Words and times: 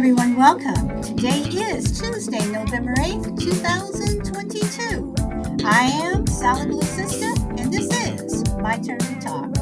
Everyone. 0.00 0.34
Welcome. 0.34 1.02
Today 1.02 1.40
is 1.40 2.00
Tuesday, 2.00 2.50
November 2.50 2.94
8th, 2.94 3.38
2022. 3.38 5.14
I 5.62 5.90
am 6.02 6.26
Sally 6.26 6.68
Blue 6.68 6.80
Sister, 6.80 7.30
and 7.58 7.70
this 7.70 7.84
is 8.08 8.42
My 8.60 8.78
Turn 8.78 8.98
to 8.98 9.20
Talk. 9.20 9.54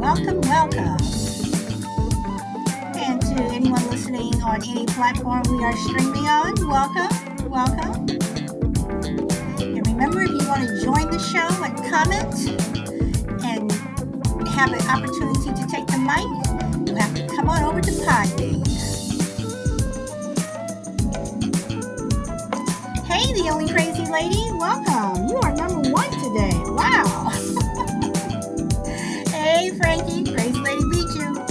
Welcome, 0.00 0.40
welcome. 0.40 0.98
And 2.96 3.22
to 3.22 3.34
anyone 3.54 3.88
listening 3.88 4.34
on 4.42 4.64
any 4.68 4.86
platform 4.86 5.42
we 5.48 5.62
are 5.62 5.76
streaming 5.76 6.26
on, 6.26 6.54
welcome, 6.68 7.48
welcome. 7.48 8.08
And 9.60 9.86
remember, 9.86 10.22
if 10.22 10.30
you 10.30 10.48
want 10.48 10.66
to 10.66 10.80
join 10.82 11.08
the 11.08 11.20
show 11.20 11.62
and 11.62 11.76
comment 11.88 12.81
have 14.52 14.72
an 14.72 14.86
opportunity 14.88 15.52
to 15.54 15.66
take 15.66 15.86
the 15.86 15.98
mic, 15.98 16.88
you 16.88 16.94
have 16.94 17.14
to 17.14 17.26
come 17.34 17.48
on 17.48 17.62
over 17.62 17.80
to 17.80 17.90
Podbean. 17.90 18.78
Hey, 23.06 23.32
the 23.32 23.48
only 23.50 23.72
crazy 23.72 24.04
lady, 24.06 24.50
welcome. 24.52 25.28
You 25.28 25.38
are 25.38 25.54
number 25.56 25.88
one 25.90 26.10
today. 26.20 26.52
Wow. 26.66 27.30
hey, 29.30 29.70
Frankie, 29.78 30.24
crazy 30.34 30.60
lady 30.60 30.84
beat 30.90 31.10
you. 31.16 31.46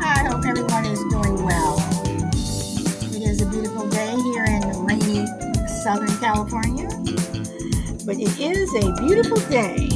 I 0.00 0.24
hope 0.28 0.44
everyone 0.46 0.86
is 0.86 1.00
doing 1.10 1.42
well. 1.44 1.78
It 3.14 3.22
is 3.22 3.42
a 3.42 3.46
beautiful 3.46 3.88
day 3.88 4.14
here 4.14 4.44
in 4.44 4.86
rainy 4.86 5.26
Southern 5.82 6.16
California, 6.18 6.88
but 8.06 8.16
it 8.16 8.38
is 8.38 8.72
a 8.76 8.92
beautiful 9.02 9.38
day. 9.50 9.88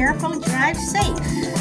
Careful, 0.00 0.40
drive 0.40 0.78
safe. 0.78 1.59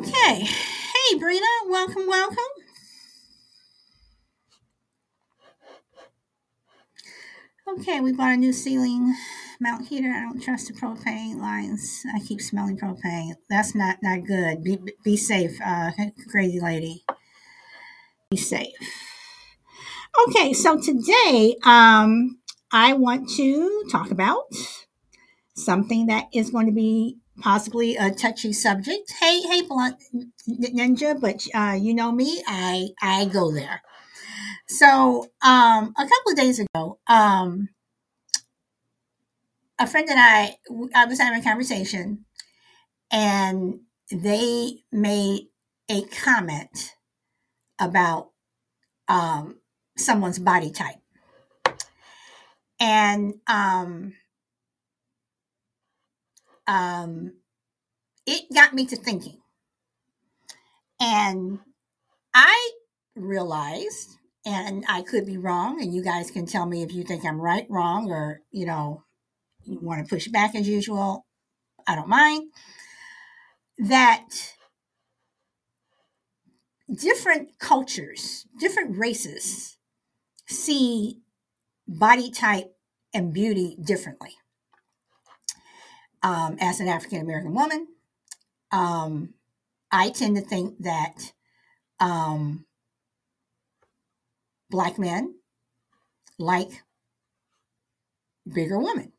Okay. 0.00 0.46
Hey, 0.46 1.18
Brita. 1.18 1.44
Welcome, 1.68 2.06
welcome. 2.06 2.38
Okay, 7.68 8.00
we 8.00 8.14
bought 8.14 8.32
a 8.32 8.36
new 8.38 8.54
ceiling 8.54 9.14
mount 9.60 9.88
heater. 9.88 10.10
I 10.10 10.22
don't 10.22 10.42
trust 10.42 10.68
the 10.68 10.72
propane 10.72 11.36
lines. 11.36 12.02
I 12.14 12.20
keep 12.20 12.40
smelling 12.40 12.78
propane. 12.78 13.34
That's 13.50 13.74
not 13.74 13.98
not 14.02 14.24
good. 14.24 14.64
Be 14.64 14.78
be 15.04 15.18
safe, 15.18 15.60
uh, 15.62 15.90
crazy 16.30 16.60
lady. 16.60 17.04
Be 18.30 18.38
safe. 18.38 18.72
Okay, 20.28 20.54
so 20.54 20.80
today 20.80 21.56
um, 21.66 22.38
I 22.72 22.94
want 22.94 23.28
to 23.36 23.84
talk 23.92 24.10
about 24.10 24.46
something 25.54 26.06
that 26.06 26.28
is 26.32 26.48
going 26.50 26.66
to 26.66 26.72
be 26.72 27.18
possibly 27.40 27.96
a 27.96 28.10
touchy 28.10 28.52
subject. 28.52 29.12
Hey, 29.20 29.40
hey, 29.42 29.62
blunt 29.62 29.96
ninja, 30.48 31.20
but 31.20 31.46
uh, 31.54 31.74
you 31.74 31.94
know 31.94 32.12
me, 32.12 32.42
I 32.46 32.88
I 33.02 33.24
go 33.26 33.52
there. 33.52 33.82
So 34.68 35.26
um, 35.42 35.92
a 35.96 36.02
couple 36.02 36.32
of 36.32 36.36
days 36.36 36.60
ago, 36.60 36.98
um, 37.08 37.68
a 39.78 39.86
friend 39.86 40.08
and 40.08 40.20
I, 40.20 40.56
I 40.94 41.06
was 41.06 41.18
having 41.18 41.40
a 41.40 41.42
conversation, 41.42 42.24
and 43.10 43.80
they 44.10 44.84
made 44.92 45.48
a 45.88 46.02
comment 46.02 46.94
about 47.80 48.30
um, 49.08 49.60
someone's 49.96 50.38
body 50.38 50.70
type, 50.70 51.00
and 52.78 53.34
um, 53.48 54.14
um, 56.66 57.32
it 58.26 58.44
got 58.52 58.74
me 58.74 58.86
to 58.86 58.96
thinking, 58.96 59.38
and 61.00 61.58
I 62.34 62.70
realized, 63.16 64.16
and 64.44 64.84
I 64.88 65.02
could 65.02 65.26
be 65.26 65.38
wrong, 65.38 65.82
and 65.82 65.94
you 65.94 66.02
guys 66.02 66.30
can 66.30 66.46
tell 66.46 66.66
me 66.66 66.82
if 66.82 66.92
you 66.92 67.04
think 67.04 67.24
I'm 67.24 67.40
right, 67.40 67.66
wrong, 67.70 68.10
or 68.10 68.42
you 68.50 68.66
know, 68.66 69.04
you 69.64 69.78
want 69.80 70.06
to 70.06 70.08
push 70.14 70.28
back 70.28 70.54
as 70.54 70.68
usual. 70.68 71.26
I 71.86 71.94
don't 71.96 72.08
mind 72.08 72.52
that 73.78 74.26
different 76.94 77.58
cultures, 77.58 78.46
different 78.58 78.96
races 78.98 79.76
see 80.46 81.20
body 81.86 82.30
type 82.30 82.72
and 83.14 83.32
beauty 83.32 83.76
differently. 83.82 84.32
Um, 86.22 86.56
as 86.60 86.80
an 86.80 86.88
African 86.88 87.20
American 87.20 87.54
woman, 87.54 87.86
um, 88.72 89.34
I 89.90 90.10
tend 90.10 90.36
to 90.36 90.42
think 90.42 90.78
that 90.80 91.32
um, 91.98 92.66
black 94.70 94.98
men 94.98 95.34
like 96.38 96.82
bigger 98.52 98.78
women. 98.78 99.12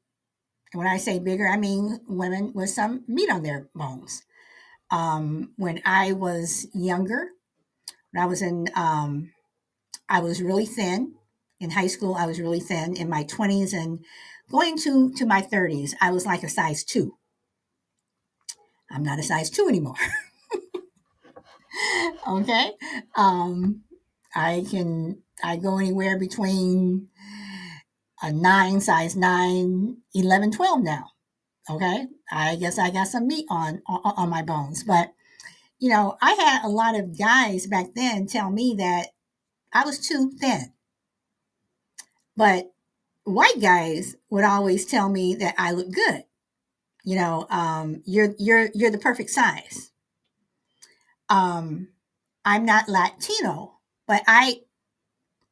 And 0.74 0.80
when 0.80 0.88
I 0.88 0.98
say 0.98 1.20
bigger, 1.20 1.48
I 1.48 1.58
mean 1.58 2.00
women 2.08 2.54
with 2.54 2.70
some 2.70 3.04
meat 3.08 3.30
on 3.30 3.44
their 3.44 3.70
bones. 3.76 4.24
Um, 4.90 5.52
when 5.58 5.82
I 5.86 6.14
was 6.14 6.68
younger, 6.74 7.30
when 8.12 8.24
I 8.24 8.26
was 8.26 8.42
in, 8.42 8.68
um, 8.76 9.32
I 10.10 10.20
was 10.20 10.42
really 10.42 10.66
thin. 10.66 11.16
In 11.60 11.70
high 11.70 11.88
school, 11.88 12.16
I 12.16 12.26
was 12.26 12.40
really 12.40 12.60
thin. 12.60 12.96
In 12.96 13.10
my 13.10 13.24
20s 13.26 13.74
and 13.74 14.04
going 14.52 14.78
to, 14.80 15.12
to 15.14 15.26
my 15.26 15.42
30s, 15.42 15.94
I 16.02 16.12
was 16.12 16.26
like 16.26 16.44
a 16.44 16.50
size 16.50 16.84
two. 16.84 17.18
I'm 18.92 19.04
not 19.04 19.20
a 19.20 19.24
size 19.24 19.50
two 19.50 19.68
anymore. 19.68 19.96
okay. 22.28 22.72
Um, 23.16 23.84
I 24.36 24.66
can, 24.70 25.24
I 25.44 25.58
go 25.58 25.78
anywhere 25.78 26.20
between 26.20 27.08
a 28.22 28.32
nine, 28.32 28.82
size 28.82 29.16
nine, 29.16 29.98
11, 30.14 30.52
12 30.52 30.84
now. 30.84 31.12
Okay, 31.70 32.08
I 32.32 32.56
guess 32.56 32.80
I 32.80 32.90
got 32.90 33.08
some 33.08 33.28
meat 33.28 33.46
on 33.50 33.82
on, 33.88 34.14
on 34.18 34.30
my 34.30 34.42
bones, 34.42 34.84
but 34.84 35.14
you 35.80 35.90
know, 35.90 36.18
I 36.22 36.34
had 36.34 36.66
a 36.66 36.70
lot 36.70 37.00
of 37.00 37.18
guys 37.18 37.68
back 37.68 37.94
then 37.96 38.28
tell 38.28 38.50
me 38.50 38.76
that 38.78 39.08
I 39.74 39.86
was 39.86 40.00
too 40.00 40.32
thin. 40.40 40.74
But 42.36 42.72
white 43.24 43.60
guys 43.62 44.16
would 44.30 44.44
always 44.44 44.86
tell 44.86 45.10
me 45.10 45.36
that 45.36 45.56
I 45.58 45.72
look 45.72 45.92
good. 45.92 46.24
You 47.04 47.16
know, 47.16 47.48
um, 47.50 48.02
you're 48.06 48.36
you're 48.38 48.70
you're 48.74 48.92
the 48.92 48.98
perfect 48.98 49.32
size. 49.32 49.92
Um, 51.30 51.90
I'm 52.46 52.66
not 52.66 52.90
Latino, 52.90 53.80
but 54.08 54.24
I 54.28 54.62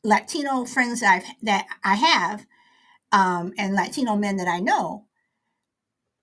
Latino 0.03 0.65
friends 0.65 1.01
that 1.01 1.15
I've 1.15 1.35
that 1.43 1.65
I 1.83 1.95
have, 1.95 2.45
um, 3.11 3.53
and 3.57 3.73
Latino 3.73 4.15
men 4.15 4.37
that 4.37 4.47
I 4.47 4.59
know 4.59 5.05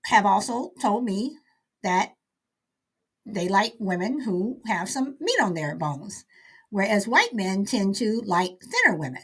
have 0.07 0.25
also 0.25 0.71
told 0.81 1.05
me 1.05 1.37
that 1.83 2.15
they 3.25 3.49
like 3.49 3.75
women 3.81 4.21
who 4.21 4.61
have 4.67 4.89
some 4.89 5.17
meat 5.21 5.41
on 5.43 5.55
their 5.55 5.75
bones, 5.75 6.25
whereas 6.71 7.09
white 7.09 7.35
men 7.35 7.65
tend 7.65 7.97
to 7.97 8.23
like 8.25 8.53
thinner 8.61 8.97
women. 8.97 9.23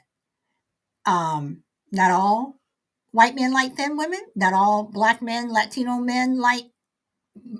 Um, 1.06 1.62
not 1.92 2.12
all 2.12 2.56
white 3.12 3.34
men 3.36 3.52
like 3.52 3.76
thin 3.76 3.96
women. 3.98 4.20
Not 4.36 4.54
all 4.54 4.84
black 4.84 5.22
men, 5.22 5.52
Latino 5.52 5.98
men 5.98 6.40
like 6.40 6.66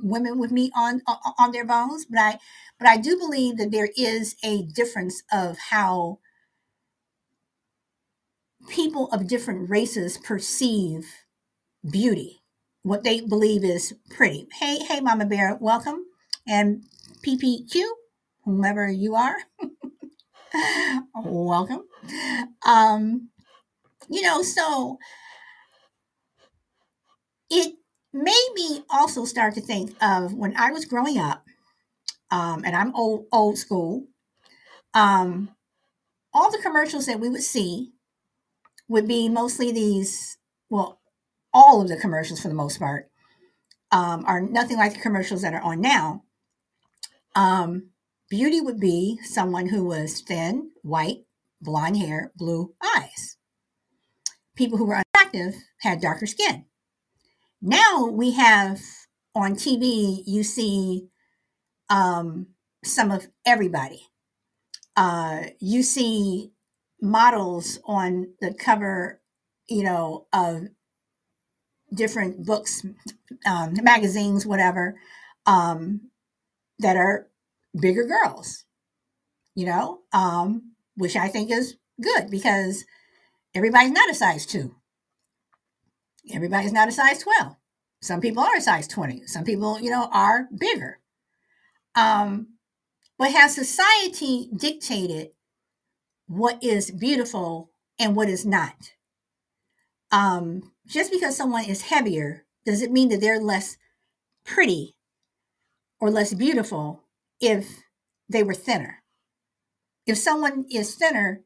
women 0.02 0.38
with 0.38 0.52
meat 0.52 0.72
on 0.76 1.02
on 1.38 1.52
their 1.52 1.66
bones. 1.66 2.06
But 2.06 2.20
I, 2.20 2.38
but 2.78 2.88
I 2.88 2.98
do 2.98 3.18
believe 3.18 3.58
that 3.58 3.72
there 3.72 3.90
is 3.96 4.36
a 4.44 4.62
difference 4.64 5.22
of 5.32 5.58
how 5.70 6.20
people 8.68 9.08
of 9.12 9.28
different 9.28 9.70
races 9.70 10.18
perceive 10.18 11.06
beauty, 11.90 12.42
what 12.82 13.04
they 13.04 13.20
believe 13.20 13.64
is 13.64 13.94
pretty. 14.10 14.48
Hey, 14.60 14.78
hey, 14.80 15.00
Mama 15.00 15.26
Bear, 15.26 15.58
welcome, 15.60 16.06
and 16.48 16.84
PPQ, 17.26 17.82
whomever 18.44 18.90
you 18.90 19.16
are, 19.16 19.36
welcome. 21.16 21.84
Um, 22.66 23.30
you 24.12 24.22
know, 24.22 24.42
so 24.42 24.98
it 27.50 27.74
made 28.12 28.50
me 28.54 28.82
also 28.90 29.24
start 29.24 29.54
to 29.54 29.60
think 29.60 29.94
of 30.02 30.34
when 30.34 30.56
I 30.56 30.70
was 30.70 30.84
growing 30.84 31.18
up, 31.18 31.44
um, 32.30 32.64
and 32.64 32.76
I'm 32.76 32.94
old 32.96 33.26
old 33.32 33.58
school. 33.58 34.06
Um, 34.94 35.50
all 36.34 36.50
the 36.50 36.62
commercials 36.62 37.06
that 37.06 37.20
we 37.20 37.28
would 37.28 37.42
see 37.42 37.92
would 38.88 39.08
be 39.08 39.28
mostly 39.28 39.72
these. 39.72 40.38
Well, 40.70 41.00
all 41.52 41.82
of 41.82 41.88
the 41.88 41.96
commercials 41.98 42.40
for 42.40 42.48
the 42.48 42.54
most 42.54 42.78
part 42.78 43.10
um, 43.92 44.24
are 44.26 44.40
nothing 44.40 44.78
like 44.78 44.94
the 44.94 45.00
commercials 45.00 45.42
that 45.42 45.54
are 45.54 45.62
on 45.62 45.80
now. 45.80 46.24
Um, 47.36 47.90
beauty 48.30 48.60
would 48.60 48.80
be 48.80 49.18
someone 49.24 49.68
who 49.68 49.84
was 49.84 50.20
thin, 50.22 50.70
white, 50.82 51.24
blonde 51.60 51.98
hair, 51.98 52.32
blue 52.36 52.74
eyes. 52.96 53.31
People 54.56 54.78
who 54.78 54.86
were 54.86 55.02
attractive 55.14 55.54
had 55.80 56.00
darker 56.00 56.26
skin. 56.26 56.66
Now 57.60 58.06
we 58.06 58.32
have 58.32 58.80
on 59.34 59.54
TV, 59.54 60.22
you 60.26 60.42
see 60.42 61.08
um, 61.88 62.48
some 62.84 63.10
of 63.10 63.28
everybody. 63.46 64.08
Uh, 64.96 65.44
you 65.60 65.82
see 65.82 66.52
models 67.00 67.78
on 67.84 68.34
the 68.40 68.52
cover, 68.52 69.20
you 69.68 69.82
know, 69.84 70.26
of 70.32 70.68
different 71.94 72.44
books, 72.44 72.84
um, 73.46 73.74
magazines, 73.82 74.46
whatever, 74.46 74.96
um, 75.46 76.00
that 76.78 76.96
are 76.96 77.28
bigger 77.80 78.04
girls, 78.04 78.64
you 79.54 79.66
know, 79.66 80.00
um, 80.12 80.72
which 80.96 81.16
I 81.16 81.28
think 81.28 81.50
is 81.50 81.76
good 82.00 82.30
because 82.30 82.84
everybody's 83.54 83.92
not 83.92 84.10
a 84.10 84.14
size 84.14 84.46
two. 84.46 84.74
Everybody's 86.30 86.72
not 86.72 86.88
a 86.88 86.92
size 86.92 87.18
12. 87.18 87.56
Some 88.00 88.20
people 88.20 88.42
are 88.42 88.56
a 88.56 88.60
size 88.60 88.86
20. 88.88 89.26
Some 89.26 89.44
people, 89.44 89.80
you 89.80 89.90
know, 89.90 90.08
are 90.12 90.48
bigger. 90.56 91.00
Um, 91.94 92.54
but 93.18 93.32
has 93.32 93.54
society 93.54 94.48
dictated 94.56 95.30
what 96.26 96.62
is 96.62 96.90
beautiful 96.90 97.70
and 97.98 98.16
what 98.16 98.28
is 98.28 98.46
not? 98.46 98.92
Um, 100.10 100.72
just 100.86 101.10
because 101.10 101.36
someone 101.36 101.64
is 101.64 101.82
heavier, 101.82 102.44
does 102.64 102.82
it 102.82 102.92
mean 102.92 103.08
that 103.10 103.20
they're 103.20 103.40
less 103.40 103.76
pretty 104.44 104.96
or 106.00 106.10
less 106.10 106.34
beautiful 106.34 107.04
if 107.40 107.82
they 108.28 108.42
were 108.42 108.54
thinner? 108.54 109.02
If 110.06 110.18
someone 110.18 110.64
is 110.70 110.94
thinner, 110.94 111.42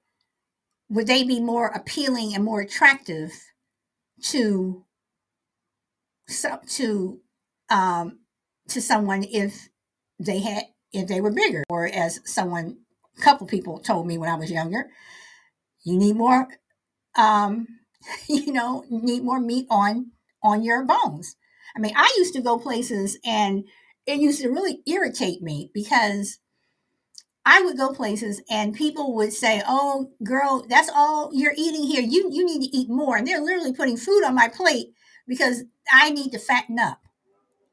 would 0.88 1.06
they 1.06 1.24
be 1.24 1.40
more 1.40 1.68
appealing 1.68 2.34
and 2.34 2.44
more 2.44 2.60
attractive 2.60 3.32
to 4.22 4.84
some 6.28 6.60
to 6.68 7.20
um, 7.70 8.20
to 8.68 8.80
someone 8.80 9.24
if 9.24 9.68
they 10.18 10.40
had 10.40 10.64
if 10.92 11.08
they 11.08 11.20
were 11.20 11.32
bigger, 11.32 11.64
or 11.68 11.86
as 11.86 12.20
someone 12.24 12.78
a 13.18 13.22
couple 13.22 13.46
people 13.46 13.78
told 13.78 14.06
me 14.06 14.18
when 14.18 14.30
I 14.30 14.36
was 14.36 14.50
younger, 14.50 14.90
you 15.84 15.96
need 15.96 16.16
more 16.16 16.48
um, 17.16 17.66
you 18.28 18.52
know 18.52 18.84
need 18.90 19.24
more 19.24 19.40
meat 19.40 19.66
on 19.70 20.12
on 20.42 20.62
your 20.62 20.84
bones. 20.84 21.36
I 21.76 21.80
mean, 21.80 21.92
I 21.96 22.14
used 22.16 22.34
to 22.34 22.40
go 22.40 22.58
places 22.58 23.18
and 23.24 23.64
it 24.06 24.20
used 24.20 24.40
to 24.40 24.48
really 24.48 24.80
irritate 24.86 25.42
me 25.42 25.70
because 25.74 26.38
I 27.48 27.62
would 27.62 27.76
go 27.78 27.92
places 27.92 28.42
and 28.50 28.74
people 28.74 29.14
would 29.14 29.32
say, 29.32 29.62
"Oh, 29.68 30.10
girl, 30.24 30.66
that's 30.68 30.90
all 30.92 31.30
you're 31.32 31.54
eating 31.56 31.84
here. 31.84 32.02
You 32.02 32.28
you 32.30 32.44
need 32.44 32.60
to 32.68 32.76
eat 32.76 32.90
more." 32.90 33.16
And 33.16 33.26
they're 33.26 33.40
literally 33.40 33.72
putting 33.72 33.96
food 33.96 34.24
on 34.24 34.34
my 34.34 34.48
plate 34.48 34.88
because 35.28 35.62
I 35.90 36.10
need 36.10 36.32
to 36.32 36.40
fatten 36.40 36.80
up. 36.80 36.98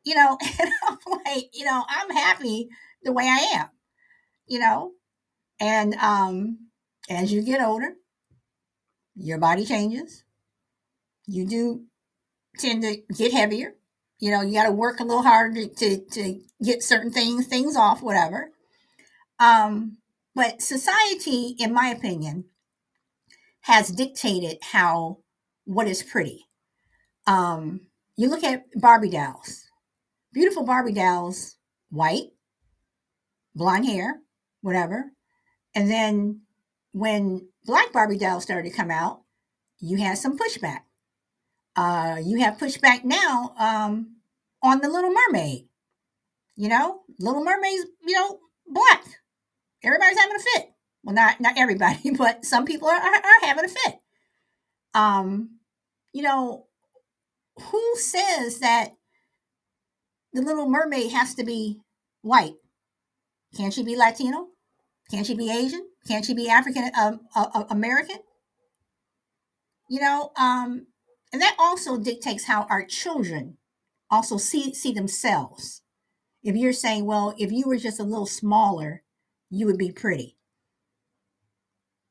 You 0.05 0.15
know, 0.15 0.37
and 0.61 0.69
I'm 0.87 0.97
like, 1.25 1.49
you 1.53 1.65
know, 1.65 1.83
I'm 1.89 2.11
happy 2.11 2.69
the 3.03 3.11
way 3.11 3.25
I 3.25 3.57
am. 3.57 3.69
You 4.47 4.59
know, 4.59 4.91
and 5.59 5.95
um, 5.95 6.59
as 7.09 7.33
you 7.33 7.41
get 7.41 7.61
older, 7.61 7.95
your 9.15 9.39
body 9.39 9.65
changes. 9.65 10.23
You 11.27 11.47
do 11.47 11.85
tend 12.59 12.83
to 12.83 12.97
get 13.15 13.33
heavier. 13.33 13.75
You 14.19 14.31
know, 14.31 14.41
you 14.41 14.53
got 14.53 14.65
to 14.65 14.71
work 14.71 14.99
a 14.99 15.03
little 15.03 15.23
harder 15.23 15.67
to, 15.67 15.75
to, 15.75 15.97
to 16.11 16.41
get 16.63 16.83
certain 16.83 17.11
things 17.11 17.47
things 17.47 17.75
off, 17.75 18.03
whatever 18.03 18.52
um, 19.39 19.97
but 20.35 20.61
society, 20.61 21.55
in 21.59 21.73
my 21.73 21.87
opinion, 21.87 22.45
has 23.61 23.89
dictated 23.89 24.57
how 24.61 25.19
what 25.65 25.87
is 25.87 26.03
pretty. 26.03 26.45
Um, 27.27 27.81
you 28.17 28.29
look 28.29 28.43
at 28.43 28.65
Barbie 28.75 29.09
dolls, 29.09 29.65
beautiful 30.33 30.65
Barbie 30.65 30.93
dolls, 30.93 31.57
white, 31.89 32.31
blonde 33.55 33.85
hair, 33.85 34.19
whatever. 34.61 35.11
And 35.75 35.89
then 35.89 36.41
when 36.91 37.47
black 37.65 37.93
Barbie 37.93 38.17
dolls 38.17 38.43
started 38.43 38.69
to 38.69 38.75
come 38.75 38.91
out, 38.91 39.21
you 39.79 39.97
had 39.97 40.17
some 40.17 40.37
pushback. 40.37 40.81
Uh, 41.75 42.17
you 42.23 42.39
have 42.39 42.57
pushback 42.57 43.03
now 43.03 43.53
um, 43.57 44.17
on 44.61 44.79
the 44.79 44.89
Little 44.89 45.11
Mermaid. 45.11 45.67
You 46.55 46.69
know, 46.69 47.01
Little 47.19 47.43
Mermaid's, 47.43 47.85
you 48.05 48.13
know, 48.13 48.39
black 48.67 49.03
everybody's 49.83 50.17
having 50.17 50.35
a 50.35 50.39
fit. 50.39 50.69
Well, 51.03 51.15
not 51.15 51.41
not 51.41 51.57
everybody, 51.57 52.11
but 52.17 52.45
some 52.45 52.65
people 52.65 52.87
are, 52.87 52.99
are, 52.99 53.15
are 53.15 53.41
having 53.41 53.65
a 53.65 53.69
fit. 53.69 53.95
Um, 54.93 55.59
you 56.13 56.21
know, 56.21 56.67
who 57.57 57.95
says 57.95 58.59
that 58.59 58.93
the 60.33 60.41
Little 60.41 60.69
Mermaid 60.69 61.11
has 61.11 61.35
to 61.35 61.43
be 61.43 61.79
white? 62.21 62.55
Can 63.55 63.71
she 63.71 63.83
be 63.83 63.95
Latino? 63.95 64.47
Can 65.11 65.23
she 65.23 65.35
be 65.35 65.51
Asian? 65.51 65.87
Can 66.07 66.23
she 66.23 66.33
be 66.33 66.49
African 66.49 66.89
um, 66.99 67.21
uh, 67.35 67.65
American? 67.69 68.17
You 69.89 69.99
know, 69.99 70.31
um, 70.37 70.87
and 71.31 71.41
that 71.41 71.55
also 71.59 71.97
dictates 71.97 72.45
how 72.45 72.65
our 72.69 72.85
children 72.85 73.57
also 74.09 74.37
see 74.37 74.73
see 74.73 74.93
themselves. 74.93 75.81
If 76.43 76.55
you're 76.55 76.73
saying, 76.73 77.05
well, 77.05 77.33
if 77.37 77.51
you 77.51 77.67
were 77.67 77.77
just 77.77 77.99
a 77.99 78.03
little 78.03 78.25
smaller, 78.25 79.03
you 79.53 79.67
would 79.67 79.77
be 79.77 79.91
pretty. 79.91 80.35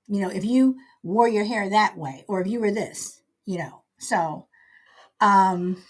You 0.06 0.20
know, 0.20 0.30
if 0.30 0.44
you 0.44 0.76
wore 1.02 1.28
your 1.28 1.44
hair 1.44 1.68
that 1.68 1.96
way, 1.96 2.24
or 2.28 2.40
if 2.40 2.46
you 2.46 2.60
were 2.60 2.70
this, 2.70 3.20
you 3.44 3.58
know. 3.58 3.82
So, 3.98 4.46
um, 5.20 5.82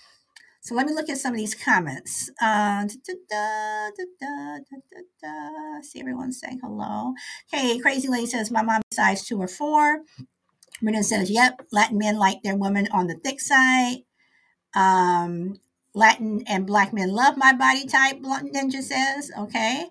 so 0.62 0.74
let 0.74 0.86
me 0.86 0.94
look 0.94 1.10
at 1.10 1.18
some 1.18 1.32
of 1.32 1.38
these 1.38 1.54
comments. 1.54 2.30
Uh, 2.40 2.86
da, 2.86 3.14
da, 3.30 4.58
da, 5.22 5.80
See 5.82 6.00
everyone 6.00 6.32
saying 6.32 6.60
hello. 6.62 7.12
Okay, 7.52 7.78
Crazy 7.78 8.08
Lady 8.08 8.26
says, 8.26 8.50
My 8.50 8.62
mom 8.62 8.80
size 8.92 9.26
two 9.26 9.40
or 9.40 9.48
four. 9.48 10.00
Brendan 10.80 11.04
says, 11.04 11.30
Yep, 11.30 11.66
Latin 11.70 11.98
men 11.98 12.16
like 12.16 12.42
their 12.42 12.56
women 12.56 12.88
on 12.92 13.08
the 13.08 13.16
thick 13.16 13.40
side. 13.40 13.98
Um, 14.74 15.60
Latin 15.94 16.44
and 16.46 16.66
black 16.66 16.94
men 16.94 17.10
love 17.10 17.36
my 17.36 17.52
body 17.52 17.86
type, 17.86 18.22
Blunt 18.22 18.54
Ninja 18.54 18.82
says. 18.82 19.30
Okay. 19.38 19.86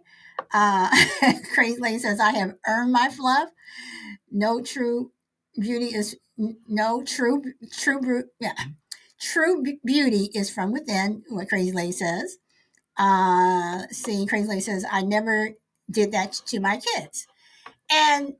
Uh, 0.53 0.89
Crazy 1.53 1.79
Lady 1.79 1.99
says, 1.99 2.19
I 2.19 2.31
have 2.31 2.55
earned 2.67 2.91
my 2.91 3.09
fluff. 3.09 3.49
No 4.31 4.61
true 4.61 5.11
beauty 5.59 5.93
is 5.95 6.17
no 6.67 7.03
true 7.03 7.43
true 7.71 8.23
yeah 8.39 8.53
true 9.19 9.63
beauty 9.85 10.29
is 10.33 10.49
from 10.49 10.71
within 10.71 11.23
what 11.29 11.49
crazy 11.49 11.71
lady 11.71 11.91
says. 11.91 12.37
Uh 12.97 13.83
see 13.91 14.25
crazy 14.25 14.47
lady 14.47 14.61
says 14.61 14.85
i 14.89 15.01
never 15.01 15.51
did 15.89 16.11
that 16.11 16.33
to 16.47 16.59
my 16.59 16.79
kids. 16.79 17.27
And 17.91 18.33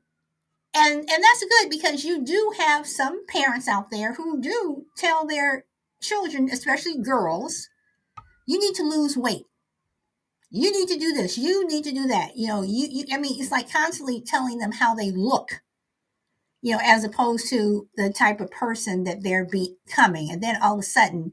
and 0.74 0.94
and 0.98 1.08
that's 1.08 1.44
good 1.44 1.70
because 1.70 2.04
you 2.04 2.24
do 2.24 2.52
have 2.58 2.86
some 2.86 3.26
parents 3.26 3.68
out 3.68 3.90
there 3.90 4.14
who 4.14 4.40
do 4.40 4.86
tell 4.96 5.26
their 5.26 5.64
children 6.00 6.48
especially 6.50 6.98
girls 6.98 7.68
you 8.46 8.58
need 8.58 8.74
to 8.74 8.82
lose 8.82 9.16
weight 9.16 9.44
you 10.52 10.70
need 10.70 10.88
to 10.88 10.98
do 10.98 11.12
this. 11.14 11.38
You 11.38 11.66
need 11.66 11.84
to 11.84 11.92
do 11.92 12.06
that. 12.08 12.36
You 12.36 12.48
know 12.48 12.62
you, 12.62 12.86
you 12.90 13.04
i 13.12 13.18
mean 13.18 13.40
it's 13.40 13.50
like 13.50 13.72
constantly 13.72 14.20
telling 14.20 14.58
them 14.58 14.72
how 14.72 14.94
they 14.94 15.10
look 15.10 15.62
you 16.62 16.72
know 16.72 16.80
as 16.84 17.04
opposed 17.04 17.48
to 17.50 17.88
the 17.96 18.12
type 18.12 18.40
of 18.40 18.50
person 18.50 19.04
that 19.04 19.22
they're 19.22 19.46
becoming. 19.46 20.30
And 20.30 20.42
then 20.42 20.60
all 20.62 20.74
of 20.74 20.80
a 20.80 20.84
sudden 20.84 21.32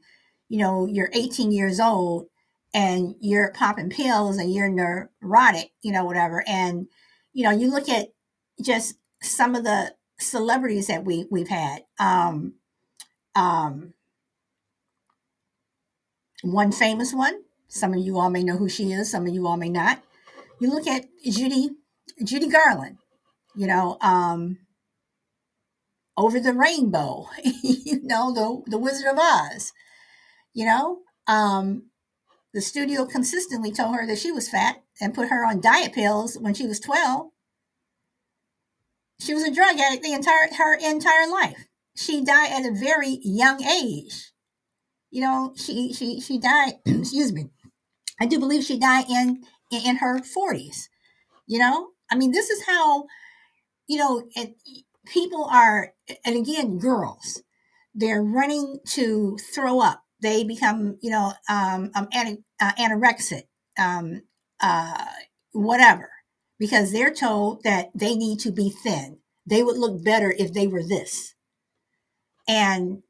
you 0.49 0.59
know 0.59 0.87
you're 0.87 1.11
18 1.13 1.51
years 1.51 1.79
old 1.79 2.27
and 2.73 3.15
you're 3.19 3.51
popping 3.53 3.89
pills 3.89 4.37
and 4.37 4.53
you're 4.53 4.69
neurotic 4.69 5.71
you 5.83 5.91
know 5.91 6.05
whatever. 6.05 6.43
And 6.47 6.87
you 7.33 7.43
know 7.43 7.51
you 7.51 7.69
look 7.71 7.89
at 7.89 8.09
just 8.63 8.95
some 9.21 9.55
of 9.55 9.65
the 9.65 9.95
celebrities 10.19 10.87
that 10.87 11.05
we 11.05 11.27
we've 11.29 11.49
had. 11.49 11.83
Um 11.99 12.53
um 13.35 13.93
one 16.43 16.71
famous 16.71 17.13
one 17.13 17.41
some 17.69 17.93
of 17.93 17.99
you 17.99 18.19
all 18.19 18.29
may 18.29 18.43
know 18.43 18.57
who 18.57 18.67
she 18.67 18.91
is 18.91 19.09
some 19.09 19.25
of 19.25 19.33
you 19.33 19.47
all 19.47 19.57
may 19.57 19.69
not. 19.69 20.03
You 20.59 20.69
look 20.69 20.87
at 20.87 21.05
judy 21.23 21.69
judy 22.23 22.49
garland 22.49 22.97
you 23.55 23.65
know 23.65 23.97
um 24.01 24.57
over 26.17 26.39
the 26.39 26.53
rainbow 26.53 27.27
you 27.63 28.01
know 28.03 28.33
the 28.33 28.71
the 28.71 28.77
wizard 28.77 29.07
of 29.07 29.17
oz 29.17 29.71
you 30.53 30.65
know 30.65 30.99
um 31.27 31.83
the 32.53 32.61
studio 32.61 33.05
consistently 33.05 33.71
told 33.71 33.95
her 33.95 34.05
that 34.05 34.17
she 34.17 34.31
was 34.31 34.49
fat 34.49 34.83
and 34.99 35.13
put 35.13 35.29
her 35.29 35.45
on 35.45 35.61
diet 35.61 35.93
pills 35.93 36.37
when 36.37 36.53
she 36.53 36.67
was 36.67 36.79
12 36.79 37.29
she 39.19 39.33
was 39.33 39.43
a 39.43 39.53
drug 39.53 39.77
addict 39.77 40.03
the 40.03 40.13
entire 40.13 40.47
her 40.57 40.75
entire 40.75 41.29
life. 41.29 41.67
She 41.95 42.23
died 42.23 42.51
at 42.51 42.65
a 42.65 42.73
very 42.73 43.19
young 43.21 43.63
age. 43.63 44.31
You 45.11 45.21
know 45.21 45.53
she 45.55 45.93
she 45.93 46.21
she 46.21 46.37
died 46.39 46.75
excuse 46.85 47.33
me 47.33 47.49
i 48.19 48.25
do 48.25 48.39
believe 48.39 48.63
she 48.63 48.79
died 48.79 49.05
in 49.09 49.43
in 49.71 49.97
her 49.97 50.19
40s 50.19 50.89
you 51.47 51.59
know? 51.59 51.89
I 52.11 52.15
mean 52.15 52.31
this 52.31 52.49
is 52.49 52.65
how 52.65 53.05
you 53.87 53.97
know 53.97 54.23
people 55.07 55.45
are 55.45 55.93
and 56.25 56.35
again 56.37 56.79
girls 56.79 57.43
they're 57.95 58.23
running 58.23 58.79
to 58.87 59.37
throw 59.53 59.81
up. 59.81 60.03
They 60.21 60.43
become 60.43 60.97
you 61.01 61.11
know 61.11 61.33
um, 61.49 61.91
um 61.95 62.07
uh, 62.61 62.73
anorexic 62.79 63.43
um, 63.79 64.23
uh, 64.61 65.05
whatever 65.53 66.09
because 66.59 66.91
they're 66.91 67.13
told 67.13 67.63
that 67.63 67.89
they 67.95 68.15
need 68.15 68.39
to 68.41 68.51
be 68.51 68.69
thin. 68.69 69.19
They 69.45 69.63
would 69.63 69.77
look 69.77 70.03
better 70.03 70.33
if 70.37 70.53
they 70.53 70.67
were 70.67 70.83
this. 70.83 71.35
And 72.47 73.03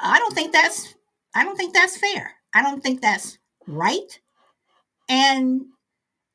i 0.00 0.18
don't 0.18 0.34
think 0.34 0.52
that's 0.52 0.94
i 1.34 1.44
don't 1.44 1.56
think 1.56 1.74
that's 1.74 1.98
fair 1.98 2.34
i 2.54 2.62
don't 2.62 2.82
think 2.82 3.00
that's 3.00 3.38
right 3.66 4.20
and 5.08 5.62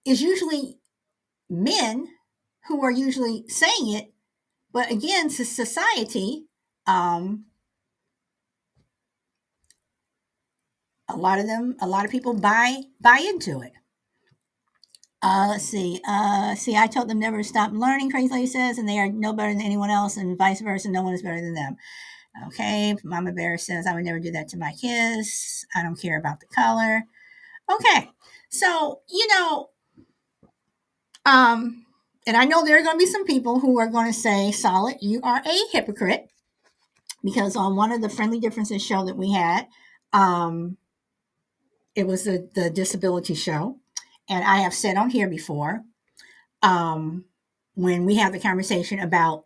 it's 0.05 0.22
usually 0.22 0.77
men 1.50 2.08
who 2.67 2.84
are 2.84 2.91
usually 2.91 3.46
saying 3.48 3.93
it 3.93 4.13
but 4.72 4.91
again 4.91 5.29
society 5.29 6.46
um 6.88 7.46
a 11.10 11.15
lot 11.15 11.39
of 11.39 11.46
them 11.48 11.75
a 11.82 11.88
lot 11.88 12.05
of 12.05 12.12
people 12.12 12.34
buy 12.34 12.82
buy 13.01 13.17
into 13.17 13.62
it 13.62 13.74
uh, 15.24 15.48
let's 15.51 15.63
see. 15.63 16.01
Uh, 16.05 16.53
see, 16.53 16.75
I 16.75 16.86
told 16.88 17.10
them 17.10 17.20
never 17.20 17.38
to 17.38 17.43
stop 17.46 17.72
learning, 17.72 18.12
Crazy 18.12 18.46
says, 18.46 18.77
and 18.77 18.89
they 18.89 19.00
are 19.00 19.08
no 19.08 19.32
better 19.32 19.53
than 19.53 19.62
anyone 19.62 19.89
else, 19.89 20.17
and 20.17 20.38
vice 20.38 20.60
versa. 20.60 20.89
No 20.89 21.01
one 21.01 21.13
is 21.13 21.22
better 21.22 21.39
than 21.39 21.53
them. 21.53 21.77
Okay. 22.47 22.95
Mama 23.03 23.31
Bear 23.31 23.57
says, 23.57 23.85
I 23.85 23.93
would 23.93 24.05
never 24.05 24.19
do 24.19 24.31
that 24.31 24.47
to 24.49 24.57
my 24.57 24.73
kids. 24.73 25.65
I 25.75 25.83
don't 25.83 25.99
care 25.99 26.17
about 26.17 26.39
the 26.39 26.47
color. 26.47 27.03
Okay. 27.71 28.09
So, 28.49 29.01
you 29.09 29.27
know, 29.27 29.69
um, 31.25 31.85
and 32.25 32.35
I 32.35 32.45
know 32.45 32.63
there 32.63 32.77
are 32.77 32.83
going 32.83 32.95
to 32.95 33.05
be 33.05 33.11
some 33.11 33.25
people 33.25 33.59
who 33.59 33.79
are 33.79 33.87
going 33.87 34.07
to 34.07 34.17
say, 34.17 34.51
Solid, 34.51 34.97
you 35.01 35.21
are 35.23 35.41
a 35.45 35.59
hypocrite. 35.71 36.29
Because 37.23 37.55
on 37.55 37.75
one 37.75 37.91
of 37.91 38.01
the 38.01 38.09
Friendly 38.09 38.39
Differences 38.39 38.83
show 38.83 39.05
that 39.05 39.15
we 39.15 39.31
had, 39.31 39.67
um, 40.11 40.77
it 41.95 42.05
was 42.05 42.25
the, 42.25 42.49
the 42.53 42.69
disability 42.69 43.33
show 43.33 43.79
and 44.29 44.43
I 44.43 44.57
have 44.59 44.73
said 44.73 44.97
on 44.97 45.09
here 45.09 45.27
before, 45.27 45.83
um, 46.61 47.25
when 47.75 48.05
we 48.05 48.15
have 48.15 48.31
the 48.31 48.39
conversation 48.39 48.99
about 48.99 49.43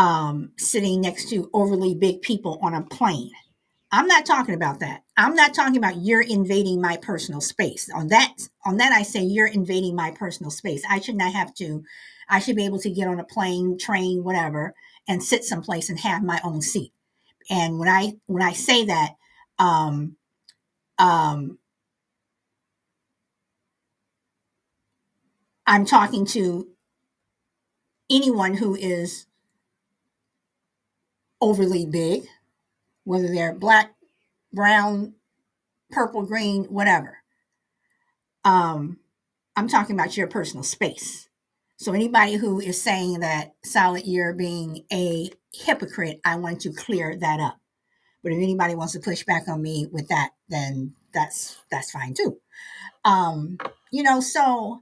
um, 0.00 0.52
sitting 0.58 1.02
next 1.02 1.28
to 1.30 1.50
overly 1.54 1.94
big 1.94 2.22
people 2.22 2.58
on 2.62 2.74
a 2.74 2.82
plane. 2.82 3.32
I'm 3.92 4.06
not 4.08 4.26
talking 4.26 4.54
about 4.54 4.80
that. 4.80 5.02
I'm 5.16 5.34
not 5.34 5.54
talking 5.54 5.76
about 5.76 6.02
you're 6.02 6.22
invading 6.22 6.80
my 6.80 6.96
personal 6.98 7.40
space. 7.42 7.90
On 7.94 8.08
that, 8.08 8.34
on 8.66 8.78
that, 8.78 8.92
I 8.92 9.02
say 9.02 9.22
you're 9.22 9.46
invading 9.48 9.96
my 9.96 10.12
personal 10.12 10.50
space. 10.50 10.82
I 10.90 11.00
should 11.00 11.16
not 11.16 11.34
have 11.34 11.54
to. 11.56 11.84
I 12.28 12.40
should 12.40 12.56
be 12.56 12.66
able 12.66 12.80
to 12.80 12.90
get 12.90 13.08
on 13.08 13.20
a 13.20 13.24
plane, 13.24 13.78
train, 13.78 14.24
whatever, 14.24 14.74
and 15.08 15.22
sit 15.22 15.44
someplace 15.44 15.90
and 15.90 15.98
have 16.00 16.22
my 16.24 16.40
own 16.44 16.62
seat. 16.62 16.92
And 17.50 17.78
when 17.78 17.88
I 17.88 18.14
when 18.26 18.42
I 18.42 18.52
say 18.52 18.86
that, 18.86 19.12
um, 19.58 20.16
um, 20.98 21.58
I'm 25.66 25.86
talking 25.86 26.26
to 26.26 26.68
anyone 28.10 28.54
who 28.54 28.74
is 28.76 29.26
overly 31.40 31.86
big, 31.86 32.24
whether 33.04 33.28
they're 33.28 33.54
black, 33.54 33.94
brown, 34.52 35.14
purple, 35.90 36.24
green, 36.24 36.64
whatever. 36.66 37.18
Um, 38.44 38.98
I'm 39.56 39.68
talking 39.68 39.96
about 39.96 40.16
your 40.16 40.28
personal 40.28 40.64
space. 40.64 41.28
So 41.76 41.92
anybody 41.92 42.34
who 42.36 42.60
is 42.60 42.80
saying 42.82 43.20
that 43.20 43.52
solid 43.64 44.06
you're 44.06 44.34
being 44.34 44.84
a 44.92 45.30
hypocrite, 45.52 46.20
I 46.24 46.36
want 46.36 46.60
to 46.62 46.72
clear 46.72 47.16
that 47.20 47.40
up. 47.40 47.58
But 48.22 48.32
if 48.32 48.38
anybody 48.38 48.74
wants 48.74 48.94
to 48.94 49.00
push 49.00 49.24
back 49.24 49.48
on 49.48 49.62
me 49.62 49.88
with 49.92 50.08
that, 50.08 50.30
then 50.48 50.94
that's 51.14 51.56
that's 51.70 51.90
fine 51.90 52.14
too. 52.14 52.38
Um, 53.04 53.58
you 53.92 54.02
know, 54.02 54.20
so 54.20 54.80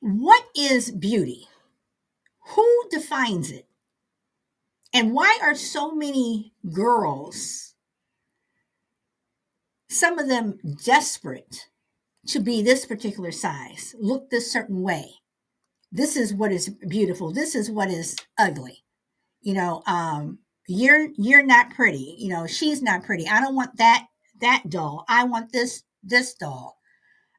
what 0.00 0.44
is 0.56 0.90
beauty? 0.90 1.48
Who 2.56 2.84
defines 2.90 3.50
it? 3.50 3.66
And 4.92 5.12
why 5.12 5.38
are 5.42 5.54
so 5.54 5.94
many 5.94 6.52
girls, 6.70 7.74
some 9.88 10.18
of 10.18 10.28
them 10.28 10.58
desperate 10.84 11.68
to 12.26 12.40
be 12.40 12.62
this 12.62 12.84
particular 12.84 13.32
size, 13.32 13.94
look 13.98 14.28
this 14.30 14.52
certain 14.52 14.82
way? 14.82 15.14
This 15.90 16.16
is 16.16 16.34
what 16.34 16.52
is 16.52 16.68
beautiful. 16.88 17.32
This 17.32 17.54
is 17.54 17.70
what 17.70 17.90
is 17.90 18.16
ugly. 18.38 18.84
You 19.40 19.54
know, 19.54 19.82
um, 19.86 20.38
you're 20.68 21.08
you're 21.16 21.44
not 21.44 21.70
pretty. 21.70 22.16
You 22.18 22.30
know, 22.30 22.46
she's 22.46 22.82
not 22.82 23.02
pretty. 23.02 23.28
I 23.28 23.40
don't 23.40 23.56
want 23.56 23.76
that 23.76 24.06
that 24.40 24.64
doll. 24.68 25.04
I 25.08 25.24
want 25.24 25.52
this 25.52 25.82
this 26.02 26.34
doll. 26.34 26.78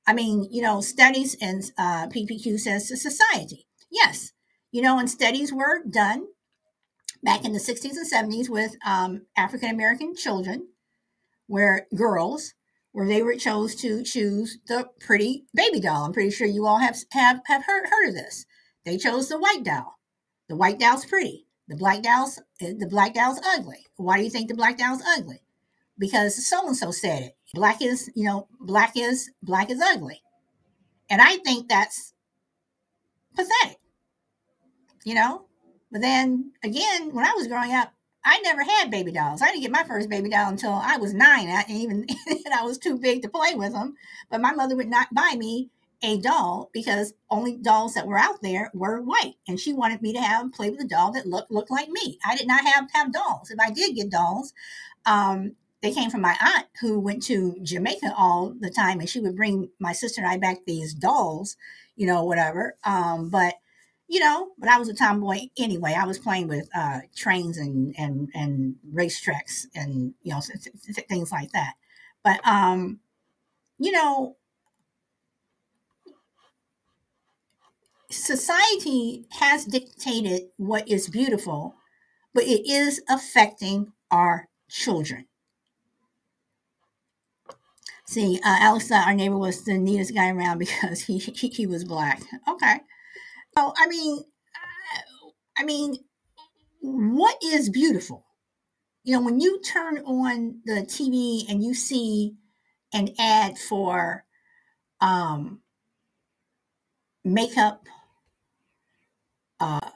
I 0.05 0.13
mean, 0.13 0.47
you 0.51 0.61
know, 0.61 0.81
studies 0.81 1.35
and 1.41 1.63
uh, 1.77 2.07
PPQ 2.07 2.59
says 2.59 2.87
to 2.87 2.97
society. 2.97 3.67
Yes, 3.89 4.33
you 4.71 4.81
know, 4.81 4.99
and 4.99 5.09
studies 5.09 5.53
were 5.53 5.83
done 5.89 6.27
back 7.23 7.45
in 7.45 7.53
the 7.53 7.59
60s 7.59 7.95
and 7.95 8.11
70s 8.11 8.49
with 8.49 8.75
um, 8.85 9.25
African 9.37 9.69
American 9.69 10.15
children, 10.15 10.67
where 11.47 11.87
girls, 11.95 12.53
where 12.91 13.07
they 13.07 13.21
were 13.21 13.35
chose 13.35 13.75
to 13.75 14.03
choose 14.03 14.57
the 14.67 14.89
pretty 14.99 15.45
baby 15.53 15.79
doll. 15.79 16.05
I'm 16.05 16.13
pretty 16.13 16.31
sure 16.31 16.47
you 16.47 16.65
all 16.65 16.79
have 16.79 16.97
have 17.11 17.41
have 17.47 17.65
heard 17.65 17.85
heard 17.89 18.09
of 18.09 18.15
this. 18.15 18.45
They 18.85 18.97
chose 18.97 19.29
the 19.29 19.39
white 19.39 19.63
doll. 19.63 19.99
The 20.49 20.55
white 20.55 20.79
doll's 20.79 21.05
pretty. 21.05 21.47
The 21.67 21.77
black 21.77 22.03
doll's 22.03 22.41
the 22.59 22.87
black 22.89 23.13
doll's 23.13 23.39
ugly. 23.45 23.85
Why 23.95 24.17
do 24.17 24.23
you 24.23 24.29
think 24.29 24.49
the 24.49 24.55
black 24.55 24.77
doll's 24.77 25.01
ugly? 25.07 25.41
Because 25.97 26.47
so 26.47 26.67
and 26.67 26.75
so 26.75 26.91
said 26.91 27.23
it 27.23 27.35
black 27.53 27.81
is 27.81 28.09
you 28.15 28.25
know 28.25 28.47
black 28.59 28.93
is 28.97 29.29
black 29.41 29.69
is 29.69 29.79
ugly 29.79 30.21
and 31.09 31.21
i 31.21 31.37
think 31.37 31.69
that's 31.69 32.13
pathetic 33.35 33.77
you 35.05 35.13
know 35.13 35.45
but 35.93 36.01
then 36.01 36.51
again 36.63 37.13
when 37.13 37.25
i 37.25 37.33
was 37.33 37.47
growing 37.47 37.73
up 37.73 37.93
I 38.25 38.39
never 38.39 38.63
had 38.63 38.89
baby 38.89 39.11
dolls. 39.11 39.41
I 39.41 39.47
didn't 39.47 39.63
get 39.63 39.71
my 39.71 39.83
first 39.83 40.09
baby 40.09 40.29
doll 40.29 40.49
until 40.49 40.71
I 40.71 40.97
was 40.97 41.13
nine, 41.13 41.47
and 41.47 41.69
even 41.69 42.05
and 42.27 42.53
I 42.53 42.63
was 42.63 42.77
too 42.77 42.97
big 42.97 43.21
to 43.23 43.29
play 43.29 43.53
with 43.55 43.73
them. 43.73 43.95
But 44.29 44.41
my 44.41 44.53
mother 44.53 44.75
would 44.75 44.89
not 44.89 45.13
buy 45.13 45.35
me 45.37 45.69
a 46.01 46.17
doll 46.19 46.69
because 46.73 47.13
only 47.29 47.55
dolls 47.57 47.93
that 47.93 48.07
were 48.07 48.17
out 48.17 48.41
there 48.41 48.71
were 48.73 49.01
white, 49.01 49.35
and 49.47 49.59
she 49.59 49.73
wanted 49.73 50.01
me 50.01 50.13
to 50.13 50.21
have 50.21 50.53
play 50.53 50.69
with 50.69 50.81
a 50.81 50.87
doll 50.87 51.11
that 51.13 51.27
looked 51.27 51.51
looked 51.51 51.71
like 51.71 51.89
me. 51.89 52.17
I 52.25 52.37
did 52.37 52.47
not 52.47 52.65
have 52.65 52.89
have 52.93 53.13
dolls. 53.13 53.51
If 53.51 53.59
I 53.59 53.71
did 53.71 53.95
get 53.95 54.09
dolls, 54.09 54.53
um, 55.05 55.55
they 55.81 55.91
came 55.91 56.09
from 56.09 56.21
my 56.21 56.37
aunt 56.39 56.67
who 56.79 56.99
went 56.99 57.23
to 57.23 57.57
Jamaica 57.61 58.13
all 58.17 58.53
the 58.57 58.69
time, 58.69 58.99
and 59.01 59.09
she 59.09 59.19
would 59.19 59.35
bring 59.35 59.69
my 59.79 59.91
sister 59.91 60.21
and 60.21 60.29
I 60.29 60.37
back 60.37 60.59
these 60.65 60.93
dolls, 60.93 61.57
you 61.97 62.07
know, 62.07 62.23
whatever. 62.23 62.77
Um, 62.85 63.29
but 63.29 63.55
you 64.13 64.19
know, 64.19 64.49
but 64.59 64.69
I 64.69 64.77
was 64.77 64.89
a 64.89 64.93
tomboy 64.93 65.49
anyway. 65.57 65.95
I 65.99 66.05
was 66.05 66.19
playing 66.19 66.47
with 66.47 66.69
uh, 66.75 66.99
trains 67.15 67.57
and 67.57 67.95
and 67.97 68.29
and 68.35 68.75
racetracks 68.93 69.65
and 69.73 70.13
you 70.21 70.33
know 70.33 70.41
things 71.09 71.31
like 71.31 71.51
that. 71.53 71.73
But 72.23 72.39
um, 72.47 72.99
you 73.79 73.91
know, 73.91 74.37
society 78.11 79.25
has 79.39 79.65
dictated 79.65 80.43
what 80.57 80.87
is 80.87 81.09
beautiful, 81.09 81.75
but 82.33 82.43
it 82.43 82.69
is 82.69 83.01
affecting 83.09 83.93
our 84.11 84.49
children. 84.69 85.27
See, 88.05 88.39
uh, 88.45 88.57
Alex 88.59 88.91
our 88.91 89.13
neighbor 89.15 89.37
was 89.37 89.65
the 89.65 89.77
neatest 89.77 90.13
guy 90.13 90.29
around 90.29 90.57
because 90.59 91.01
he 91.01 91.17
he, 91.17 91.47
he 91.49 91.65
was 91.67 91.83
black. 91.83 92.21
Okay. 92.47 92.81
So 93.57 93.73
I 93.77 93.87
mean, 93.87 94.23
I 95.57 95.63
mean, 95.63 95.97
what 96.81 97.37
is 97.43 97.69
beautiful? 97.69 98.25
You 99.03 99.15
know, 99.15 99.21
when 99.23 99.39
you 99.39 99.61
turn 99.61 99.99
on 99.99 100.61
the 100.65 100.85
TV 100.87 101.45
and 101.49 101.63
you 101.63 101.73
see 101.73 102.35
an 102.93 103.09
ad 103.19 103.57
for 103.57 104.25
um, 105.01 105.61
makeup, 107.23 107.87
uh, 109.59 109.89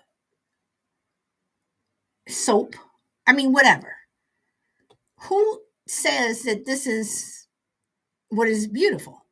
soap, 2.28 2.76
I 3.28 3.34
mean, 3.34 3.54
whatever. 3.54 3.96
Who 5.24 5.62
says 5.88 6.44
that 6.44 6.66
this 6.66 6.88
is 6.88 7.48
what 8.30 8.50
is 8.50 8.68
beautiful? 8.68 9.27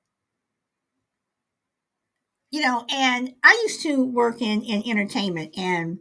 You 2.56 2.62
know, 2.62 2.86
and 2.90 3.34
I 3.44 3.52
used 3.64 3.82
to 3.82 4.02
work 4.02 4.42
in, 4.42 4.62
in 4.62 4.82
entertainment 4.90 5.58
and 5.58 6.00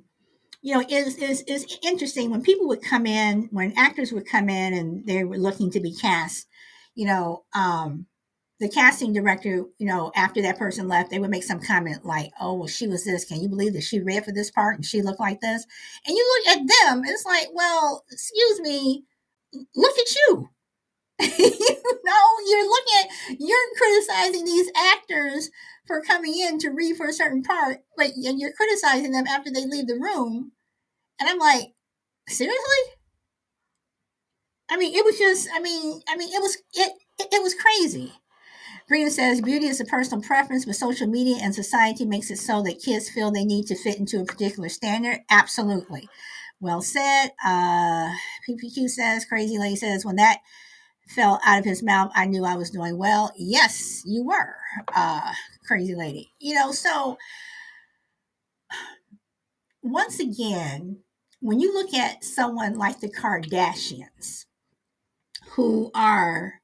you 0.62 0.72
know, 0.72 0.84
is 0.88 1.16
is 1.16 1.42
is 1.48 1.66
interesting 1.82 2.30
when 2.30 2.42
people 2.42 2.68
would 2.68 2.80
come 2.80 3.06
in, 3.06 3.48
when 3.50 3.76
actors 3.76 4.12
would 4.12 4.24
come 4.24 4.48
in 4.48 4.72
and 4.72 5.04
they 5.04 5.24
were 5.24 5.36
looking 5.36 5.72
to 5.72 5.80
be 5.80 5.92
cast, 5.92 6.46
you 6.94 7.06
know, 7.06 7.42
um, 7.56 8.06
the 8.60 8.68
casting 8.68 9.12
director, 9.12 9.64
you 9.78 9.86
know, 9.86 10.12
after 10.14 10.40
that 10.42 10.56
person 10.56 10.86
left, 10.86 11.10
they 11.10 11.18
would 11.18 11.28
make 11.28 11.42
some 11.42 11.58
comment 11.58 12.06
like, 12.06 12.30
"Oh, 12.40 12.54
well, 12.54 12.68
she 12.68 12.86
was 12.86 13.04
this. 13.04 13.24
Can 13.24 13.40
you 13.40 13.48
believe 13.48 13.72
that 13.72 13.82
she 13.82 13.98
read 13.98 14.24
for 14.24 14.32
this 14.32 14.52
part 14.52 14.76
and 14.76 14.86
she 14.86 15.02
looked 15.02 15.20
like 15.20 15.40
this?" 15.40 15.66
And 16.06 16.16
you 16.16 16.38
look 16.38 16.56
at 16.56 16.58
them, 16.60 17.02
it's 17.04 17.26
like, 17.26 17.48
"Well, 17.52 18.04
excuse 18.12 18.60
me, 18.60 19.04
look 19.74 19.98
at 19.98 20.14
you." 20.14 20.50
you 21.20 22.00
know, 22.04 22.24
you're 22.48 22.68
looking 22.68 22.94
at, 23.00 23.40
you're 23.40 23.58
criticizing 23.76 24.44
these 24.44 24.70
actors 24.76 25.50
for 25.86 26.00
coming 26.00 26.34
in 26.38 26.58
to 26.60 26.70
read 26.70 26.96
for 26.96 27.06
a 27.06 27.12
certain 27.12 27.42
part, 27.42 27.78
but 27.96 28.12
and 28.16 28.40
you're 28.40 28.52
criticizing 28.52 29.12
them 29.12 29.26
after 29.26 29.50
they 29.50 29.66
leave 29.66 29.86
the 29.86 29.94
room. 29.94 30.52
And 31.20 31.28
I'm 31.28 31.38
like, 31.38 31.74
seriously? 32.28 32.94
I 34.70 34.76
mean, 34.76 34.94
it 34.94 35.04
was 35.04 35.18
just, 35.18 35.48
I 35.54 35.60
mean, 35.60 36.00
I 36.08 36.16
mean, 36.16 36.32
it 36.32 36.40
was, 36.40 36.56
it, 36.72 36.92
it, 37.18 37.28
it 37.32 37.42
was 37.42 37.54
crazy. 37.54 38.12
Green 38.88 39.10
says 39.10 39.40
beauty 39.40 39.66
is 39.66 39.80
a 39.80 39.84
personal 39.84 40.22
preference, 40.22 40.64
but 40.64 40.76
social 40.76 41.06
media 41.06 41.36
and 41.40 41.54
society 41.54 42.04
makes 42.04 42.30
it 42.30 42.38
so 42.38 42.62
that 42.62 42.82
kids 42.82 43.08
feel 43.08 43.30
they 43.30 43.44
need 43.44 43.66
to 43.66 43.76
fit 43.76 43.98
into 43.98 44.20
a 44.20 44.24
particular 44.24 44.68
standard. 44.68 45.20
Absolutely. 45.30 46.08
Well 46.60 46.82
said. 46.82 47.28
Uh, 47.44 48.10
PPQ 48.48 48.88
says, 48.88 49.24
crazy 49.24 49.58
lady 49.58 49.76
says, 49.76 50.04
when 50.04 50.16
that 50.16 50.38
fell 51.08 51.40
out 51.44 51.58
of 51.58 51.64
his 51.64 51.82
mouth, 51.82 52.10
I 52.14 52.26
knew 52.26 52.44
I 52.44 52.56
was 52.56 52.70
doing 52.70 52.98
well. 52.98 53.32
Yes, 53.36 54.02
you 54.04 54.24
were, 54.24 54.56
uh, 54.94 55.32
crazy 55.66 55.94
lady. 55.94 56.32
You 56.38 56.54
know, 56.54 56.72
so 56.72 57.18
once 59.82 60.18
again, 60.20 60.98
when 61.40 61.60
you 61.60 61.74
look 61.74 61.92
at 61.92 62.24
someone 62.24 62.76
like 62.78 63.00
the 63.00 63.10
Kardashians, 63.10 64.46
who 65.50 65.90
are, 65.94 66.54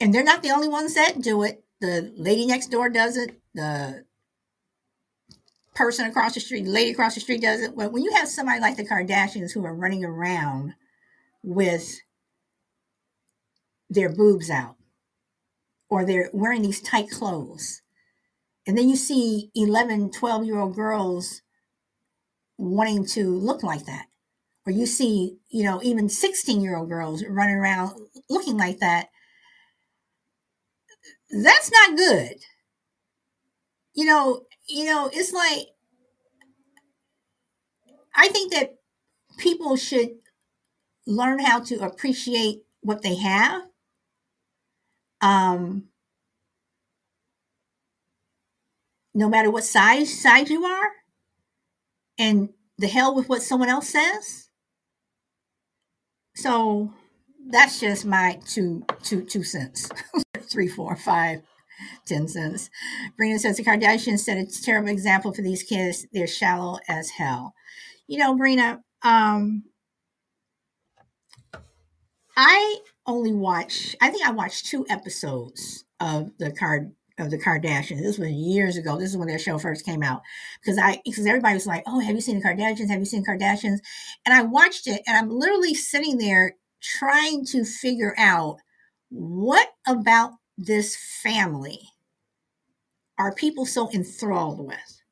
and 0.00 0.12
they're 0.12 0.24
not 0.24 0.42
the 0.42 0.50
only 0.50 0.68
ones 0.68 0.94
that 0.94 1.20
do 1.22 1.42
it, 1.42 1.64
the 1.80 2.12
lady 2.16 2.46
next 2.46 2.66
door 2.66 2.88
does 2.88 3.16
it, 3.16 3.40
the 3.54 4.04
person 5.74 6.06
across 6.06 6.34
the 6.34 6.40
street, 6.40 6.64
the 6.64 6.70
lady 6.70 6.90
across 6.90 7.14
the 7.14 7.20
street 7.20 7.40
does 7.40 7.60
it. 7.60 7.76
But 7.76 7.92
when 7.92 8.02
you 8.02 8.12
have 8.14 8.28
somebody 8.28 8.60
like 8.60 8.76
the 8.76 8.86
Kardashians 8.86 9.52
who 9.52 9.64
are 9.64 9.74
running 9.74 10.04
around 10.04 10.74
with 11.42 12.00
their 13.88 14.12
boobs 14.12 14.50
out 14.50 14.76
or 15.90 16.04
they're 16.04 16.30
wearing 16.32 16.62
these 16.62 16.80
tight 16.80 17.10
clothes. 17.10 17.82
And 18.66 18.78
then 18.78 18.88
you 18.88 18.96
see 18.96 19.50
11, 19.54 20.12
12 20.12 20.44
year 20.44 20.58
old 20.58 20.74
girls 20.74 21.42
wanting 22.56 23.04
to 23.06 23.36
look 23.36 23.62
like 23.62 23.84
that. 23.86 24.06
Or 24.66 24.72
you 24.72 24.86
see, 24.86 25.38
you 25.48 25.64
know, 25.64 25.80
even 25.82 26.08
16 26.08 26.60
year 26.60 26.76
old 26.76 26.88
girls 26.88 27.24
running 27.28 27.56
around 27.56 27.98
looking 28.28 28.56
like 28.56 28.78
that. 28.78 29.08
That's 31.30 31.70
not 31.72 31.96
good. 31.96 32.36
You 33.94 34.04
know, 34.04 34.42
you 34.68 34.84
know, 34.84 35.10
it's 35.12 35.32
like 35.32 35.66
I 38.14 38.28
think 38.28 38.52
that 38.52 38.74
people 39.38 39.76
should 39.76 40.10
learn 41.06 41.38
how 41.40 41.60
to 41.60 41.76
appreciate 41.80 42.62
what 42.82 43.02
they 43.02 43.16
have 43.16 43.62
um, 45.20 45.88
no 49.14 49.28
matter 49.28 49.50
what 49.50 49.64
size 49.64 50.20
size 50.20 50.50
you 50.50 50.64
are, 50.64 50.90
and 52.18 52.50
the 52.78 52.86
hell 52.88 53.14
with 53.14 53.28
what 53.28 53.42
someone 53.42 53.68
else 53.68 53.88
says. 53.88 54.48
So 56.34 56.92
that's 57.48 57.80
just 57.80 58.04
my 58.04 58.38
two 58.46 58.84
two 59.02 59.24
two 59.24 59.42
cents. 59.42 59.90
Three, 60.50 60.68
four, 60.68 60.96
five, 60.96 61.42
ten 62.06 62.26
cents. 62.28 62.70
Brina 63.20 63.38
says 63.38 63.56
the 63.56 63.64
Kardashians 63.64 64.20
set 64.20 64.38
a 64.38 64.46
terrible 64.62 64.88
example 64.88 65.32
for 65.32 65.42
these 65.42 65.62
kids. 65.62 66.06
They're 66.12 66.26
shallow 66.26 66.78
as 66.88 67.10
hell. 67.10 67.54
You 68.08 68.18
know, 68.18 68.36
Brina, 68.36 68.80
um, 69.02 69.64
I 72.36 72.78
only 73.06 73.32
watch. 73.32 73.96
I 74.00 74.10
think 74.10 74.26
I 74.26 74.32
watched 74.32 74.66
two 74.66 74.86
episodes 74.88 75.84
of 76.00 76.30
the 76.38 76.52
card 76.52 76.92
of 77.18 77.30
the 77.30 77.38
Kardashians. 77.38 78.00
This 78.00 78.18
was 78.18 78.30
years 78.30 78.76
ago. 78.76 78.98
This 78.98 79.10
is 79.10 79.16
when 79.16 79.28
their 79.28 79.38
show 79.38 79.58
first 79.58 79.84
came 79.84 80.02
out. 80.02 80.22
Because 80.60 80.78
I 80.78 81.00
because 81.04 81.26
everybody 81.26 81.54
was 81.54 81.66
like, 81.66 81.84
"Oh, 81.86 82.00
have 82.00 82.14
you 82.14 82.20
seen 82.20 82.40
the 82.40 82.44
Kardashians? 82.46 82.88
Have 82.88 83.00
you 83.00 83.04
seen 83.04 83.24
Kardashians?" 83.24 83.78
And 84.24 84.34
I 84.34 84.42
watched 84.42 84.86
it, 84.86 85.02
and 85.06 85.16
I'm 85.16 85.30
literally 85.30 85.74
sitting 85.74 86.18
there 86.18 86.56
trying 86.80 87.44
to 87.46 87.64
figure 87.64 88.14
out 88.16 88.58
what 89.10 89.68
about 89.86 90.32
this 90.56 90.96
family 91.22 91.80
are 93.18 93.34
people 93.34 93.66
so 93.66 93.90
enthralled 93.92 94.66
with. 94.66 95.02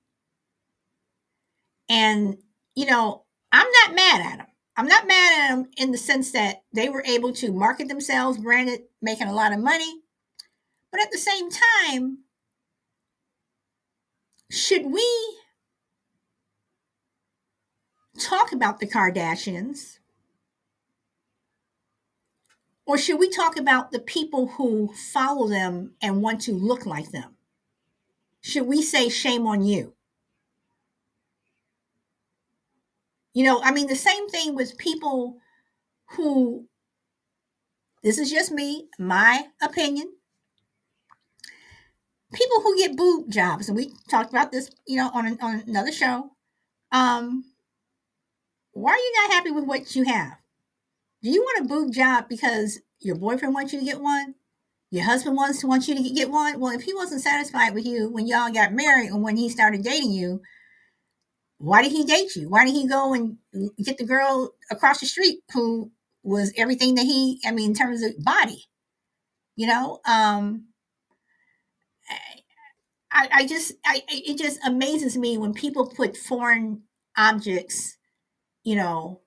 And 1.88 2.38
you 2.74 2.86
know, 2.86 3.24
I'm 3.52 3.66
not 3.84 3.94
mad 3.94 4.20
at 4.20 4.38
them. 4.38 4.46
I'm 4.78 4.86
not 4.86 5.08
mad 5.08 5.32
at 5.32 5.48
them 5.48 5.70
in 5.76 5.90
the 5.90 5.98
sense 5.98 6.30
that 6.30 6.62
they 6.72 6.88
were 6.88 7.02
able 7.04 7.32
to 7.32 7.50
market 7.50 7.88
themselves, 7.88 8.38
brand 8.38 8.68
it, 8.68 8.88
making 9.02 9.26
a 9.26 9.34
lot 9.34 9.52
of 9.52 9.58
money. 9.58 10.02
But 10.92 11.02
at 11.02 11.10
the 11.10 11.18
same 11.18 11.48
time, 11.50 12.18
should 14.52 14.86
we 14.86 15.04
talk 18.20 18.52
about 18.52 18.78
the 18.78 18.86
Kardashians? 18.86 19.98
Or 22.86 22.96
should 22.96 23.18
we 23.18 23.28
talk 23.28 23.58
about 23.58 23.90
the 23.90 23.98
people 23.98 24.46
who 24.46 24.94
follow 25.12 25.48
them 25.48 25.94
and 26.00 26.22
want 26.22 26.40
to 26.42 26.52
look 26.52 26.86
like 26.86 27.10
them? 27.10 27.34
Should 28.42 28.68
we 28.68 28.82
say 28.82 29.08
shame 29.08 29.44
on 29.44 29.64
you? 29.64 29.94
You 33.38 33.44
know, 33.44 33.62
I 33.62 33.70
mean, 33.70 33.86
the 33.86 33.94
same 33.94 34.28
thing 34.28 34.56
with 34.56 34.76
people 34.78 35.36
who, 36.16 36.66
this 38.02 38.18
is 38.18 38.32
just 38.32 38.50
me, 38.50 38.88
my 38.98 39.44
opinion. 39.62 40.12
People 42.34 42.62
who 42.62 42.76
get 42.76 42.96
boob 42.96 43.30
jobs, 43.30 43.68
and 43.68 43.76
we 43.76 43.92
talked 44.10 44.30
about 44.30 44.50
this, 44.50 44.72
you 44.88 44.96
know, 44.96 45.08
on, 45.14 45.38
on 45.40 45.62
another 45.68 45.92
show. 45.92 46.32
Um, 46.90 47.44
why 48.72 48.90
are 48.90 48.96
you 48.96 49.12
not 49.22 49.34
happy 49.34 49.52
with 49.52 49.66
what 49.66 49.94
you 49.94 50.02
have? 50.02 50.38
Do 51.22 51.30
you 51.30 51.40
want 51.40 51.64
a 51.64 51.68
boob 51.68 51.92
job 51.92 52.28
because 52.28 52.80
your 52.98 53.14
boyfriend 53.14 53.54
wants 53.54 53.72
you 53.72 53.78
to 53.78 53.86
get 53.86 54.00
one? 54.00 54.34
Your 54.90 55.04
husband 55.04 55.36
wants 55.36 55.62
wants 55.62 55.86
you 55.86 55.94
to 55.94 56.10
get 56.10 56.28
one? 56.28 56.58
Well, 56.58 56.74
if 56.74 56.82
he 56.82 56.92
wasn't 56.92 57.22
satisfied 57.22 57.72
with 57.72 57.86
you 57.86 58.10
when 58.10 58.26
y'all 58.26 58.52
got 58.52 58.72
married 58.72 59.12
and 59.12 59.22
when 59.22 59.36
he 59.36 59.48
started 59.48 59.84
dating 59.84 60.10
you, 60.10 60.40
why 61.58 61.82
did 61.82 61.92
he 61.92 62.04
date 62.04 62.36
you? 62.36 62.48
Why 62.48 62.64
did 62.64 62.74
he 62.74 62.86
go 62.88 63.14
and 63.14 63.38
get 63.84 63.98
the 63.98 64.06
girl 64.06 64.54
across 64.70 65.00
the 65.00 65.06
street 65.06 65.40
who 65.52 65.90
was 66.22 66.52
everything 66.56 66.94
that 66.96 67.04
he, 67.04 67.40
I 67.46 67.50
mean, 67.52 67.70
in 67.70 67.74
terms 67.76 68.02
of 68.02 68.12
body, 68.24 68.64
you 69.56 69.66
know? 69.66 70.00
Um, 70.06 70.66
I, 73.10 73.28
I 73.32 73.46
just, 73.46 73.72
I, 73.84 74.02
it 74.08 74.38
just 74.38 74.60
amazes 74.66 75.16
me 75.16 75.38
when 75.38 75.52
people 75.54 75.86
put 75.88 76.16
foreign 76.16 76.82
objects, 77.16 77.96
you 78.64 78.76
know, 78.76 79.22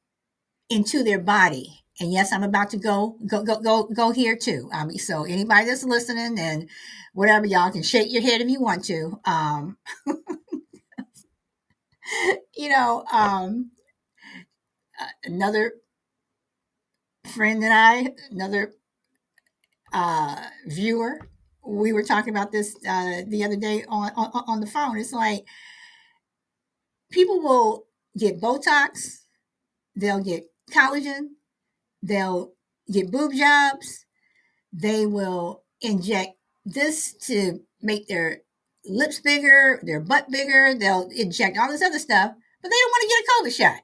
into 0.69 1.03
their 1.03 1.19
body. 1.19 1.83
And 1.99 2.11
yes, 2.13 2.33
I'm 2.33 2.43
about 2.43 2.69
to 2.71 2.77
go, 2.77 3.17
go, 3.27 3.43
go, 3.43 3.59
go, 3.59 3.83
go 3.85 4.11
here 4.11 4.35
too. 4.37 4.69
I 4.73 4.85
mean, 4.85 4.99
so 4.99 5.25
anybody 5.25 5.65
that's 5.65 5.83
listening 5.83 6.39
and 6.39 6.69
whatever, 7.13 7.45
y'all 7.45 7.71
can 7.71 7.83
shake 7.83 8.11
your 8.11 8.21
head 8.23 8.41
if 8.41 8.49
you 8.49 8.61
want 8.61 8.85
to. 8.85 9.19
Um, 9.25 9.77
you 12.55 12.69
know, 12.69 13.03
um, 13.11 13.71
another 15.23 15.73
friend 17.33 17.63
and 17.63 17.73
I, 17.73 18.13
another 18.31 18.73
uh, 19.93 20.35
viewer, 20.67 21.19
we 21.65 21.93
were 21.93 22.03
talking 22.03 22.33
about 22.33 22.51
this 22.51 22.75
uh, 22.87 23.21
the 23.27 23.43
other 23.43 23.55
day 23.55 23.83
on, 23.87 24.11
on 24.15 24.43
on 24.47 24.59
the 24.59 24.67
phone. 24.67 24.97
It's 24.97 25.13
like 25.13 25.45
people 27.11 27.41
will 27.41 27.85
get 28.17 28.41
Botox, 28.41 29.19
they'll 29.95 30.23
get 30.23 30.45
collagen, 30.71 31.29
they'll 32.01 32.53
get 32.91 33.11
boob 33.11 33.33
jobs, 33.33 34.05
they 34.73 35.05
will 35.05 35.63
inject 35.81 36.31
this 36.65 37.13
to 37.27 37.59
make 37.81 38.07
their 38.07 38.41
lips 38.85 39.19
bigger, 39.19 39.79
their 39.83 39.99
butt 39.99 40.29
bigger, 40.31 40.73
they'll 40.73 41.09
inject 41.15 41.57
all 41.57 41.69
this 41.69 41.81
other 41.81 41.99
stuff, 41.99 42.31
but 42.61 42.69
they 42.69 42.75
don't 42.75 42.91
want 42.91 43.01
to 43.01 43.07
get 43.07 43.23
a 43.23 43.31
COVID 43.31 43.57
shot. 43.57 43.83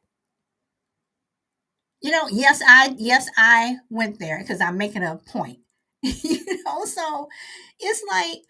You 2.02 2.12
know, 2.12 2.28
yes, 2.30 2.62
I 2.68 2.96
yes, 2.98 3.28
I 3.38 3.78
went 3.90 4.20
there 4.20 4.40
because 4.40 4.62
I'm 4.62 4.78
making 4.78 5.04
a 5.04 5.20
point. 5.28 5.60
you 6.02 6.64
know, 6.64 6.86
so 6.86 7.28
it's 7.80 8.04
like 8.10 8.44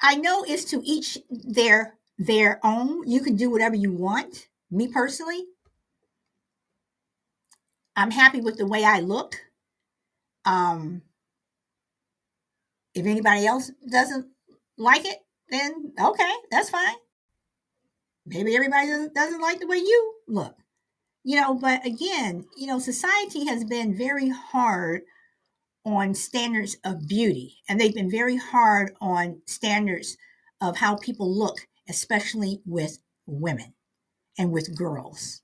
I 0.00 0.16
know 0.16 0.44
it's 0.46 0.64
to 0.66 0.82
each 0.84 1.18
their 1.30 1.98
their 2.18 2.60
own. 2.64 3.06
You 3.08 3.20
can 3.20 3.36
do 3.36 3.50
whatever 3.50 3.74
you 3.74 3.92
want. 3.92 4.48
Me 4.70 4.88
personally, 4.88 5.44
I'm 7.96 8.10
happy 8.10 8.40
with 8.40 8.56
the 8.56 8.66
way 8.66 8.84
I 8.84 9.00
look. 9.00 9.36
Um, 10.44 11.02
if 12.94 13.06
anybody 13.06 13.46
else 13.46 13.70
doesn't 13.90 14.26
like 14.76 15.04
it, 15.04 15.18
then 15.50 15.92
okay, 16.00 16.32
that's 16.50 16.70
fine. 16.70 16.94
Maybe 18.26 18.54
everybody 18.54 18.86
doesn't, 18.88 19.14
doesn't 19.14 19.40
like 19.40 19.60
the 19.60 19.66
way 19.66 19.78
you 19.78 20.14
look. 20.28 20.56
You 21.24 21.40
know, 21.40 21.54
but 21.54 21.84
again, 21.86 22.46
you 22.56 22.66
know, 22.66 22.78
society 22.78 23.46
has 23.46 23.64
been 23.64 23.96
very 23.96 24.28
hard 24.28 25.02
on 25.84 26.14
standards 26.14 26.76
of 26.84 27.08
beauty, 27.08 27.56
and 27.68 27.80
they've 27.80 27.94
been 27.94 28.10
very 28.10 28.36
hard 28.36 28.92
on 29.00 29.42
standards 29.46 30.16
of 30.60 30.76
how 30.76 30.96
people 30.96 31.32
look, 31.36 31.66
especially 31.88 32.60
with 32.64 32.98
women 33.26 33.74
and 34.38 34.52
with 34.52 34.76
girls. 34.76 35.42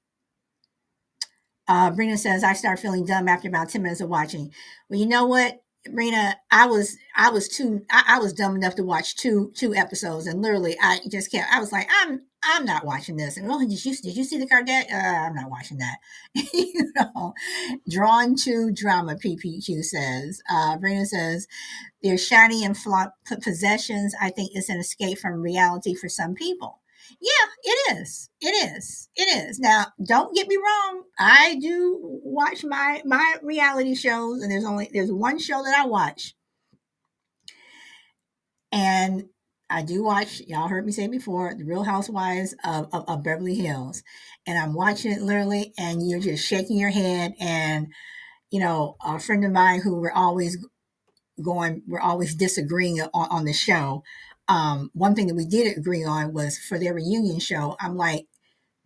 Uh, 1.67 1.91
Brina 1.91 2.17
says, 2.17 2.43
I 2.43 2.55
start 2.55 2.79
feeling 2.79 3.05
dumb 3.05 3.29
after 3.29 3.49
about 3.49 3.69
10 3.69 3.83
minutes 3.83 4.01
of 4.01 4.09
watching. 4.09 4.53
Well, 4.89 4.99
you 4.99 5.07
know 5.07 5.27
what? 5.27 5.61
Brina, 5.95 6.35
I 6.51 6.67
was 6.67 6.97
I 7.17 7.31
was 7.31 7.49
too 7.49 7.85
I, 7.91 8.17
I, 8.17 8.19
was 8.19 8.33
dumb 8.33 8.57
enough 8.57 8.75
to 8.77 8.85
watch 8.85 9.17
two 9.17 9.53
two 9.57 9.75
episodes, 9.75 10.27
and 10.27 10.43
literally 10.43 10.77
I 10.81 11.01
just 11.11 11.31
can't. 11.31 11.53
I 11.53 11.61
was 11.61 11.73
like, 11.73 11.89
I'm 12.03 12.23
I'm 12.43 12.65
not 12.65 12.85
watching 12.85 13.17
this. 13.17 13.37
And 13.37 13.51
oh, 13.51 13.59
did 13.59 13.85
you 13.85 13.97
did 13.97 14.17
you 14.17 14.25
see 14.25 14.39
the 14.39 14.47
Kardashian? 14.47 14.93
Uh, 14.93 15.27
I'm 15.27 15.35
not 15.35 15.51
watching 15.51 15.79
that. 15.79 15.99
you 16.35 16.93
know, 16.97 17.35
drawn 17.89 18.37
to 18.37 18.71
drama. 18.73 19.17
PPQ 19.17 19.85
says. 19.85 20.41
Uh, 20.51 20.77
Brina 20.79 21.07
says, 21.07 21.47
their 22.03 22.19
shiny 22.19 22.65
and 22.65 22.77
flaunt 22.77 23.13
possessions. 23.43 24.15
I 24.21 24.31
think 24.31 24.53
is 24.55 24.69
an 24.69 24.79
escape 24.79 25.19
from 25.19 25.43
reality 25.43 25.95
for 25.95 26.09
some 26.09 26.35
people. 26.35 26.81
Yeah, 27.21 27.31
it 27.65 27.97
is. 27.99 28.31
It 28.41 28.77
is. 28.77 29.09
It 29.17 29.49
is. 29.49 29.59
Now, 29.59 29.87
don't 30.07 30.35
get 30.37 30.47
me 30.47 30.57
wrong. 30.57 31.03
I 31.19 31.57
do 31.61 31.99
watch 32.01 32.65
my 32.65 33.03
my 33.05 33.37
reality 33.43 33.95
shows, 33.97 34.43
and 34.43 34.51
there's 34.53 34.65
only 34.65 34.89
there's 34.93 35.11
one 35.11 35.39
show 35.39 35.63
that 35.65 35.77
I 35.77 35.87
watch, 35.87 36.35
and 38.71 39.25
I 39.69 39.83
do 39.83 40.05
watch. 40.05 40.41
Y'all 40.47 40.69
heard 40.69 40.87
me 40.87 40.93
say 40.93 41.09
before, 41.09 41.55
The 41.57 41.65
Real 41.65 41.83
Housewives 41.85 42.55
of, 42.65 42.89
of, 42.93 43.05
of 43.09 43.25
Beverly 43.25 43.57
Hills, 43.57 44.03
and 44.47 44.57
I'm 44.59 44.75
watching 44.75 45.11
it 45.13 45.23
literally, 45.23 45.73
and 45.77 46.09
you're 46.09 46.21
just 46.21 46.47
shaking 46.47 46.79
your 46.79 46.91
head, 46.91 47.35
and 47.41 47.89
you 48.51 48.61
know, 48.61 48.97
a 49.05 49.19
friend 49.19 49.45
of 49.45 49.53
mine 49.53 49.81
who 49.83 49.97
we're 50.01 50.13
always 50.13 50.57
going, 51.43 51.83
we're 51.87 52.01
always 52.01 52.35
disagreeing 52.35 53.01
on, 53.01 53.29
on 53.31 53.45
the 53.45 53.53
show 53.53 54.03
um, 54.49 54.91
one 54.95 55.15
thing 55.15 55.27
that 55.29 55.35
we 55.35 55.45
did 55.47 55.77
agree 55.77 56.05
on 56.05 56.33
was 56.33 56.59
for 56.59 56.79
their 56.79 56.95
reunion 56.95 57.39
show, 57.41 57.77
I'm 57.81 57.97
like, 57.97 58.27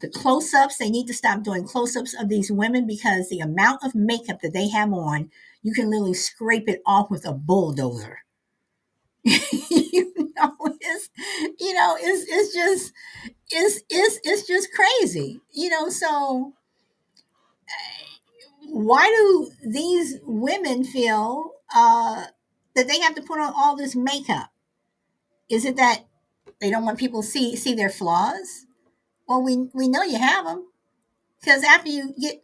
the 0.01 0.09
close 0.11 0.53
ups, 0.55 0.79
they 0.79 0.91
need 0.91 1.07
to 1.09 1.15
stop 1.15 1.43
doing 1.45 1.65
close 1.67 1.97
ups 1.97 2.15
of 2.21 2.29
these 2.29 2.53
women 2.53 2.87
because 2.87 3.29
the 3.29 3.41
amount 3.41 3.85
of 3.85 3.95
makeup 3.95 4.41
that 4.43 4.53
they 4.53 4.69
have 4.69 4.93
on, 4.93 5.31
you 5.63 5.73
can 5.73 5.91
literally 5.91 6.15
scrape 6.15 6.69
it 6.69 6.83
off 6.87 7.11
with 7.11 7.27
a 7.27 7.33
bulldozer. 7.33 8.21
you 9.25 10.33
know, 10.37 10.53
it's 10.81 11.11
you 11.61 11.73
know, 11.75 11.97
it's 12.01 12.25
it's 12.29 12.55
just 12.55 12.93
it's 13.51 13.81
it's 13.91 14.21
it's 14.25 14.47
just 14.47 14.69
crazy. 14.73 15.41
You 15.53 15.71
know, 15.71 15.89
so 15.89 16.55
why 18.69 19.07
do 19.09 19.51
these 19.71 20.19
women 20.25 20.85
feel 20.85 21.53
uh, 21.75 22.27
that 22.75 22.89
they 22.89 23.01
have 23.01 23.15
to 23.15 23.23
put 23.23 23.41
on 23.41 23.53
all 23.57 23.77
this 23.77 23.95
makeup? 23.95 24.51
Is 25.53 25.67
it 25.67 25.77
that 25.77 26.07
they 26.61 26.71
don't 26.71 26.87
want 26.87 26.99
people 26.99 27.23
to 27.23 27.29
see 27.29 27.57
see 27.57 27.75
their 27.75 27.91
flaws? 27.91 28.67
Well, 29.29 29.43
we 29.43 29.69
we 29.75 29.89
know 29.89 30.03
you 30.03 30.19
have 30.19 30.47
them 30.47 30.67
because 31.41 31.65
after 31.65 31.91
you 31.91 32.15
get, 32.21 32.43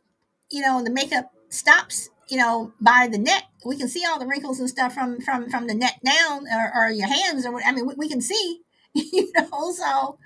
you 0.51 0.63
know, 0.63 0.85
the 0.85 0.91
makeup 0.91 1.33
stops, 1.49 2.11
you 2.29 2.39
know, 2.39 2.73
by 2.81 3.09
the 3.11 3.19
neck, 3.19 3.45
we 3.65 3.79
can 3.79 3.89
see 3.89 4.05
all 4.07 4.19
the 4.19 4.27
wrinkles 4.27 4.61
and 4.61 4.69
stuff 4.69 4.95
from 4.95 5.21
from 5.23 5.51
from 5.51 5.67
the 5.69 5.75
neck 5.75 6.01
down, 6.05 6.47
or, 6.53 6.73
or 6.77 6.91
your 6.91 7.09
hands, 7.09 7.47
or 7.47 7.63
I 7.65 7.73
mean, 7.73 7.87
we, 7.87 7.95
we 7.97 8.09
can 8.09 8.21
see, 8.21 8.61
you 8.95 9.33
know. 9.37 9.73
So, 9.73 10.19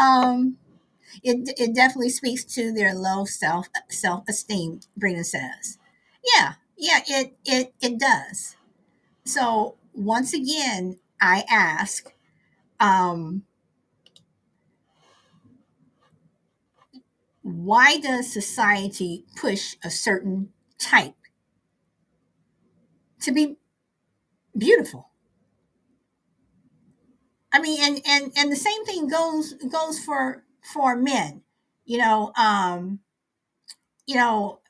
um, 0.00 0.58
it 1.22 1.54
it 1.58 1.74
definitely 1.74 2.10
speaks 2.10 2.44
to 2.56 2.72
their 2.72 2.94
low 2.94 3.24
self 3.24 3.68
self 3.90 4.24
esteem. 4.28 4.80
Brina 4.98 5.24
says, 5.24 5.78
yeah, 6.36 6.54
yeah, 6.76 7.00
it 7.08 7.36
it 7.46 7.74
it 7.80 7.98
does. 7.98 8.56
So 9.24 9.76
once 9.94 10.32
again, 10.34 10.98
I 11.20 11.44
ask, 11.50 12.12
um, 12.80 13.44
why 17.42 17.98
does 17.98 18.32
society 18.32 19.24
push 19.36 19.76
a 19.84 19.90
certain 19.90 20.52
type 20.78 21.14
to 23.20 23.32
be 23.32 23.56
beautiful? 24.56 25.10
I 27.52 27.60
mean, 27.60 27.78
and 27.82 28.00
and 28.06 28.32
and 28.36 28.52
the 28.52 28.56
same 28.56 28.84
thing 28.84 29.08
goes 29.08 29.54
goes 29.54 29.98
for 29.98 30.44
for 30.62 30.96
men. 30.96 31.42
You 31.84 31.98
know, 31.98 32.32
um, 32.36 33.00
you 34.06 34.16
know, 34.16 34.60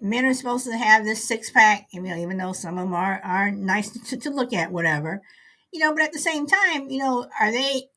men 0.00 0.24
are 0.24 0.34
supposed 0.34 0.66
to 0.66 0.76
have 0.76 1.04
this 1.04 1.26
six 1.26 1.50
pack. 1.50 1.88
You 1.92 2.02
know, 2.02 2.16
even 2.16 2.38
though 2.38 2.52
some 2.52 2.78
of 2.78 2.84
them 2.84 2.94
are 2.94 3.20
are 3.24 3.50
nice 3.50 3.90
to, 3.90 4.16
to 4.16 4.30
look 4.30 4.52
at, 4.52 4.72
whatever 4.72 5.22
you 5.72 5.80
know, 5.80 5.94
but 5.94 6.02
at 6.02 6.12
the 6.12 6.18
same 6.18 6.46
time, 6.46 6.88
you 6.88 6.98
know, 6.98 7.28
are 7.40 7.52
they 7.52 7.88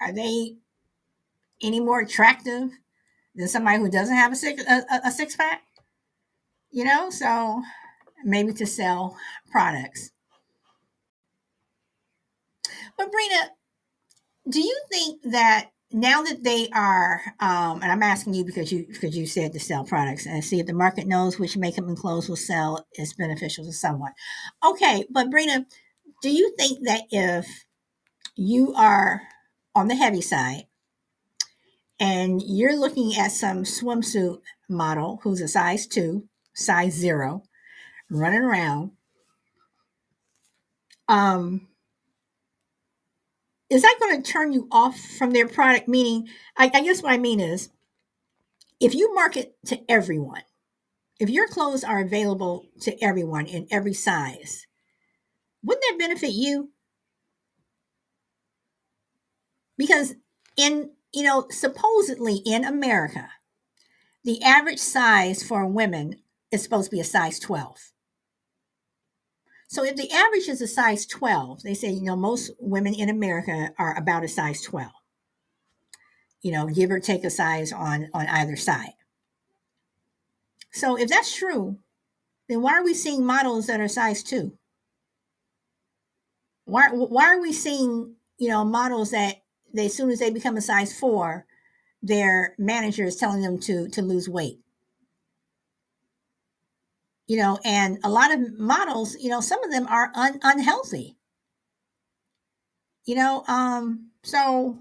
are 0.00 0.12
they 0.12 0.56
any 1.62 1.80
more 1.80 2.00
attractive 2.00 2.70
than 3.34 3.48
somebody 3.48 3.78
who 3.78 3.90
doesn't 3.90 4.16
have 4.16 4.32
a 4.32 4.36
six 4.36 4.62
a, 4.64 4.84
a 5.04 5.10
six 5.10 5.36
pack? 5.36 5.62
You 6.70 6.84
know, 6.84 7.10
so 7.10 7.62
maybe 8.24 8.52
to 8.54 8.66
sell 8.66 9.16
products. 9.50 10.10
But 12.96 13.08
Brina, 13.08 13.48
do 14.48 14.60
you 14.60 14.80
think 14.90 15.22
that 15.32 15.70
now 15.92 16.22
that 16.22 16.42
they 16.42 16.68
are, 16.70 17.22
um, 17.38 17.80
and 17.82 17.92
I'm 17.92 18.02
asking 18.02 18.34
you 18.34 18.44
because 18.44 18.72
you 18.72 18.84
because 18.88 19.16
you 19.16 19.26
said 19.26 19.52
to 19.52 19.60
sell 19.60 19.84
products 19.84 20.26
and 20.26 20.44
see 20.44 20.58
if 20.58 20.66
the 20.66 20.72
market 20.72 21.06
knows 21.06 21.38
which 21.38 21.56
makeup 21.56 21.86
and 21.86 21.96
clothes 21.96 22.28
will 22.28 22.36
sell 22.36 22.84
is 22.98 23.14
beneficial 23.14 23.64
to 23.64 23.72
someone. 23.72 24.12
Okay, 24.64 25.04
but 25.10 25.28
Brina, 25.28 25.64
do 26.24 26.30
you 26.30 26.54
think 26.56 26.86
that 26.86 27.02
if 27.10 27.66
you 28.34 28.72
are 28.72 29.20
on 29.74 29.88
the 29.88 29.94
heavy 29.94 30.22
side 30.22 30.64
and 32.00 32.42
you're 32.42 32.80
looking 32.80 33.14
at 33.14 33.30
some 33.30 33.64
swimsuit 33.64 34.40
model 34.66 35.20
who's 35.22 35.42
a 35.42 35.48
size 35.48 35.86
two, 35.86 36.26
size 36.54 36.94
zero, 36.94 37.42
running 38.10 38.40
around, 38.40 38.92
um, 41.10 41.68
is 43.68 43.82
that 43.82 43.98
going 44.00 44.22
to 44.22 44.32
turn 44.32 44.50
you 44.50 44.66
off 44.72 44.98
from 44.98 45.32
their 45.32 45.46
product? 45.46 45.88
Meaning, 45.88 46.26
I, 46.56 46.70
I 46.72 46.82
guess 46.82 47.02
what 47.02 47.12
I 47.12 47.18
mean 47.18 47.38
is, 47.38 47.68
if 48.80 48.94
you 48.94 49.14
market 49.14 49.56
to 49.66 49.78
everyone, 49.90 50.44
if 51.20 51.28
your 51.28 51.48
clothes 51.48 51.84
are 51.84 52.00
available 52.00 52.64
to 52.80 52.96
everyone 53.04 53.44
in 53.44 53.66
every 53.70 53.92
size, 53.92 54.66
wouldn't 55.64 55.84
that 55.88 55.98
benefit 55.98 56.32
you? 56.32 56.70
Because 59.76 60.14
in, 60.56 60.90
you 61.12 61.22
know, 61.22 61.46
supposedly 61.50 62.36
in 62.44 62.64
America, 62.64 63.30
the 64.24 64.42
average 64.42 64.78
size 64.78 65.42
for 65.42 65.66
women 65.66 66.16
is 66.52 66.62
supposed 66.62 66.90
to 66.90 66.96
be 66.96 67.00
a 67.00 67.04
size 67.04 67.38
12. 67.38 67.92
So 69.68 69.84
if 69.84 69.96
the 69.96 70.10
average 70.12 70.48
is 70.48 70.62
a 70.62 70.68
size 70.68 71.06
12, 71.06 71.62
they 71.62 71.74
say, 71.74 71.90
you 71.90 72.02
know, 72.02 72.14
most 72.14 72.52
women 72.60 72.94
in 72.94 73.08
America 73.08 73.70
are 73.78 73.96
about 73.98 74.22
a 74.22 74.28
size 74.28 74.62
12. 74.62 74.90
You 76.42 76.52
know, 76.52 76.66
give 76.66 76.90
or 76.90 77.00
take 77.00 77.24
a 77.24 77.30
size 77.30 77.72
on 77.72 78.10
on 78.12 78.26
either 78.26 78.54
side. 78.54 78.92
So 80.72 80.96
if 80.96 81.08
that's 81.08 81.34
true, 81.34 81.78
then 82.48 82.60
why 82.60 82.74
are 82.74 82.84
we 82.84 82.94
seeing 82.94 83.24
models 83.24 83.66
that 83.66 83.80
are 83.80 83.88
size 83.88 84.22
2? 84.22 84.52
Why 86.64 86.88
why 86.90 87.26
are 87.34 87.40
we 87.40 87.52
seeing, 87.52 88.16
you 88.38 88.48
know, 88.48 88.64
models 88.64 89.10
that 89.10 89.42
they 89.72 89.86
as 89.86 89.94
soon 89.94 90.10
as 90.10 90.18
they 90.18 90.30
become 90.30 90.56
a 90.56 90.60
size 90.62 90.98
4, 90.98 91.46
their 92.02 92.54
manager 92.58 93.04
is 93.04 93.16
telling 93.16 93.42
them 93.42 93.58
to 93.60 93.88
to 93.88 94.02
lose 94.02 94.28
weight? 94.28 94.60
you 97.26 97.36
know 97.36 97.58
and 97.64 97.98
a 98.04 98.08
lot 98.10 98.32
of 98.32 98.58
models 98.58 99.16
you 99.20 99.30
know 99.30 99.40
some 99.40 99.62
of 99.64 99.70
them 99.70 99.86
are 99.88 100.10
un- 100.14 100.40
unhealthy 100.42 101.16
you 103.04 103.14
know 103.14 103.44
um 103.48 104.10
so 104.22 104.78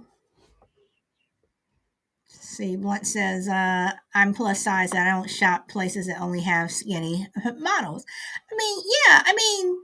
see 2.27 2.75
blunt 2.75 3.07
says 3.07 3.47
uh 3.47 3.91
i'm 4.13 4.33
plus 4.33 4.61
size 4.61 4.93
i 4.93 5.05
don't 5.09 5.29
shop 5.29 5.69
places 5.69 6.07
that 6.07 6.21
only 6.21 6.41
have 6.41 6.71
skinny 6.71 7.27
models 7.57 8.05
i 8.51 8.55
mean 8.55 8.79
yeah 9.07 9.23
i 9.25 9.33
mean 9.33 9.77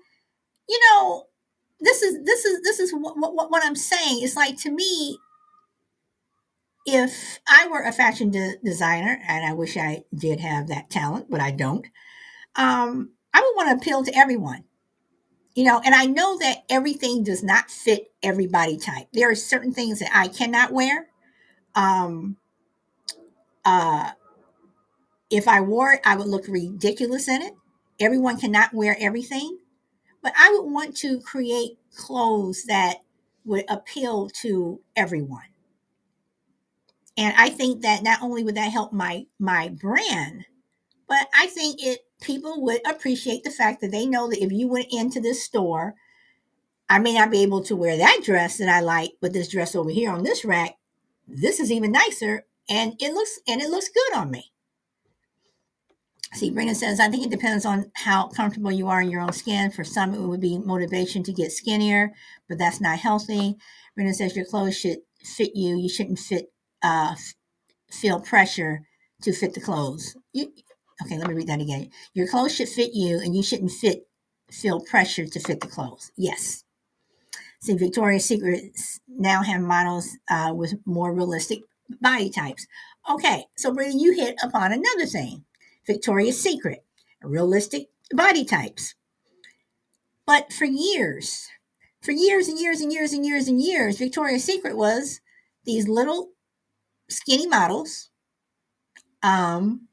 you 0.67 0.79
know 0.91 1.25
this 1.81 2.01
is 2.01 2.23
this 2.25 2.45
is 2.45 2.61
this 2.63 2.79
is 2.79 2.91
what, 2.91 3.17
what, 3.17 3.51
what 3.51 3.65
i'm 3.65 3.75
saying 3.75 4.21
it's 4.21 4.35
like 4.35 4.57
to 4.57 4.71
me 4.71 5.17
if 6.85 7.39
i 7.47 7.67
were 7.67 7.81
a 7.83 7.91
fashion 7.91 8.31
de- 8.31 8.57
designer 8.63 9.21
and 9.27 9.45
i 9.45 9.53
wish 9.53 9.77
i 9.77 10.03
did 10.15 10.39
have 10.39 10.67
that 10.67 10.89
talent 10.89 11.27
but 11.29 11.41
i 11.41 11.51
don't 11.51 11.85
um, 12.55 13.11
I 13.33 13.41
would 13.41 13.55
want 13.55 13.69
to 13.69 13.81
appeal 13.81 14.03
to 14.03 14.17
everyone. 14.17 14.65
You 15.55 15.65
know, 15.65 15.81
and 15.83 15.95
I 15.95 16.05
know 16.05 16.37
that 16.39 16.63
everything 16.69 17.23
does 17.23 17.43
not 17.43 17.71
fit 17.71 18.11
everybody 18.23 18.77
type. 18.77 19.07
There 19.13 19.29
are 19.29 19.35
certain 19.35 19.73
things 19.73 19.99
that 19.99 20.11
I 20.13 20.27
cannot 20.29 20.71
wear. 20.71 21.07
Um, 21.75 22.37
uh, 23.65 24.11
if 25.29 25.47
I 25.47 25.61
wore 25.61 25.93
it, 25.93 26.01
I 26.05 26.17
would 26.17 26.27
look 26.27 26.47
ridiculous 26.47 27.29
in 27.29 27.41
it. 27.41 27.53
Everyone 27.99 28.39
cannot 28.39 28.73
wear 28.73 28.97
everything, 28.99 29.58
but 30.21 30.33
I 30.37 30.51
would 30.51 30.71
want 30.71 30.95
to 30.97 31.19
create 31.21 31.77
clothes 31.95 32.63
that 32.65 32.97
would 33.45 33.65
appeal 33.69 34.29
to 34.41 34.81
everyone. 34.95 35.43
And 37.17 37.33
I 37.37 37.49
think 37.49 37.81
that 37.81 38.03
not 38.03 38.21
only 38.21 38.43
would 38.43 38.55
that 38.55 38.71
help 38.71 38.93
my 38.93 39.25
my 39.39 39.69
brand, 39.69 40.45
but 41.07 41.27
I 41.35 41.47
think 41.47 41.83
it 41.83 41.99
people 42.21 42.61
would 42.63 42.81
appreciate 42.87 43.43
the 43.43 43.51
fact 43.51 43.81
that 43.81 43.91
they 43.91 44.05
know 44.05 44.29
that 44.29 44.43
if 44.43 44.51
you 44.51 44.67
went 44.67 44.87
into 44.91 45.19
this 45.19 45.43
store, 45.43 45.95
I 46.89 46.99
may 46.99 47.13
not 47.13 47.31
be 47.31 47.43
able 47.43 47.63
to 47.63 47.75
wear 47.75 47.97
that 47.97 48.21
dress 48.23 48.57
that 48.57 48.69
I 48.69 48.79
like, 48.79 49.11
but 49.21 49.33
this 49.33 49.49
dress 49.49 49.75
over 49.75 49.89
here 49.89 50.11
on 50.11 50.23
this 50.23 50.45
rack, 50.45 50.77
this 51.27 51.59
is 51.59 51.71
even 51.71 51.91
nicer 51.91 52.45
and 52.69 52.93
it 52.99 53.13
looks 53.13 53.39
and 53.47 53.61
it 53.61 53.69
looks 53.69 53.89
good 53.89 54.17
on 54.17 54.31
me. 54.31 54.51
See, 56.33 56.51
Brenda 56.51 56.75
says, 56.75 56.99
I 56.99 57.09
think 57.09 57.25
it 57.25 57.31
depends 57.31 57.65
on 57.65 57.91
how 57.95 58.27
comfortable 58.27 58.71
you 58.71 58.87
are 58.87 59.01
in 59.01 59.09
your 59.09 59.21
own 59.21 59.33
skin. 59.33 59.71
For 59.71 59.83
some, 59.83 60.13
it 60.13 60.21
would 60.21 60.41
be 60.41 60.59
motivation 60.59 61.23
to 61.23 61.33
get 61.33 61.51
skinnier, 61.51 62.11
but 62.47 62.59
that's 62.59 62.79
not 62.79 62.99
healthy. 62.99 63.55
Brenda 63.95 64.13
says 64.13 64.35
your 64.35 64.45
clothes 64.45 64.77
should 64.77 64.99
fit 65.23 65.55
you. 65.55 65.77
You 65.77 65.89
shouldn't 65.89 66.19
fit 66.19 66.51
uh, 66.83 67.15
feel 67.91 68.19
pressure 68.19 68.81
to 69.23 69.33
fit 69.33 69.53
the 69.53 69.61
clothes. 69.61 70.15
You, 70.31 70.53
Okay, 71.01 71.17
let 71.17 71.27
me 71.27 71.33
read 71.33 71.47
that 71.47 71.61
again. 71.61 71.89
Your 72.13 72.27
clothes 72.27 72.55
should 72.55 72.69
fit 72.69 72.91
you, 72.93 73.19
and 73.19 73.35
you 73.35 73.41
shouldn't 73.43 73.71
fit 73.71 74.07
feel 74.51 74.81
pressure 74.81 75.25
to 75.25 75.39
fit 75.39 75.61
the 75.61 75.67
clothes. 75.67 76.11
Yes. 76.17 76.63
See, 77.61 77.73
Victoria's 77.75 78.25
Secrets 78.25 78.99
now 79.07 79.43
have 79.43 79.61
models 79.61 80.17
uh, 80.29 80.53
with 80.53 80.75
more 80.85 81.13
realistic 81.13 81.59
body 82.01 82.29
types. 82.29 82.65
Okay, 83.09 83.45
so 83.55 83.73
Brenda, 83.73 83.97
you 83.97 84.13
hit 84.13 84.35
upon 84.43 84.71
another 84.71 85.05
thing. 85.05 85.45
Victoria's 85.89 86.39
Secret, 86.39 86.85
realistic 87.23 87.89
body 88.13 88.45
types. 88.45 88.93
But 90.27 90.53
for 90.53 90.65
years, 90.65 91.47
for 92.03 92.11
years 92.11 92.47
and 92.47 92.59
years 92.59 92.79
and 92.79 92.93
years 92.93 93.11
and 93.11 93.25
years 93.25 93.47
and 93.47 93.59
years, 93.59 93.97
Victoria's 93.97 94.43
Secret 94.43 94.77
was 94.77 95.19
these 95.65 95.87
little 95.87 96.29
skinny 97.09 97.47
models 97.47 98.11
um, 99.23 99.87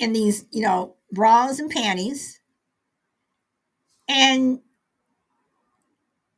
in 0.00 0.12
these, 0.12 0.46
you 0.50 0.62
know, 0.62 0.96
bras 1.12 1.60
and 1.60 1.70
panties. 1.70 2.40
And 4.08 4.58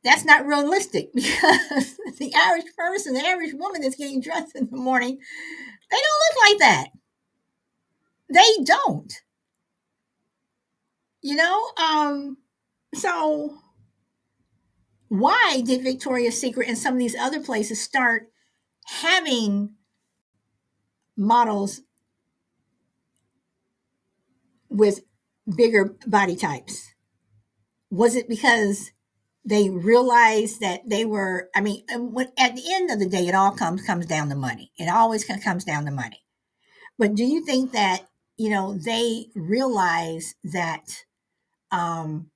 that's 0.03 0.25
not 0.25 0.45
realistic 0.45 1.11
because 1.15 1.97
the 2.19 2.33
average 2.35 2.73
person, 2.77 3.13
the 3.13 3.25
average 3.25 3.53
woman 3.53 3.81
that's 3.81 3.95
getting 3.95 4.21
dressed 4.21 4.55
in 4.55 4.69
the 4.69 4.77
morning, 4.77 5.17
they 5.91 5.97
don't 5.97 6.21
look 6.35 6.49
like 6.49 6.59
that. 6.59 6.87
They 8.33 8.63
don't. 8.63 9.13
You 11.21 11.35
know, 11.35 11.61
um, 11.81 12.37
so 12.93 13.57
why 15.07 15.61
did 15.65 15.83
Victoria's 15.83 16.39
Secret 16.39 16.67
and 16.67 16.77
some 16.77 16.93
of 16.93 16.99
these 16.99 17.15
other 17.15 17.39
places 17.39 17.81
start 17.81 18.29
having 18.87 19.75
models 21.15 21.81
with 24.69 25.01
bigger 25.55 25.95
body 26.07 26.35
types? 26.35 26.93
Was 27.89 28.15
it 28.15 28.27
because 28.27 28.91
they 29.45 29.69
realized 29.69 30.61
that 30.61 30.81
they 30.87 31.05
were? 31.05 31.49
I 31.55 31.61
mean, 31.61 31.83
at 32.37 32.55
the 32.55 32.73
end 32.73 32.91
of 32.91 32.99
the 32.99 33.09
day, 33.09 33.27
it 33.27 33.35
all 33.35 33.51
comes 33.51 33.85
comes 33.85 34.05
down 34.05 34.29
to 34.29 34.35
money. 34.35 34.71
It 34.77 34.89
always 34.89 35.25
comes 35.25 35.63
down 35.65 35.85
to 35.85 35.91
money. 35.91 36.23
But 36.97 37.15
do 37.15 37.23
you 37.23 37.45
think 37.45 37.71
that 37.73 38.07
you 38.37 38.49
know 38.49 38.77
they 38.77 39.27
realize 39.35 40.35
that 40.43 41.05
um, 41.71 42.29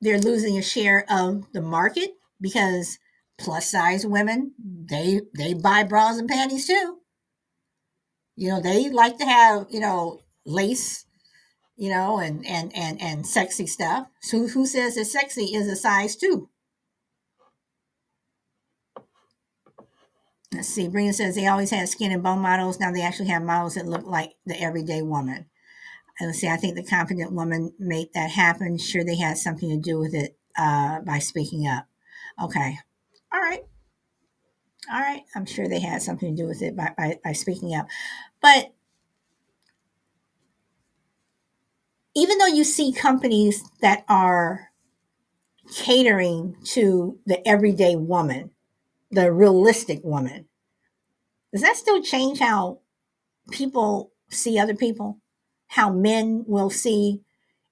they're 0.00 0.20
losing 0.20 0.56
a 0.56 0.62
share 0.62 1.04
of 1.10 1.52
the 1.52 1.62
market 1.62 2.10
because 2.40 2.98
plus 3.38 3.70
size 3.70 4.06
women 4.06 4.52
they 4.58 5.20
they 5.36 5.54
buy 5.54 5.82
bras 5.82 6.18
and 6.18 6.28
panties 6.28 6.66
too. 6.66 6.98
You 8.36 8.50
know, 8.50 8.60
they 8.60 8.88
like 8.88 9.18
to 9.18 9.24
have 9.24 9.66
you 9.70 9.80
know 9.80 10.20
lace 10.46 11.04
you 11.78 11.90
know, 11.90 12.18
and 12.18 12.44
and 12.44 12.74
and 12.74 13.00
and 13.00 13.26
sexy 13.26 13.66
stuff. 13.66 14.08
So 14.20 14.48
who 14.48 14.66
says 14.66 14.96
that 14.96 15.04
sexy 15.06 15.54
is 15.54 15.68
a 15.68 15.76
size 15.76 16.16
two? 16.16 16.50
Let's 20.52 20.68
see. 20.68 20.88
Brina 20.88 21.14
says 21.14 21.36
they 21.36 21.46
always 21.46 21.70
had 21.70 21.88
skin 21.88 22.10
and 22.10 22.22
bone 22.22 22.40
models. 22.40 22.80
Now 22.80 22.90
they 22.90 23.02
actually 23.02 23.28
have 23.28 23.42
models 23.42 23.74
that 23.74 23.86
look 23.86 24.04
like 24.04 24.32
the 24.44 24.60
everyday 24.60 25.02
woman. 25.02 25.46
And 26.18 26.28
let's 26.28 26.40
see. 26.40 26.48
I 26.48 26.56
think 26.56 26.74
the 26.74 26.82
confident 26.82 27.32
woman 27.32 27.72
made 27.78 28.08
that 28.14 28.30
happen. 28.30 28.76
Sure, 28.76 29.04
they 29.04 29.16
had 29.16 29.38
something 29.38 29.70
to 29.70 29.76
do 29.78 30.00
with 30.00 30.14
it 30.14 30.36
uh, 30.58 31.00
by 31.00 31.20
speaking 31.20 31.68
up. 31.68 31.86
Okay. 32.42 32.78
All 33.32 33.40
right. 33.40 33.62
All 34.92 35.00
right. 35.00 35.22
I'm 35.36 35.46
sure 35.46 35.68
they 35.68 35.80
had 35.80 36.02
something 36.02 36.34
to 36.34 36.42
do 36.42 36.48
with 36.48 36.60
it 36.60 36.74
by, 36.74 36.92
by, 36.96 37.18
by 37.22 37.32
speaking 37.32 37.74
up. 37.76 37.86
But 38.42 38.72
even 42.18 42.38
though 42.38 42.46
you 42.46 42.64
see 42.64 42.92
companies 42.92 43.62
that 43.80 44.04
are 44.08 44.72
catering 45.72 46.56
to 46.64 47.16
the 47.26 47.46
everyday 47.46 47.94
woman, 47.94 48.50
the 49.12 49.30
realistic 49.30 50.00
woman, 50.02 50.46
does 51.52 51.62
that 51.62 51.76
still 51.76 52.02
change 52.02 52.40
how 52.40 52.80
people 53.52 54.10
see 54.30 54.58
other 54.58 54.74
people? 54.74 55.18
How 55.68 55.90
men 55.92 56.44
will 56.48 56.70
see, 56.70 57.20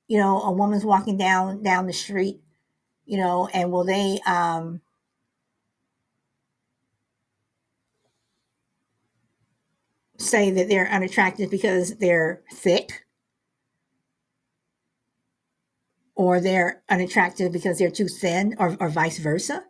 you 0.06 0.18
know, 0.18 0.40
a 0.42 0.52
woman's 0.52 0.84
walking 0.84 1.16
down 1.16 1.64
down 1.64 1.86
the 1.88 1.92
street, 1.92 2.40
you 3.04 3.18
know, 3.18 3.48
and 3.52 3.72
will 3.72 3.84
they 3.84 4.20
um 4.26 4.80
say 10.18 10.52
that 10.52 10.68
they're 10.68 10.88
unattractive 10.88 11.50
because 11.50 11.96
they're 11.96 12.42
thick 12.52 13.05
or 16.16 16.40
they're 16.40 16.82
unattractive 16.88 17.52
because 17.52 17.78
they're 17.78 17.90
too 17.90 18.08
thin 18.08 18.56
or, 18.58 18.76
or 18.80 18.88
vice 18.88 19.18
versa. 19.18 19.64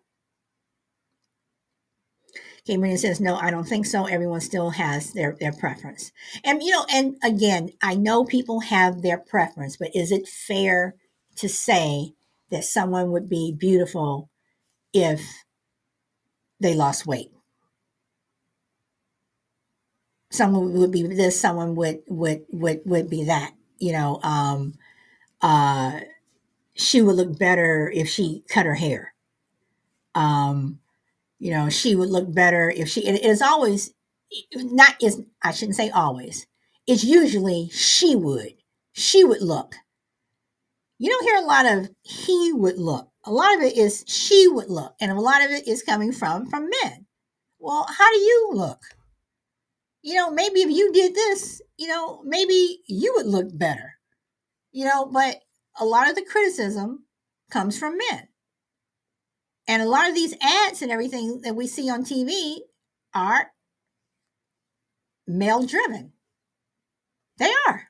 Cameron 2.67 2.99
says, 2.99 3.21
no, 3.21 3.37
I 3.37 3.51
don't 3.51 3.67
think 3.69 3.87
so. 3.87 4.07
Everyone 4.07 4.41
still 4.41 4.71
has 4.71 5.13
their, 5.13 5.37
their 5.39 5.53
preference. 5.53 6.11
And, 6.43 6.63
you 6.63 6.73
know, 6.73 6.85
and 6.93 7.17
again, 7.23 7.71
I 7.81 7.95
know 7.95 8.25
people 8.25 8.61
have 8.61 9.03
their 9.03 9.19
preference, 9.19 9.77
but 9.77 9.95
is 9.95 10.11
it 10.11 10.27
fair 10.27 10.97
to 11.37 11.49
say 11.49 12.15
that 12.51 12.65
someone 12.65 13.13
would 13.13 13.29
be 13.29 13.55
beautiful 13.57 14.31
if 14.93 15.45
they 16.59 16.75
lost 16.75 17.07
weight? 17.07 17.31
Someone 20.31 20.73
would 20.73 20.91
be 20.91 21.03
this, 21.07 21.41
someone 21.41 21.77
would, 21.77 22.01
would, 22.09 22.47
would, 22.51 22.81
would 22.85 23.09
be 23.09 23.25
that, 23.25 23.53
you 23.79 23.93
know, 23.93 24.19
um, 24.25 24.75
uh, 25.41 26.01
she 26.77 27.03
would 27.03 27.17
look 27.17 27.39
better 27.39 27.91
if 27.95 28.09
she 28.09 28.45
cut 28.49 28.67
her 28.67 28.75
hair. 28.75 29.15
Um, 30.15 30.81
you 31.39 31.51
know, 31.51 31.69
she 31.69 31.95
would 31.95 32.11
look 32.11 32.33
better 32.33 32.71
if 32.71 32.89
she, 32.89 33.07
it 33.07 33.25
is 33.25 33.43
always 33.43 33.93
not 34.55 34.95
is 35.03 35.23
I 35.43 35.53
shouldn't 35.53 35.77
say 35.77 35.91
always. 35.91 36.47
It's 36.87 37.05
usually 37.05 37.69
she 37.71 38.15
would. 38.15 38.55
She 38.93 39.25
would 39.25 39.43
look. 39.43 39.75
You 40.99 41.11
don't 41.11 41.25
hear 41.25 41.37
a 41.37 41.47
lot 41.47 41.67
of 41.67 41.91
he 42.03 42.53
would 42.53 42.79
look. 42.79 43.09
A 43.25 43.33
lot 43.33 43.55
of 43.57 43.63
it 43.63 43.77
is 43.77 44.05
she 44.07 44.49
would 44.49 44.71
look, 44.71 44.95
and 45.01 45.11
a 45.11 45.21
lot 45.21 45.45
of 45.45 45.51
it 45.51 45.67
is 45.69 45.83
coming 45.83 46.13
from 46.13 46.47
from 46.47 46.71
men. 46.83 47.07
Well, 47.59 47.87
how 47.89 48.11
do 48.13 48.19
you 48.19 48.51
look? 48.53 48.81
You 50.03 50.15
know, 50.15 50.31
maybe 50.31 50.61
if 50.61 50.71
you 50.71 50.93
did 50.93 51.15
this, 51.15 51.61
you 51.77 51.89
know, 51.89 52.23
maybe 52.25 52.81
you 52.87 53.13
would 53.17 53.27
look 53.27 53.49
better. 53.53 53.95
You 54.73 54.87
know, 54.87 55.07
but 55.07 55.43
a 55.79 55.85
lot 55.85 56.09
of 56.09 56.15
the 56.15 56.25
criticism 56.25 57.05
comes 57.51 57.79
from 57.79 57.99
men. 57.99 58.29
And 59.69 59.83
a 59.83 59.89
lot 59.89 60.09
of 60.09 60.15
these 60.15 60.35
ads 60.41 60.83
and 60.83 60.91
everything 60.91 61.41
that 61.43 61.57
we 61.57 61.67
see 61.67 61.91
on 61.91 62.05
TV 62.05 62.59
are 63.15 63.51
male 65.27 65.65
driven. 65.65 66.13
They 67.39 67.53
are. 67.69 67.89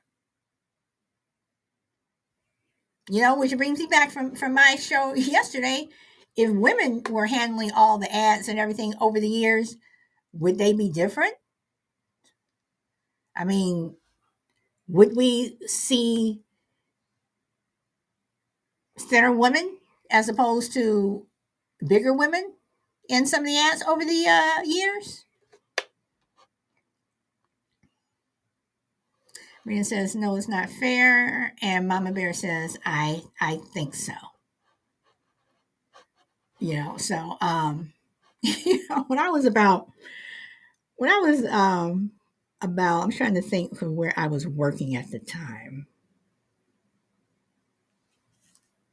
You 3.09 3.21
know, 3.21 3.37
which 3.37 3.55
brings 3.55 3.79
me 3.79 3.85
back 3.85 4.11
from, 4.11 4.35
from 4.35 4.53
my 4.53 4.75
show 4.75 5.13
yesterday. 5.15 5.87
If 6.35 6.51
women 6.51 7.01
were 7.09 7.25
handling 7.25 7.71
all 7.71 7.97
the 7.97 8.13
ads 8.13 8.47
and 8.47 8.59
everything 8.59 8.93
over 8.99 9.19
the 9.19 9.29
years, 9.29 9.75
would 10.33 10.57
they 10.57 10.73
be 10.73 10.89
different? 10.89 11.33
I 13.35 13.43
mean, 13.43 13.95
would 14.87 15.15
we 15.15 15.57
see 15.67 16.41
thinner 18.99 19.31
women 19.31 19.77
as 20.11 20.29
opposed 20.29 20.73
to 20.73 21.25
bigger 21.87 22.13
women 22.13 22.53
in 23.09 23.25
some 23.25 23.41
of 23.41 23.47
the 23.47 23.57
ads 23.57 23.83
over 23.83 24.03
the 24.03 24.25
uh, 24.27 24.61
years? 24.63 25.25
Rena 29.65 29.83
says, 29.83 30.15
no, 30.15 30.37
it's 30.37 30.47
not 30.47 30.69
fair. 30.69 31.53
And 31.61 31.89
Mama 31.89 32.13
Bear 32.13 32.31
says, 32.31 32.77
I 32.85 33.21
I 33.41 33.57
think 33.73 33.95
so. 33.95 34.13
You 36.59 36.75
know, 36.77 36.97
so 36.97 37.37
um, 37.41 37.91
you 38.41 38.87
know, 38.89 39.03
when 39.07 39.19
I 39.19 39.29
was 39.29 39.43
about 39.45 39.89
when 40.95 41.09
I 41.09 41.19
was 41.19 41.45
um 41.45 42.11
about 42.61 43.03
I'm 43.03 43.11
trying 43.11 43.33
to 43.35 43.41
think 43.41 43.77
from 43.77 43.95
where 43.95 44.13
I 44.15 44.27
was 44.27 44.47
working 44.47 44.95
at 44.95 45.11
the 45.11 45.19
time. 45.19 45.87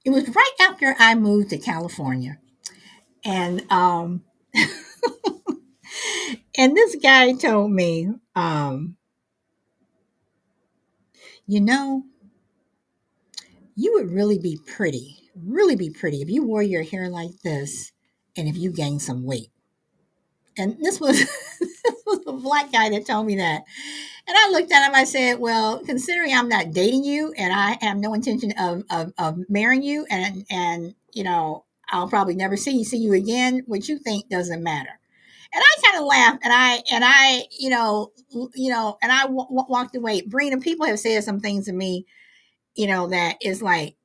It 0.04 0.10
was 0.10 0.28
right 0.34 0.54
after 0.60 0.94
I 0.98 1.14
moved 1.14 1.50
to 1.50 1.58
California. 1.58 2.38
And 3.24 3.70
um 3.70 4.22
and 6.58 6.76
this 6.76 6.96
guy 7.02 7.32
told 7.32 7.72
me, 7.72 8.10
um, 8.34 8.96
you 11.46 11.60
know, 11.60 12.04
you 13.76 13.92
would 13.94 14.10
really 14.10 14.38
be 14.38 14.58
pretty, 14.66 15.16
really 15.36 15.76
be 15.76 15.90
pretty 15.90 16.22
if 16.22 16.28
you 16.30 16.44
wore 16.44 16.62
your 16.62 16.82
hair 16.82 17.08
like 17.08 17.40
this 17.42 17.92
and 18.36 18.48
if 18.48 18.56
you 18.56 18.72
gained 18.72 19.02
some 19.02 19.24
weight. 19.24 19.50
And 20.58 20.78
this 20.80 21.00
was 21.00 21.18
this 21.60 22.02
was 22.06 22.20
a 22.26 22.32
black 22.32 22.72
guy 22.72 22.90
that 22.90 23.06
told 23.06 23.26
me 23.26 23.36
that. 23.36 23.64
And 24.26 24.36
I 24.38 24.50
looked 24.50 24.72
at 24.72 24.86
him, 24.88 24.94
I 24.94 25.04
said, 25.04 25.38
Well, 25.38 25.80
considering 25.84 26.34
I'm 26.34 26.48
not 26.48 26.72
dating 26.72 27.04
you 27.04 27.32
and 27.36 27.52
I 27.52 27.78
have 27.84 27.98
no 27.98 28.14
intention 28.14 28.52
of 28.58 28.84
of, 28.90 29.12
of 29.18 29.38
marrying 29.48 29.82
you 29.82 30.06
and 30.10 30.46
and 30.50 30.94
you 31.12 31.24
know, 31.24 31.64
I'll 31.90 32.08
probably 32.08 32.34
never 32.36 32.56
see 32.56 32.76
you 32.78 32.84
see 32.84 32.98
you 32.98 33.12
again, 33.14 33.62
what 33.66 33.88
you 33.88 33.98
think 33.98 34.28
doesn't 34.28 34.62
matter. 34.62 34.98
And 35.52 35.62
I 35.62 35.82
kind 35.82 36.02
of 36.02 36.06
laughed 36.08 36.40
and 36.44 36.52
I 36.52 36.82
and 36.92 37.04
I, 37.06 37.44
you 37.58 37.70
know, 37.70 38.12
you 38.54 38.70
know, 38.70 38.98
and 39.02 39.12
I 39.12 39.22
w- 39.22 39.44
w- 39.44 39.66
walked 39.68 39.96
away. 39.96 40.22
Brina, 40.22 40.60
people 40.62 40.86
have 40.86 40.98
said 40.98 41.24
some 41.24 41.40
things 41.40 41.66
to 41.66 41.72
me, 41.72 42.06
you 42.76 42.86
know, 42.86 43.08
that 43.08 43.36
is 43.42 43.62
like 43.62 43.96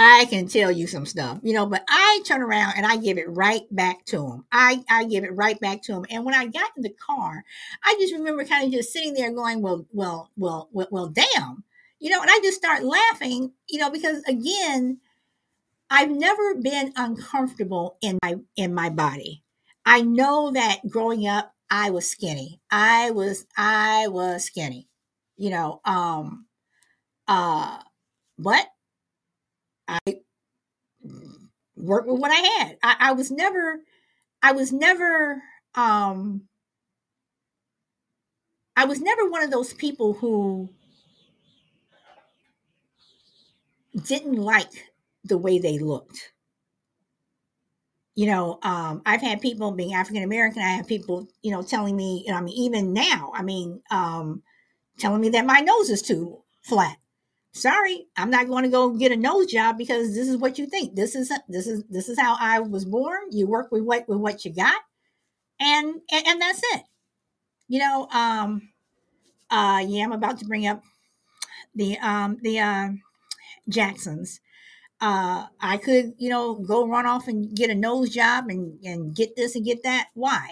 I 0.00 0.26
can 0.30 0.46
tell 0.46 0.70
you 0.70 0.86
some 0.86 1.06
stuff, 1.06 1.40
you 1.42 1.52
know, 1.52 1.66
but 1.66 1.82
I 1.88 2.20
turn 2.24 2.40
around 2.40 2.74
and 2.76 2.86
I 2.86 2.98
give 2.98 3.18
it 3.18 3.28
right 3.28 3.62
back 3.72 4.04
to 4.06 4.24
him. 4.24 4.44
I, 4.52 4.84
I 4.88 5.04
give 5.04 5.24
it 5.24 5.34
right 5.34 5.58
back 5.58 5.82
to 5.82 5.92
him. 5.92 6.06
And 6.08 6.24
when 6.24 6.36
I 6.36 6.46
got 6.46 6.70
in 6.76 6.84
the 6.84 6.94
car, 7.04 7.44
I 7.82 7.96
just 7.98 8.14
remember 8.14 8.44
kind 8.44 8.64
of 8.64 8.70
just 8.72 8.92
sitting 8.92 9.12
there 9.12 9.32
going, 9.32 9.60
well, 9.60 9.86
well, 9.92 10.30
well, 10.36 10.68
well, 10.70 10.86
well, 10.92 11.08
damn, 11.08 11.64
you 11.98 12.10
know, 12.10 12.20
and 12.22 12.30
I 12.30 12.38
just 12.44 12.56
start 12.56 12.84
laughing, 12.84 13.50
you 13.68 13.80
know, 13.80 13.90
because 13.90 14.22
again, 14.28 15.00
I've 15.90 16.12
never 16.12 16.54
been 16.54 16.92
uncomfortable 16.94 17.96
in 18.00 18.18
my 18.22 18.36
in 18.54 18.74
my 18.74 18.90
body. 18.90 19.42
I 19.84 20.02
know 20.02 20.52
that 20.52 20.82
growing 20.88 21.26
up, 21.26 21.54
I 21.70 21.90
was 21.90 22.08
skinny. 22.08 22.60
I 22.70 23.10
was 23.10 23.46
I 23.56 24.06
was 24.06 24.44
skinny, 24.44 24.86
you 25.36 25.50
know. 25.50 25.80
Um, 25.84 26.46
uh, 27.26 27.78
but 28.38 28.68
I 29.88 29.98
worked 31.76 32.08
with 32.08 32.20
what 32.20 32.30
I 32.30 32.34
had. 32.34 32.78
I, 32.82 32.96
I 33.00 33.12
was 33.12 33.30
never, 33.30 33.80
I 34.42 34.52
was 34.52 34.72
never, 34.72 35.42
um, 35.74 36.42
I 38.76 38.84
was 38.84 39.00
never 39.00 39.28
one 39.28 39.42
of 39.42 39.50
those 39.50 39.72
people 39.72 40.14
who 40.14 40.68
didn't 44.06 44.36
like 44.36 44.90
the 45.24 45.38
way 45.38 45.58
they 45.58 45.78
looked. 45.78 46.32
You 48.14 48.26
know, 48.26 48.58
um, 48.62 49.02
I've 49.06 49.22
had 49.22 49.40
people 49.40 49.70
being 49.70 49.94
African 49.94 50.24
American. 50.24 50.62
I 50.62 50.70
have 50.70 50.88
people, 50.88 51.28
you 51.42 51.52
know, 51.52 51.62
telling 51.62 51.96
me, 51.96 52.26
I 52.32 52.40
mean, 52.40 52.54
even 52.56 52.92
now, 52.92 53.32
I 53.34 53.42
mean, 53.42 53.80
um, 53.90 54.42
telling 54.98 55.20
me 55.20 55.28
that 55.30 55.46
my 55.46 55.60
nose 55.60 55.88
is 55.88 56.02
too 56.02 56.42
flat 56.62 56.98
sorry 57.58 58.06
i'm 58.16 58.30
not 58.30 58.48
going 58.48 58.64
to 58.64 58.70
go 58.70 58.90
get 58.90 59.12
a 59.12 59.16
nose 59.16 59.46
job 59.46 59.76
because 59.78 60.14
this 60.14 60.28
is 60.28 60.36
what 60.36 60.58
you 60.58 60.66
think. 60.66 60.94
This 60.94 61.14
is 61.14 61.32
this 61.48 61.66
is 61.66 61.84
this 61.90 62.08
is 62.08 62.18
how 62.18 62.36
i 62.40 62.60
was 62.60 62.84
born. 62.84 63.20
You 63.30 63.46
work 63.46 63.70
with 63.72 63.82
what 63.82 64.08
with 64.08 64.18
what 64.18 64.44
you 64.44 64.52
got 64.54 64.80
and 65.60 66.00
and, 66.10 66.26
and 66.26 66.40
that's 66.40 66.62
it. 66.74 66.82
You 67.68 67.80
know 67.80 68.08
um 68.10 68.70
uh 69.50 69.84
yeah 69.86 70.04
i'm 70.04 70.12
about 70.12 70.38
to 70.38 70.44
bring 70.46 70.66
up 70.66 70.82
the 71.74 71.98
um 71.98 72.38
the 72.42 72.60
uh 72.60 72.88
jacksons. 73.68 74.40
Uh 75.00 75.46
i 75.60 75.76
could 75.76 76.14
you 76.18 76.30
know 76.30 76.54
go 76.54 76.86
run 76.86 77.06
off 77.06 77.28
and 77.28 77.54
get 77.56 77.70
a 77.70 77.74
nose 77.74 78.10
job 78.10 78.46
and 78.48 78.78
and 78.84 79.14
get 79.14 79.36
this 79.36 79.56
and 79.56 79.64
get 79.64 79.82
that. 79.82 80.08
Why? 80.14 80.50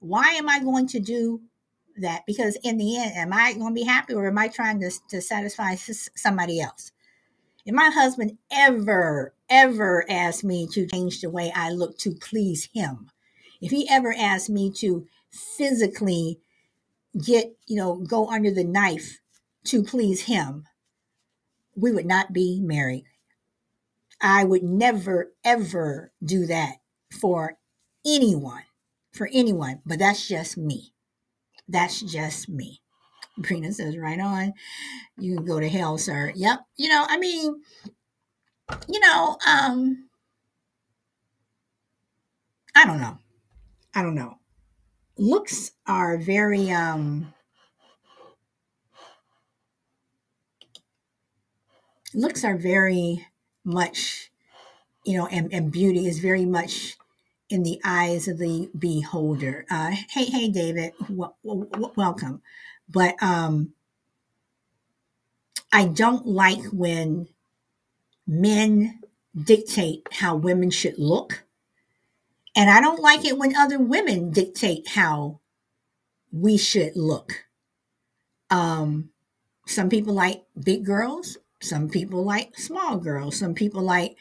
Why 0.00 0.30
am 0.30 0.48
i 0.48 0.58
going 0.58 0.88
to 0.88 1.00
do 1.00 1.40
that 1.98 2.22
because 2.26 2.56
in 2.62 2.78
the 2.78 2.98
end, 2.98 3.12
am 3.16 3.32
I 3.32 3.52
going 3.52 3.74
to 3.74 3.80
be 3.80 3.84
happy 3.84 4.14
or 4.14 4.26
am 4.26 4.38
I 4.38 4.48
trying 4.48 4.80
to, 4.80 4.90
to 5.08 5.20
satisfy 5.20 5.74
somebody 5.74 6.60
else? 6.60 6.92
If 7.64 7.74
my 7.74 7.90
husband 7.90 8.38
ever, 8.50 9.34
ever 9.48 10.04
asked 10.10 10.42
me 10.42 10.66
to 10.72 10.86
change 10.86 11.20
the 11.20 11.30
way 11.30 11.52
I 11.54 11.70
look 11.70 11.96
to 11.98 12.12
please 12.12 12.68
him, 12.74 13.10
if 13.60 13.70
he 13.70 13.88
ever 13.88 14.12
asked 14.16 14.50
me 14.50 14.70
to 14.78 15.06
physically 15.30 16.40
get, 17.24 17.56
you 17.66 17.76
know, 17.76 17.96
go 17.96 18.28
under 18.28 18.50
the 18.50 18.64
knife 18.64 19.20
to 19.64 19.84
please 19.84 20.22
him, 20.22 20.64
we 21.76 21.92
would 21.92 22.06
not 22.06 22.32
be 22.32 22.60
married. 22.60 23.04
I 24.20 24.44
would 24.44 24.62
never, 24.62 25.32
ever 25.44 26.12
do 26.24 26.46
that 26.46 26.76
for 27.10 27.58
anyone, 28.04 28.62
for 29.12 29.28
anyone, 29.32 29.80
but 29.86 29.98
that's 29.98 30.26
just 30.26 30.56
me. 30.56 30.92
That's 31.72 32.00
just 32.02 32.48
me. 32.48 32.80
Brina 33.40 33.72
says, 33.72 33.96
right 33.96 34.20
on. 34.20 34.52
You 35.18 35.36
can 35.36 35.44
go 35.46 35.58
to 35.58 35.68
hell, 35.68 35.96
sir. 35.96 36.32
Yep. 36.36 36.60
You 36.76 36.90
know, 36.90 37.06
I 37.08 37.18
mean, 37.18 37.62
you 38.88 39.00
know, 39.00 39.38
um, 39.48 40.08
I 42.74 42.84
don't 42.84 43.00
know. 43.00 43.18
I 43.94 44.02
don't 44.02 44.14
know. 44.14 44.38
Looks 45.16 45.72
are 45.86 46.18
very 46.18 46.70
um 46.70 47.32
looks 52.14 52.44
are 52.44 52.56
very 52.56 53.26
much 53.64 54.30
you 55.04 55.16
know 55.16 55.26
and, 55.26 55.52
and 55.52 55.72
beauty 55.72 56.06
is 56.06 56.18
very 56.18 56.44
much 56.44 56.96
in 57.52 57.64
the 57.64 57.80
eyes 57.84 58.28
of 58.28 58.38
the 58.38 58.70
beholder. 58.78 59.66
Uh, 59.70 59.92
hey, 60.12 60.26
hey, 60.26 60.50
David, 60.50 60.94
w- 61.02 61.34
w- 61.44 61.92
welcome. 61.96 62.42
But 62.90 63.22
um, 63.22 63.74
I 65.72 65.86
don't 65.86 66.26
like 66.26 66.62
when 66.72 67.28
men 68.26 69.00
dictate 69.44 70.08
how 70.12 70.36
women 70.36 70.70
should 70.70 70.98
look. 70.98 71.44
And 72.56 72.70
I 72.70 72.80
don't 72.80 73.00
like 73.00 73.24
it 73.24 73.38
when 73.38 73.56
other 73.56 73.78
women 73.78 74.30
dictate 74.32 74.88
how 74.88 75.40
we 76.32 76.58
should 76.58 76.96
look. 76.96 77.46
Um, 78.50 79.10
some 79.66 79.90
people 79.90 80.14
like 80.14 80.44
big 80.62 80.84
girls, 80.86 81.38
some 81.62 81.88
people 81.90 82.24
like 82.24 82.58
small 82.58 82.98
girls, 82.98 83.38
some 83.38 83.54
people 83.54 83.82
like, 83.82 84.16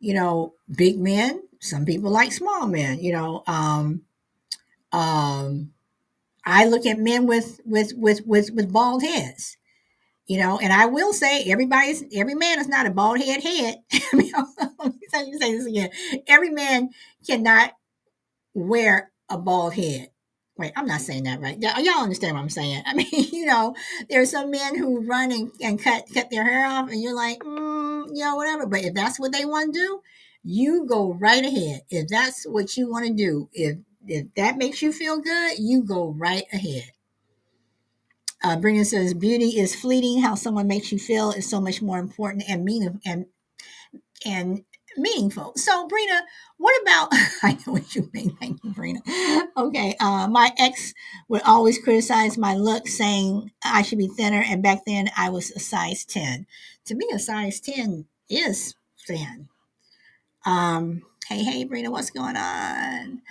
you 0.00 0.14
know, 0.14 0.54
big 0.76 0.98
men, 0.98 1.42
some 1.60 1.84
people 1.84 2.10
like 2.10 2.32
small 2.32 2.66
men, 2.66 2.98
you 3.00 3.12
know. 3.12 3.42
Um, 3.46 4.02
um, 4.92 5.72
I 6.44 6.66
look 6.66 6.86
at 6.86 6.98
men 6.98 7.26
with 7.26 7.60
with 7.64 7.92
with 7.96 8.20
with 8.26 8.50
with 8.52 8.72
bald 8.72 9.02
heads 9.02 9.56
you 10.26 10.38
know 10.38 10.58
and 10.58 10.72
i 10.72 10.86
will 10.86 11.12
say 11.12 11.44
everybody's 11.44 12.04
every 12.14 12.34
man 12.34 12.58
is 12.58 12.68
not 12.68 12.86
a 12.86 12.90
bald 12.90 13.18
head 13.18 13.42
head. 13.42 13.76
I 13.92 14.16
mean, 14.16 14.32
let 14.78 15.26
me 15.26 15.38
say 15.38 15.52
this 15.52 15.66
again. 15.66 15.90
Every 16.26 16.50
man 16.50 16.90
cannot 17.26 17.72
wear 18.54 19.10
a 19.28 19.38
bald 19.38 19.74
head. 19.74 20.10
Wait 20.58 20.72
i'm 20.76 20.86
not 20.86 21.00
saying 21.00 21.24
that 21.24 21.40
right. 21.40 21.58
Y'all 21.60 22.02
understand 22.02 22.34
what 22.34 22.42
i'm 22.42 22.48
saying. 22.48 22.82
I 22.86 22.94
mean 22.94 23.06
you 23.10 23.46
know 23.46 23.74
there's 24.08 24.30
some 24.30 24.50
men 24.50 24.76
who 24.76 25.06
run 25.06 25.32
and, 25.32 25.50
and 25.60 25.82
cut 25.82 26.06
cut 26.12 26.30
their 26.30 26.44
hair 26.44 26.66
off 26.66 26.90
and 26.90 27.00
you're 27.00 27.14
like 27.14 27.40
mm, 27.40 28.06
you 28.12 28.24
know 28.24 28.36
whatever. 28.36 28.66
But 28.66 28.80
if 28.84 28.94
that's 28.94 29.20
what 29.20 29.32
they 29.32 29.44
want 29.44 29.74
to 29.74 29.80
do 29.80 30.00
you 30.44 30.86
go 30.86 31.14
right 31.14 31.44
ahead 31.44 31.82
if 31.90 32.08
that's 32.08 32.44
what 32.44 32.76
you 32.76 32.90
want 32.90 33.06
to 33.06 33.12
do 33.12 33.48
if 33.52 33.78
if 34.06 34.26
that 34.36 34.56
makes 34.58 34.82
you 34.82 34.92
feel 34.92 35.18
good 35.20 35.58
you 35.58 35.82
go 35.82 36.14
right 36.18 36.44
ahead 36.52 36.84
uh, 38.42 38.56
says, 38.84 39.14
"Beauty 39.14 39.58
is 39.58 39.74
fleeting. 39.74 40.22
How 40.22 40.34
someone 40.34 40.66
makes 40.68 40.92
you 40.92 40.98
feel 40.98 41.30
is 41.32 41.48
so 41.48 41.60
much 41.60 41.82
more 41.82 41.98
important 41.98 42.44
and 42.48 42.64
meaning 42.64 43.00
and 43.04 43.26
and 44.26 44.64
meaningful." 44.96 45.54
So, 45.56 45.88
Brina, 45.88 46.22
what 46.58 46.80
about? 46.82 47.08
I 47.42 47.58
know 47.66 47.74
what 47.74 47.94
you 47.94 48.10
mean. 48.12 48.36
Thank 48.40 48.64
you, 48.64 48.72
Brina. 48.72 49.00
Okay, 49.56 49.96
uh, 50.00 50.28
my 50.28 50.52
ex 50.58 50.94
would 51.28 51.42
always 51.42 51.78
criticize 51.78 52.38
my 52.38 52.54
look, 52.54 52.88
saying 52.88 53.52
I 53.64 53.82
should 53.82 53.98
be 53.98 54.08
thinner, 54.08 54.42
and 54.46 54.62
back 54.62 54.80
then 54.86 55.10
I 55.16 55.30
was 55.30 55.50
a 55.52 55.60
size 55.60 56.04
ten. 56.04 56.46
To 56.86 56.94
me, 56.94 57.08
a 57.14 57.18
size 57.18 57.60
ten 57.60 58.06
is 58.30 58.74
thin. 59.06 59.48
Um, 60.46 61.02
hey, 61.28 61.44
hey, 61.44 61.66
Brina, 61.66 61.90
what's 61.90 62.10
going 62.10 62.36
on? 62.36 63.22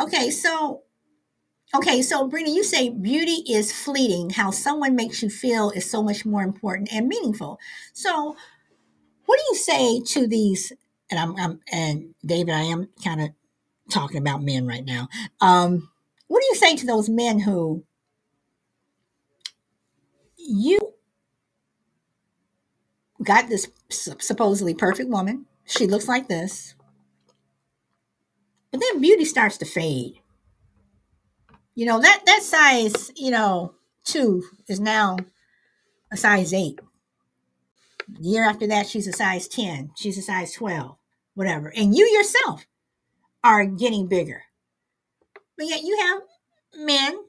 Okay, 0.00 0.30
so 0.30 0.78
Okay, 1.74 2.02
so 2.02 2.28
Brina, 2.28 2.52
you 2.52 2.64
say 2.64 2.90
beauty 2.90 3.44
is 3.52 3.72
fleeting. 3.72 4.30
How 4.30 4.50
someone 4.50 4.96
makes 4.96 5.22
you 5.22 5.30
feel 5.30 5.70
is 5.70 5.90
so 5.90 6.02
much 6.02 6.26
more 6.26 6.42
important 6.42 6.88
and 6.92 7.06
meaningful. 7.06 7.60
So, 7.94 8.36
what 9.26 9.38
do 9.38 9.44
you 9.50 9.56
say 9.56 10.00
to 10.02 10.28
these? 10.28 10.72
And 11.10 11.20
I'm, 11.20 11.36
I'm 11.36 11.60
and 11.72 12.14
David, 12.26 12.54
I 12.54 12.62
am 12.62 12.88
kind 13.04 13.22
of 13.22 13.30
talking 13.90 14.18
about 14.18 14.42
men 14.42 14.66
right 14.66 14.84
now. 14.84 15.08
Um, 15.40 15.90
what 16.28 16.40
do 16.42 16.46
you 16.48 16.56
say 16.56 16.76
to 16.76 16.86
those 16.86 17.08
men 17.08 17.40
who 17.40 17.84
you 20.38 20.94
got 23.24 23.48
this 23.48 23.68
supposedly 24.20 24.74
perfect 24.74 25.10
woman? 25.10 25.46
She 25.68 25.86
looks 25.86 26.08
like 26.08 26.28
this, 26.28 26.74
but 28.72 28.80
then 28.80 29.02
beauty 29.02 29.26
starts 29.26 29.58
to 29.58 29.66
fade. 29.66 30.22
You 31.74 31.84
know 31.84 32.00
that 32.00 32.22
that 32.24 32.42
size 32.42 33.12
you 33.14 33.30
know 33.30 33.74
two 34.02 34.42
is 34.66 34.80
now 34.80 35.18
a 36.10 36.16
size 36.16 36.54
eight. 36.54 36.80
The 38.08 38.22
year 38.22 38.44
after 38.44 38.66
that 38.66 38.88
she's 38.88 39.06
a 39.06 39.12
size 39.12 39.46
10 39.46 39.90
she's 39.94 40.16
a 40.16 40.22
size 40.22 40.54
12 40.54 40.96
whatever. 41.34 41.70
And 41.76 41.94
you 41.94 42.06
yourself 42.06 42.66
are 43.44 43.66
getting 43.66 44.08
bigger. 44.08 44.44
But 45.58 45.66
yet 45.66 45.82
you 45.82 45.98
have 45.98 46.22
men 46.82 47.20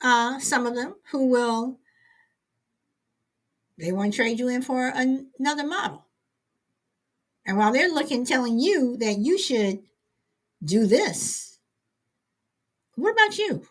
uh 0.00 0.40
some 0.40 0.66
of 0.66 0.74
them 0.74 0.96
who 1.12 1.28
will 1.28 1.78
they 3.78 3.92
want 3.92 4.12
to 4.12 4.16
trade 4.16 4.40
you 4.40 4.48
in 4.48 4.62
for 4.62 4.92
another 4.94 5.64
model 5.64 6.07
and 7.48 7.58
while 7.58 7.72
they're 7.72 7.92
looking 7.92 8.24
telling 8.24 8.60
you 8.60 8.96
that 8.98 9.18
you 9.18 9.36
should 9.38 9.80
do 10.64 10.86
this 10.86 11.48
what 12.98 13.12
about 13.12 13.38
you? 13.38 13.62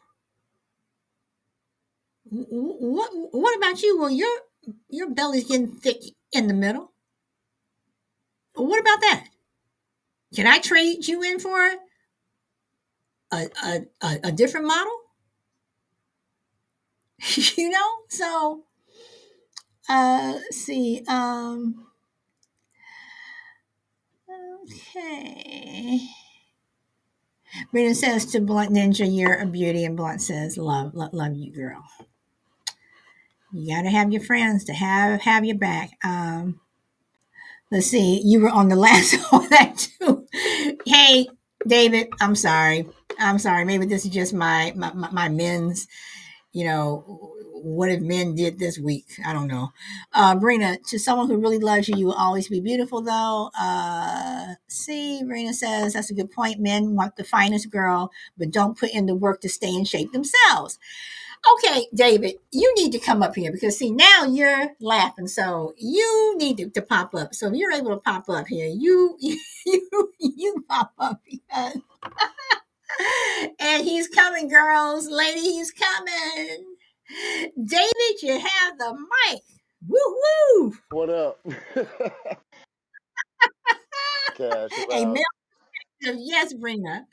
What 2.32 3.10
What 3.34 3.58
about 3.58 3.84
you? 3.84 4.00
Well, 4.00 4.10
your 4.10 4.30
your 4.90 5.10
belly's 5.10 5.50
getting 5.50 5.68
thick 5.68 6.02
in 6.32 6.48
the 6.48 6.54
middle. 6.54 6.94
What 8.54 8.80
about 8.80 9.02
that? 9.02 9.28
Can 10.34 10.48
I 10.48 10.60
trade 10.60 11.06
you 11.10 11.24
in 11.24 11.40
for 11.40 11.60
a 13.34 13.50
a, 13.64 13.82
a, 14.02 14.20
a 14.24 14.32
different 14.32 14.68
model? 14.68 14.98
you 17.58 17.70
know, 17.70 17.90
so 18.08 18.64
uh, 19.90 20.40
see. 20.52 21.04
Um, 21.06 21.87
okay. 24.72 26.00
Rita 27.72 27.96
says 27.96 28.26
to 28.28 28.42
Blunt 28.42 28.72
Ninja, 28.72 29.08
"You're 29.10 29.36
a 29.36 29.46
beauty," 29.46 29.86
and 29.86 29.98
Blunt 29.98 30.22
says, 30.22 30.58
"Love, 30.58 30.94
love, 30.94 31.14
love 31.14 31.36
you, 31.36 31.52
girl." 31.52 31.84
You 33.52 33.74
gotta 33.76 33.90
have 33.90 34.12
your 34.12 34.22
friends 34.22 34.66
to 34.66 34.74
have 34.74 35.22
have 35.22 35.46
your 35.46 35.58
back. 35.58 35.92
Um, 36.04 36.60
let's 37.72 37.88
see. 37.88 38.22
You 38.24 38.42
were 38.42 38.50
on 38.50 38.70
the 38.70 38.76
last 38.88 39.16
one 39.32 39.50
that 39.50 39.78
too. 39.78 40.28
Hey, 40.86 41.28
David, 41.66 42.10
I'm 42.20 42.36
sorry. 42.36 42.88
I'm 43.20 43.40
sorry. 43.40 43.66
Maybe 43.66 43.86
this 43.86 44.06
is 44.06 44.12
just 44.12 44.34
my 44.34 44.74
my, 44.76 44.92
my 44.94 45.30
men's, 45.30 45.88
you 46.58 46.66
know, 46.66 47.04
what 47.54 47.90
if 47.90 48.02
men 48.02 48.36
did 48.36 48.58
this 48.60 48.80
week? 48.80 49.06
I 49.26 49.34
don't 49.34 49.48
know. 49.48 49.72
Uh, 50.14 50.36
Brina, 50.36 50.78
to 50.90 51.00
someone 51.00 51.28
who 51.28 51.38
really 51.38 51.60
loves 51.60 51.88
you, 51.88 51.98
you 51.98 52.08
will 52.08 52.14
always 52.16 52.48
be 52.50 52.62
beautiful, 52.62 53.02
though. 53.04 53.52
Uh, 53.60 54.56
see, 54.68 55.22
Brina 55.24 55.54
says 55.54 55.94
that's 55.94 56.10
a 56.10 56.16
good 56.16 56.32
point. 56.32 56.60
Men 56.60 56.96
want 56.96 57.16
the 57.18 57.24
finest 57.24 57.70
girl, 57.70 58.12
but 58.38 58.52
don't 58.52 58.78
put 58.80 58.92
in 58.92 59.06
the 59.06 59.16
work 59.16 59.42
to 59.42 59.50
stay 59.50 59.74
in 59.74 59.86
shape 59.86 60.14
themselves. 60.14 60.80
Okay, 61.60 61.88
David, 61.94 62.36
you 62.52 62.74
need 62.76 62.92
to 62.94 63.00
come 63.00 63.24
up 63.24 63.36
here 63.36 63.52
because 63.52 63.78
see 63.78 63.92
now 63.92 64.26
you're 64.26 64.70
laughing, 64.82 65.28
so 65.28 65.76
you 65.78 66.36
need 66.38 66.58
to, 66.58 66.70
to 66.72 66.82
pop 66.82 67.16
up. 67.16 67.36
So 67.36 67.48
if 67.50 67.54
you're 67.54 67.72
able 67.74 67.92
to 67.92 68.02
pop 68.02 68.30
up 68.30 68.48
here, 68.48 68.68
you 68.68 69.18
you 69.66 70.14
you 70.20 70.66
pop 70.70 70.94
up 71.00 71.22
because. 71.30 71.78
and 73.60 73.84
he's 73.84 74.08
coming, 74.08 74.48
girls, 74.48 75.08
lady, 75.08 75.42
he's 75.42 75.72
coming. 75.72 76.76
David, 77.56 78.22
you 78.22 78.40
have 78.40 78.78
the 78.78 78.94
mic. 78.94 79.42
Woo 79.88 80.16
woo. 80.60 80.74
What 80.92 81.10
up? 81.10 81.40
Cash. 84.36 84.70
Yes, 86.02 86.54
Brina. 86.54 87.06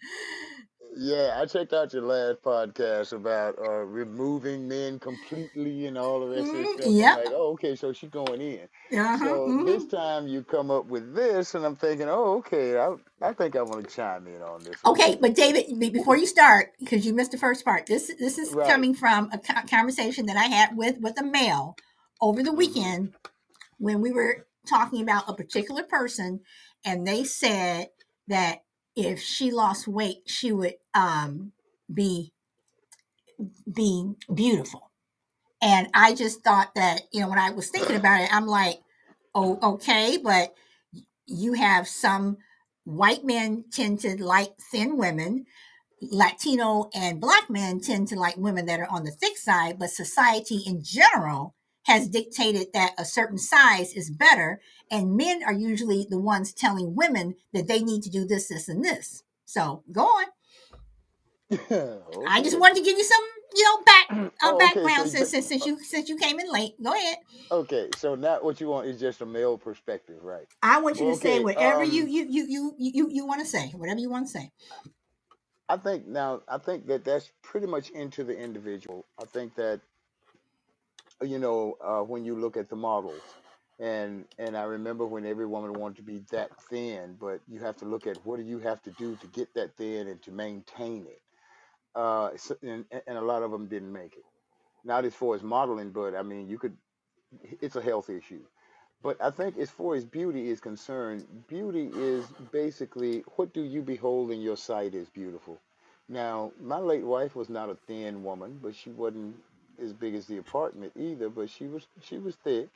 Yeah, 0.97 1.41
I 1.41 1.47
checked 1.47 1.73
out 1.73 1.93
your 1.93 2.03
last 2.03 2.43
podcast 2.43 3.13
about 3.13 3.59
uh, 3.59 3.85
removing 3.85 4.69
men 4.69 4.99
completely 4.99 5.87
and 5.87 5.99
all 5.99 6.21
the 6.21 6.27
rest 6.27 6.47
mm-hmm. 6.47 6.57
of 6.57 6.63
this 6.63 6.75
stuff. 6.75 6.93
Yeah. 6.93 7.15
Like, 7.17 7.27
oh, 7.31 7.53
okay, 7.53 7.75
so 7.75 7.93
she's 7.93 8.11
going 8.11 8.41
in. 8.41 8.69
Uh-huh. 8.97 9.19
So 9.19 9.49
mm-hmm. 9.49 9.67
this 9.67 9.87
time 9.87 10.29
you 10.29 10.43
come 10.43 10.71
up 10.71 10.87
with 10.87 11.15
this, 11.15 11.55
and 11.55 11.65
I'm 11.65 11.77
thinking, 11.77 12.09
oh, 12.09 12.37
okay, 12.39 12.79
I, 12.79 12.95
I 13.23 13.33
think 13.33 13.57
I 13.57 13.63
want 13.63 13.89
to 13.89 13.95
chime 13.95 14.27
in 14.27 14.43
on 14.43 14.63
this. 14.63 14.77
Okay, 14.87 15.11
one. 15.11 15.21
but 15.21 15.35
David, 15.35 15.79
before 15.93 16.17
you 16.17 16.27
start, 16.27 16.73
because 16.79 17.05
you 17.05 17.13
missed 17.13 17.33
the 17.33 17.39
first 17.39 17.65
part, 17.65 17.87
this 17.87 18.13
this 18.19 18.39
is 18.39 18.53
right. 18.53 18.69
coming 18.69 18.95
from 18.95 19.31
a 19.33 19.67
conversation 19.69 20.27
that 20.27 20.37
I 20.37 20.45
had 20.45 20.77
with 20.77 20.99
with 21.01 21.19
a 21.21 21.25
male 21.25 21.77
over 22.21 22.43
the 22.43 22.51
mm-hmm. 22.51 22.59
weekend 22.59 23.09
mm-hmm. 23.09 23.85
when 23.85 24.01
we 24.01 24.13
were 24.13 24.47
talking 24.69 25.03
about 25.03 25.29
a 25.29 25.35
particular 25.35 25.83
person, 25.83 26.41
and 26.85 27.07
they 27.07 27.25
said 27.25 27.89
that 28.29 28.64
if 28.97 29.21
she 29.21 29.51
lost 29.51 29.89
weight, 29.89 30.23
she 30.27 30.53
would 30.53 30.75
um, 30.95 31.53
be 31.93 32.33
be 33.73 34.13
beautiful. 34.33 34.91
And 35.63 35.89
I 35.95 36.15
just 36.15 36.43
thought 36.45 36.75
that 36.75 37.03
you 37.13 37.21
know 37.21 37.29
when 37.29 37.39
I 37.39 37.51
was 37.51 37.71
thinking 37.71 37.97
about 37.97 38.23
it, 38.23 38.35
I'm 38.35 38.47
like, 38.47 38.81
oh, 39.35 39.59
okay, 39.75 40.19
but 40.23 40.55
you 41.27 41.55
have 41.55 41.89
some 41.89 42.39
white 42.85 43.25
men 43.25 43.65
tend 43.73 44.01
to 44.01 44.23
like 44.23 44.53
thin 44.73 44.97
women. 44.97 45.47
Latino 46.03 46.91
and 46.95 47.21
black 47.21 47.49
men 47.49 47.81
tend 47.81 48.09
to 48.09 48.17
like 48.17 48.37
women 48.37 48.67
that 48.67 48.81
are 48.81 48.91
on 48.91 49.05
the 49.05 49.11
thick 49.11 49.39
side, 49.39 49.79
but 49.79 49.91
society 49.91 50.61
in 50.67 50.83
general 50.85 51.55
has 51.87 52.09
dictated 52.09 52.69
that 52.75 52.93
a 52.99 53.05
certain 53.05 53.39
size 53.39 53.95
is 53.95 54.11
better, 54.11 54.61
and 54.91 55.17
men 55.17 55.43
are 55.45 55.53
usually 55.53 56.07
the 56.09 56.19
ones 56.19 56.53
telling 56.53 56.95
women 56.95 57.37
that 57.53 57.69
they 57.69 57.81
need 57.81 58.03
to 58.03 58.11
do 58.11 58.25
this, 58.25 58.49
this, 58.49 58.69
and 58.69 58.85
this. 58.85 59.23
So 59.45 59.83
go 59.91 60.03
on. 60.03 60.27
okay. 61.53 61.99
I 62.29 62.43
just 62.43 62.59
wanted 62.59 62.77
to 62.77 62.83
give 62.83 62.97
you 62.97 63.05
some, 63.05 63.25
you 63.55 63.65
know, 63.65 63.83
back 63.85 64.07
uh, 64.11 64.31
oh, 64.43 64.59
background 64.59 65.09
okay. 65.09 65.11
so 65.11 65.25
since, 65.25 65.49
since 65.49 65.67
you 65.67 65.79
since 65.83 66.09
you 66.09 66.17
came 66.17 66.41
in 66.41 66.51
late. 66.51 66.75
Go 66.83 66.93
ahead. 66.93 67.19
Okay, 67.51 67.89
so 67.97 68.15
now 68.15 68.39
what 68.41 68.61
you 68.61 68.69
want 68.69 68.87
is 68.87 68.99
just 68.99 69.21
a 69.21 69.27
male 69.27 69.59
perspective, 69.59 70.23
right? 70.23 70.47
I 70.63 70.81
want 70.81 70.99
you 70.99 71.07
to 71.07 71.13
okay, 71.13 71.37
say 71.37 71.41
whatever 71.41 71.83
um, 71.83 71.91
you, 71.91 72.07
you 72.07 72.27
you 72.29 72.47
you 72.47 72.75
you 72.79 73.09
you 73.11 73.27
want 73.27 73.41
to 73.41 73.47
say, 73.47 73.69
whatever 73.77 74.01
you 74.01 74.11
want 74.11 74.27
to 74.27 74.33
say. 74.33 74.51
I 75.69 75.77
think 75.77 76.07
now 76.07 76.43
I 76.49 76.59
think 76.59 76.87
that 76.89 77.05
that's 77.05 77.31
pretty 77.43 77.67
much 77.67 77.91
into 77.91 78.25
the 78.25 78.37
individual. 78.37 79.07
I 79.21 79.25
think 79.25 79.55
that 79.57 79.81
you 81.23 81.39
know 81.39 81.77
uh, 81.83 82.01
when 82.01 82.25
you 82.25 82.39
look 82.39 82.57
at 82.57 82.69
the 82.69 82.77
models 82.77 83.23
and 83.81 84.25
and 84.39 84.57
I 84.57 84.65
remember 84.65 85.07
when 85.07 85.27
every 85.27 85.47
woman 85.47 85.73
wanted 85.75 85.97
to 85.97 86.03
be 86.03 86.23
that 86.31 86.51
thin, 86.71 87.17
but 87.21 87.41
you 87.49 87.61
have 87.61 87.77
to 87.79 87.85
look 87.85 88.07
at 88.07 88.19
what 88.25 88.39
do 88.39 88.45
you 88.45 88.59
have 88.61 88.83
to 88.83 88.91
do 88.93 89.17
to 89.17 89.27
get 89.29 89.55
that 89.55 89.77
thin 89.77 90.09
and 90.09 90.23
to 90.23 90.31
maintain 90.33 91.07
it. 91.07 91.21
Uh, 91.95 92.31
so, 92.37 92.57
and, 92.63 92.85
and 93.07 93.19
a 93.19 93.23
lot 93.23 93.43
of 93.43 93.51
them 93.51 93.67
didn't 93.67 93.93
make 93.93 94.15
it. 94.15 94.25
Not 94.85 95.05
as 95.05 95.15
far 95.15 95.35
as 95.35 95.43
modeling, 95.43 95.91
but 95.91 96.15
I 96.15 96.23
mean, 96.23 96.49
you 96.49 96.59
could. 96.59 96.77
It's 97.61 97.77
a 97.77 97.83
health 97.83 98.11
issue. 98.11 98.43
But 99.03 99.21
I 99.23 99.31
think 99.31 99.59
as 99.59 99.71
far 99.71 99.97
as 99.97 100.05
beauty 100.05 100.51
is 100.51 100.61
concerned, 100.61 101.27
beauty 101.49 101.91
is 101.95 102.27
basically 102.53 103.25
what 103.37 103.53
do 103.53 103.63
you 103.63 103.83
behold 103.83 104.31
in 104.31 104.41
your 104.41 104.57
sight 104.57 104.95
is 104.95 105.09
beautiful. 105.11 105.61
Now, 106.09 106.53
my 106.61 106.79
late 106.79 107.05
wife 107.05 107.37
was 107.37 107.49
not 107.51 107.71
a 107.71 107.77
thin 107.87 108.25
woman, 108.25 108.61
but 108.63 108.75
she 108.75 108.91
wasn't 108.91 109.37
as 109.83 109.93
big 109.93 110.15
as 110.15 110.27
the 110.27 110.39
apartment 110.39 110.93
either, 110.97 111.29
but 111.29 111.51
she 111.51 111.67
was 111.67 111.87
she 112.03 112.19
was 112.19 112.37
thick. 112.37 112.69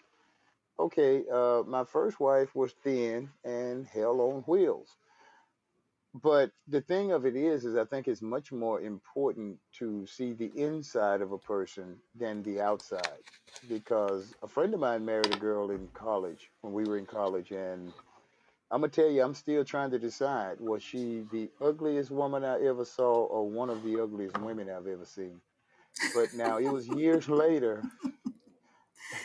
Okay, 0.80 1.24
uh, 1.32 1.62
my 1.66 1.84
first 1.84 2.20
wife 2.20 2.54
was 2.54 2.72
thin 2.84 3.30
and 3.44 3.86
hell 3.86 4.20
on 4.20 4.42
wheels. 4.46 4.96
But 6.14 6.50
the 6.66 6.80
thing 6.80 7.12
of 7.12 7.26
it 7.26 7.36
is, 7.36 7.64
is 7.64 7.76
I 7.76 7.84
think 7.84 8.08
it's 8.08 8.22
much 8.22 8.50
more 8.52 8.80
important 8.80 9.58
to 9.78 10.06
see 10.06 10.32
the 10.32 10.50
inside 10.56 11.20
of 11.20 11.32
a 11.32 11.38
person 11.38 11.96
than 12.14 12.42
the 12.42 12.60
outside. 12.60 13.22
Because 13.68 14.34
a 14.42 14.48
friend 14.48 14.72
of 14.72 14.80
mine 14.80 15.04
married 15.04 15.34
a 15.34 15.38
girl 15.38 15.70
in 15.70 15.88
college 15.94 16.50
when 16.60 16.72
we 16.72 16.84
were 16.84 16.96
in 16.96 17.06
college, 17.06 17.50
and 17.50 17.92
I'm 18.70 18.80
gonna 18.80 18.88
tell 18.88 19.10
you, 19.10 19.22
I'm 19.22 19.34
still 19.34 19.64
trying 19.64 19.90
to 19.90 19.98
decide 19.98 20.60
was 20.60 20.82
she 20.82 21.24
the 21.32 21.50
ugliest 21.60 22.10
woman 22.10 22.44
I 22.44 22.62
ever 22.64 22.84
saw 22.84 23.24
or 23.24 23.48
one 23.48 23.70
of 23.70 23.82
the 23.82 24.00
ugliest 24.00 24.38
women 24.40 24.70
I've 24.70 24.86
ever 24.86 25.04
seen. 25.04 25.40
But 26.14 26.34
now 26.34 26.58
it 26.58 26.70
was 26.70 26.86
years 26.86 27.28
later. 27.28 27.82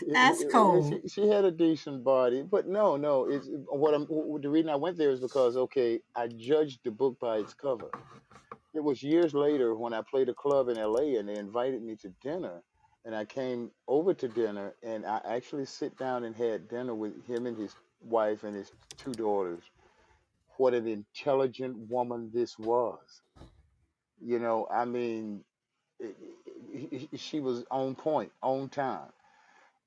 That's 0.07 0.41
it, 0.41 0.51
cool. 0.51 1.01
She, 1.03 1.09
she, 1.09 1.27
had 1.27 1.45
a 1.45 1.51
decent 1.51 2.03
body, 2.03 2.43
but 2.43 2.67
no, 2.67 2.95
no. 2.95 3.25
It's 3.29 3.47
what 3.67 3.93
I'm. 3.93 4.07
The 4.41 4.49
reason 4.49 4.69
I 4.69 4.75
went 4.75 4.97
there 4.97 5.11
is 5.11 5.19
because 5.19 5.57
okay, 5.57 5.99
I 6.15 6.27
judged 6.27 6.79
the 6.83 6.91
book 6.91 7.19
by 7.19 7.37
its 7.37 7.53
cover. 7.53 7.89
It 8.73 8.83
was 8.83 9.03
years 9.03 9.33
later 9.33 9.75
when 9.75 9.93
I 9.93 10.01
played 10.01 10.29
a 10.29 10.33
club 10.33 10.69
in 10.69 10.77
L.A. 10.77 11.17
and 11.17 11.29
they 11.29 11.35
invited 11.35 11.83
me 11.83 11.95
to 11.97 12.09
dinner, 12.21 12.63
and 13.05 13.15
I 13.15 13.25
came 13.25 13.71
over 13.87 14.13
to 14.13 14.27
dinner 14.27 14.73
and 14.81 15.05
I 15.05 15.21
actually 15.25 15.65
sit 15.65 15.97
down 15.97 16.23
and 16.23 16.35
had 16.35 16.69
dinner 16.69 16.95
with 16.95 17.25
him 17.27 17.45
and 17.45 17.57
his 17.57 17.75
wife 18.01 18.43
and 18.43 18.55
his 18.55 18.71
two 18.97 19.11
daughters. 19.11 19.63
What 20.57 20.73
an 20.73 20.87
intelligent 20.87 21.77
woman 21.89 22.29
this 22.33 22.57
was. 22.57 23.21
You 24.21 24.39
know, 24.39 24.67
I 24.71 24.85
mean, 24.85 25.43
she 27.15 27.39
was 27.39 27.63
on 27.71 27.95
point, 27.95 28.31
on 28.41 28.69
time. 28.69 29.11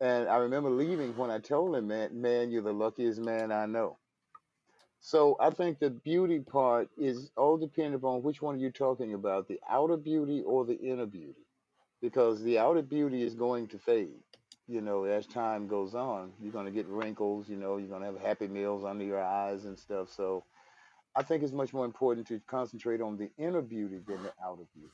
And 0.01 0.29
I 0.29 0.37
remember 0.37 0.71
leaving 0.71 1.17
when 1.17 1.31
I 1.31 1.39
told 1.39 1.75
him, 1.75 1.89
man, 1.89 2.21
man, 2.21 2.51
you're 2.51 2.63
the 2.63 2.73
luckiest 2.73 3.21
man 3.21 3.51
I 3.51 3.67
know. 3.67 3.97
So 5.01 5.37
I 5.41 5.51
think 5.51 5.79
the 5.79 5.91
beauty 5.91 6.41
part 6.41 6.89
is 6.99 7.31
all 7.37 7.57
dependent 7.57 7.97
upon 7.97 8.23
which 8.23 8.43
one 8.43 8.59
you're 8.59 8.71
talking 8.71 9.15
about, 9.15 9.49
the 9.49 9.61
outer 9.71 9.97
beauty 9.97 10.43
or 10.43 10.65
the 10.65 10.79
inner 10.79 11.07
beauty. 11.07 11.47
Because 12.03 12.43
the 12.43 12.59
outer 12.59 12.83
beauty 12.83 13.23
is 13.23 13.35
going 13.35 13.69
to 13.69 13.79
fade. 13.79 14.21
You 14.69 14.81
know, 14.81 15.05
as 15.05 15.27
time 15.27 15.69
goes 15.69 15.95
on, 15.95 16.33
you're 16.43 16.53
going 16.53 16.67
to 16.67 16.73
get 16.73 16.89
wrinkles, 16.89 17.49
you 17.49 17.57
know, 17.57 17.77
you're 17.77 17.89
going 17.89 18.01
to 18.01 18.07
have 18.07 18.21
happy 18.21 18.49
meals 18.49 18.85
under 18.85 19.05
your 19.05 19.23
eyes 19.23 19.65
and 19.65 19.79
stuff. 19.79 20.11
So 20.11 20.45
I 21.15 21.23
think 21.23 21.43
it's 21.43 21.53
much 21.53 21.73
more 21.73 21.85
important 21.85 22.27
to 22.29 22.41
concentrate 22.47 23.01
on 23.01 23.17
the 23.17 23.31
inner 23.39 23.63
beauty 23.63 24.01
than 24.07 24.23
the 24.23 24.33
outer 24.45 24.65
beauty. 24.75 24.91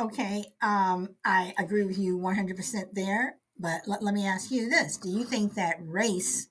Okay, 0.00 0.44
um, 0.62 1.16
I 1.24 1.52
agree 1.58 1.84
with 1.84 1.98
you 1.98 2.16
100% 2.16 2.94
there. 2.94 3.36
But 3.58 3.82
let, 3.86 4.02
let 4.02 4.14
me 4.14 4.26
ask 4.26 4.50
you 4.50 4.68
this 4.68 4.96
Do 4.96 5.08
you 5.10 5.24
think 5.24 5.54
that 5.54 5.76
race 5.80 6.48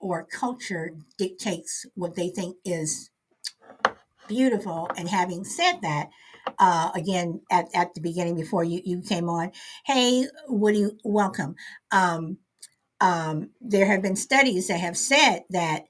or 0.00 0.24
culture 0.24 0.92
dictates 1.18 1.86
what 1.94 2.14
they 2.14 2.28
think 2.28 2.56
is 2.64 3.10
beautiful? 4.28 4.90
And 4.96 5.08
having 5.08 5.44
said 5.44 5.80
that, 5.82 6.10
uh, 6.58 6.90
again, 6.94 7.40
at, 7.50 7.66
at 7.74 7.94
the 7.94 8.00
beginning 8.00 8.36
before 8.36 8.64
you, 8.64 8.80
you 8.84 9.02
came 9.02 9.28
on, 9.28 9.52
hey, 9.86 10.26
Woody, 10.48 10.88
welcome. 11.04 11.54
Um, 11.92 12.38
um, 13.00 13.50
there 13.60 13.86
have 13.86 14.02
been 14.02 14.16
studies 14.16 14.68
that 14.68 14.80
have 14.80 14.96
said 14.96 15.44
that 15.50 15.84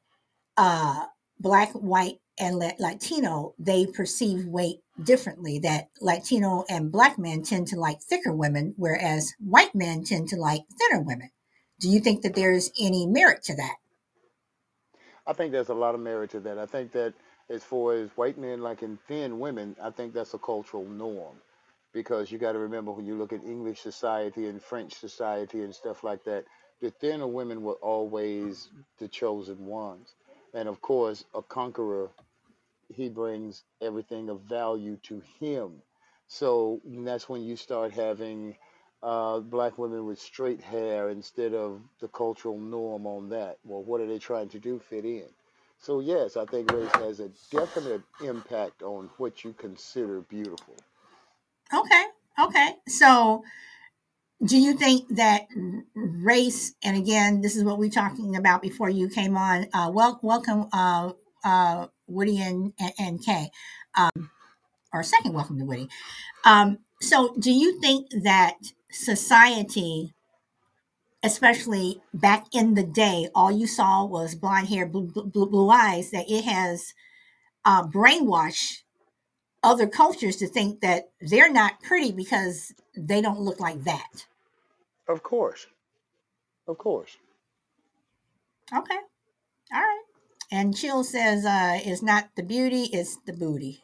uh, 0.56 1.06
black, 1.40 1.72
white, 1.72 2.18
and 2.40 2.58
Latino, 2.78 3.54
they 3.58 3.86
perceive 3.86 4.46
weight 4.46 4.80
differently. 5.02 5.58
That 5.60 5.88
Latino 6.00 6.64
and 6.68 6.92
black 6.92 7.18
men 7.18 7.42
tend 7.42 7.68
to 7.68 7.76
like 7.76 8.00
thicker 8.02 8.32
women, 8.32 8.74
whereas 8.76 9.34
white 9.40 9.74
men 9.74 10.04
tend 10.04 10.28
to 10.28 10.36
like 10.36 10.62
thinner 10.78 11.02
women. 11.02 11.30
Do 11.80 11.88
you 11.88 12.00
think 12.00 12.22
that 12.22 12.34
there's 12.34 12.70
any 12.80 13.06
merit 13.06 13.44
to 13.44 13.56
that? 13.56 13.76
I 15.26 15.32
think 15.32 15.52
there's 15.52 15.68
a 15.68 15.74
lot 15.74 15.94
of 15.94 16.00
merit 16.00 16.30
to 16.30 16.40
that. 16.40 16.58
I 16.58 16.66
think 16.66 16.92
that 16.92 17.14
as 17.50 17.62
far 17.62 17.94
as 17.94 18.10
white 18.16 18.38
men 18.38 18.60
liking 18.62 18.98
thin 19.08 19.38
women, 19.38 19.76
I 19.82 19.90
think 19.90 20.14
that's 20.14 20.34
a 20.34 20.38
cultural 20.38 20.84
norm. 20.84 21.36
Because 21.92 22.30
you 22.30 22.38
got 22.38 22.52
to 22.52 22.58
remember 22.58 22.92
when 22.92 23.06
you 23.06 23.16
look 23.16 23.32
at 23.32 23.42
English 23.44 23.80
society 23.80 24.46
and 24.46 24.62
French 24.62 24.94
society 24.94 25.62
and 25.62 25.74
stuff 25.74 26.04
like 26.04 26.24
that, 26.24 26.44
the 26.80 26.90
thinner 26.90 27.26
women 27.26 27.62
were 27.62 27.74
always 27.82 28.68
the 28.98 29.08
chosen 29.08 29.66
ones. 29.66 30.14
And 30.54 30.68
of 30.68 30.80
course, 30.80 31.24
a 31.34 31.42
conqueror 31.42 32.10
he 32.88 33.08
brings 33.08 33.64
everything 33.80 34.28
of 34.28 34.42
value 34.42 34.96
to 35.04 35.20
him. 35.40 35.82
So 36.26 36.80
that's 36.84 37.28
when 37.28 37.42
you 37.42 37.56
start 37.56 37.92
having 37.92 38.56
uh, 39.02 39.40
black 39.40 39.78
women 39.78 40.06
with 40.06 40.18
straight 40.18 40.60
hair 40.60 41.08
instead 41.08 41.54
of 41.54 41.82
the 42.00 42.08
cultural 42.08 42.58
norm 42.58 43.06
on 43.06 43.28
that. 43.30 43.58
Well, 43.64 43.82
what 43.82 44.00
are 44.00 44.06
they 44.06 44.18
trying 44.18 44.48
to 44.50 44.58
do? 44.58 44.78
Fit 44.78 45.04
in. 45.04 45.28
So 45.80 46.00
yes, 46.00 46.36
I 46.36 46.44
think 46.44 46.72
race 46.72 46.92
has 46.94 47.20
a 47.20 47.30
definite 47.50 48.02
impact 48.24 48.82
on 48.82 49.10
what 49.16 49.44
you 49.44 49.52
consider 49.52 50.20
beautiful. 50.22 50.76
Okay. 51.72 52.04
Okay. 52.40 52.76
So 52.88 53.44
do 54.44 54.56
you 54.56 54.74
think 54.74 55.08
that 55.16 55.48
race 55.94 56.74
and 56.82 56.96
again 56.96 57.40
this 57.40 57.56
is 57.56 57.64
what 57.64 57.78
we 57.78 57.90
talking 57.90 58.36
about 58.36 58.62
before 58.62 58.88
you 58.88 59.08
came 59.08 59.36
on 59.36 59.66
uh, 59.72 59.90
well, 59.92 60.20
welcome 60.22 60.68
uh, 60.72 61.12
uh, 61.44 61.86
Woody 62.08 62.40
and, 62.40 62.72
and, 62.78 62.92
and 62.98 63.24
Kay, 63.24 63.50
um, 63.96 64.30
or 64.92 65.02
second 65.02 65.34
welcome 65.34 65.58
to 65.58 65.64
Woody. 65.64 65.88
Um, 66.44 66.78
so, 67.00 67.34
do 67.38 67.52
you 67.52 67.80
think 67.80 68.08
that 68.22 68.56
society, 68.90 70.14
especially 71.22 72.00
back 72.12 72.46
in 72.52 72.74
the 72.74 72.82
day, 72.82 73.28
all 73.34 73.52
you 73.52 73.66
saw 73.66 74.04
was 74.04 74.34
blonde 74.34 74.68
hair, 74.68 74.86
blue, 74.86 75.06
blue, 75.06 75.46
blue 75.46 75.70
eyes, 75.70 76.10
that 76.10 76.30
it 76.30 76.44
has 76.44 76.94
uh, 77.64 77.86
brainwashed 77.86 78.82
other 79.62 79.86
cultures 79.86 80.36
to 80.36 80.46
think 80.46 80.80
that 80.80 81.10
they're 81.20 81.52
not 81.52 81.82
pretty 81.82 82.12
because 82.12 82.72
they 82.96 83.20
don't 83.20 83.40
look 83.40 83.60
like 83.60 83.84
that? 83.84 84.26
Of 85.08 85.22
course. 85.22 85.66
Of 86.66 86.78
course. 86.78 87.16
Okay. 88.72 88.98
All 89.72 89.80
right. 89.80 90.02
And 90.50 90.76
Chill 90.76 91.04
says, 91.04 91.44
uh, 91.44 91.78
it's 91.84 92.02
not 92.02 92.30
the 92.34 92.42
beauty, 92.42 92.84
it's 92.92 93.16
the 93.26 93.32
booty. 93.32 93.82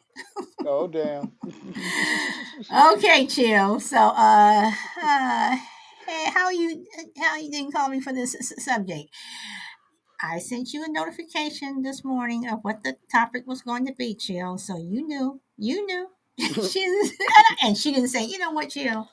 oh, 0.65 0.87
damn. 0.87 1.33
okay, 2.93 3.27
Chill. 3.27 3.79
So, 3.79 3.97
uh, 3.97 4.71
uh, 5.01 5.55
hey, 6.07 6.29
how 6.33 6.49
you, 6.49 6.85
how 7.21 7.37
you 7.37 7.51
didn't 7.51 7.73
call 7.73 7.89
me 7.89 7.99
for 7.99 8.13
this 8.13 8.35
subject? 8.57 9.09
I 10.21 10.39
sent 10.39 10.73
you 10.73 10.83
a 10.83 10.91
notification 10.91 11.83
this 11.83 12.03
morning 12.03 12.47
of 12.47 12.59
what 12.63 12.83
the 12.83 12.97
topic 13.11 13.45
was 13.45 13.61
going 13.61 13.85
to 13.85 13.93
be, 13.93 14.15
Chill. 14.15 14.57
So 14.57 14.77
you 14.77 15.05
knew, 15.05 15.41
you 15.57 15.85
knew. 15.85 16.09
she 16.69 17.09
and 17.63 17.77
she 17.77 17.93
didn't 17.93 18.09
say, 18.09 18.25
you 18.25 18.39
know 18.39 18.51
what, 18.51 18.69
Chill, 18.69 19.07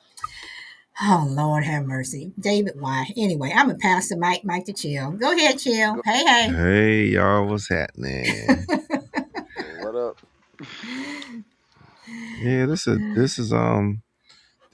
Oh 1.01 1.25
Lord 1.27 1.63
have 1.63 1.85
mercy. 1.85 2.33
David 2.39 2.79
why? 2.79 3.07
Anyway, 3.17 3.51
I'm 3.53 3.67
gonna 3.67 3.79
pass 3.79 4.09
the 4.09 4.17
mic 4.17 4.45
mic 4.45 4.65
to 4.65 4.73
chill. 4.73 5.11
Go 5.11 5.31
ahead, 5.31 5.57
chill. 5.57 5.99
Hey, 6.05 6.25
hey. 6.25 6.47
Hey 6.49 7.05
y'all, 7.05 7.47
what's 7.47 7.67
happening? 7.67 8.67
what 9.81 9.95
up? 9.95 10.17
Yeah, 12.41 12.67
this 12.67 12.85
is 12.85 12.99
this 13.15 13.39
is 13.39 13.51
um 13.51 14.03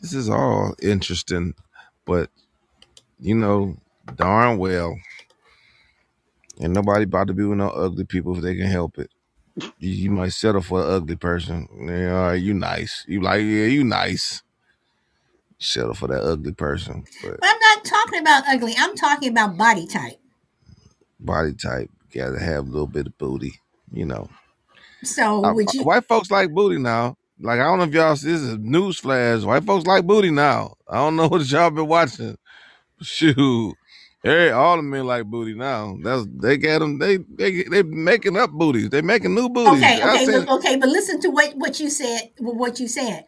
this 0.01 0.13
is 0.13 0.29
all 0.29 0.75
interesting, 0.81 1.53
but 2.05 2.29
you 3.19 3.35
know 3.35 3.77
darn 4.15 4.57
well, 4.57 4.97
and 6.59 6.73
nobody 6.73 7.03
about 7.03 7.27
to 7.27 7.33
be 7.33 7.45
with 7.45 7.59
no 7.59 7.69
ugly 7.69 8.03
people 8.03 8.35
if 8.35 8.41
they 8.41 8.55
can 8.55 8.67
help 8.67 8.97
it. 8.97 9.09
You, 9.55 9.89
you 9.89 10.11
might 10.11 10.33
settle 10.33 10.61
for 10.61 10.81
an 10.81 10.91
ugly 10.91 11.15
person. 11.15 11.67
Yeah, 11.87 12.15
all 12.15 12.27
right, 12.27 12.41
you 12.41 12.53
nice. 12.53 13.05
You 13.07 13.21
like, 13.21 13.39
yeah, 13.39 13.65
you 13.65 13.83
nice. 13.85 14.43
Settle 15.59 15.93
for 15.93 16.07
that 16.07 16.23
ugly 16.23 16.53
person. 16.53 17.03
But, 17.21 17.39
but 17.39 17.49
I'm 17.49 17.59
not 17.59 17.85
talking 17.85 18.19
about 18.21 18.43
ugly. 18.47 18.73
I'm 18.77 18.95
talking 18.95 19.29
about 19.29 19.57
body 19.57 19.85
type. 19.85 20.19
Body 21.19 21.53
type. 21.53 21.89
Gotta 22.13 22.39
have 22.39 22.67
a 22.67 22.71
little 22.71 22.87
bit 22.87 23.07
of 23.07 23.17
booty, 23.17 23.59
you 23.91 24.05
know. 24.05 24.29
So 25.03 25.45
uh, 25.45 25.53
would 25.53 25.73
you 25.73 25.83
white 25.83 26.05
folks 26.05 26.31
like 26.31 26.53
booty 26.53 26.77
now. 26.77 27.17
Like 27.41 27.59
I 27.59 27.63
don't 27.63 27.77
know 27.79 27.85
if 27.85 27.93
y'all 27.93 28.15
see 28.15 28.31
this 28.31 28.41
is 28.41 28.57
news 28.59 28.99
flash. 28.99 29.43
White 29.43 29.65
folks 29.65 29.85
like 29.85 30.05
booty 30.05 30.31
now. 30.31 30.75
I 30.87 30.95
don't 30.95 31.15
know 31.15 31.27
what 31.29 31.49
y'all 31.49 31.69
been 31.69 31.87
watching. 31.87 32.37
Shoot. 33.01 33.75
Hey, 34.23 34.51
all 34.51 34.75
the 34.75 34.83
men 34.83 35.07
like 35.07 35.25
booty 35.25 35.53
now. 35.53 35.97
That's 36.03 36.25
they 36.41 36.57
get 36.57 36.79
them. 36.79 36.99
They 36.99 37.17
they 37.17 37.63
they 37.63 37.83
making 37.83 38.35
up 38.37 38.51
booties. 38.51 38.89
They 38.89 39.01
making 39.01 39.33
new 39.33 39.49
booties. 39.49 39.81
Okay, 39.81 40.03
okay, 40.03 40.51
okay. 40.51 40.75
But 40.75 40.89
listen 40.89 41.21
to 41.21 41.29
what 41.29 41.53
what 41.55 41.79
you 41.79 41.89
said. 41.89 42.31
What 42.39 42.79
you 42.79 42.87
said. 42.89 43.25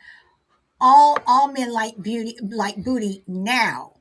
All 0.83 1.17
all 1.27 1.51
men 1.51 1.71
like 1.71 2.01
beauty 2.01 2.37
like 2.41 2.83
booty 2.83 3.23
now, 3.27 3.93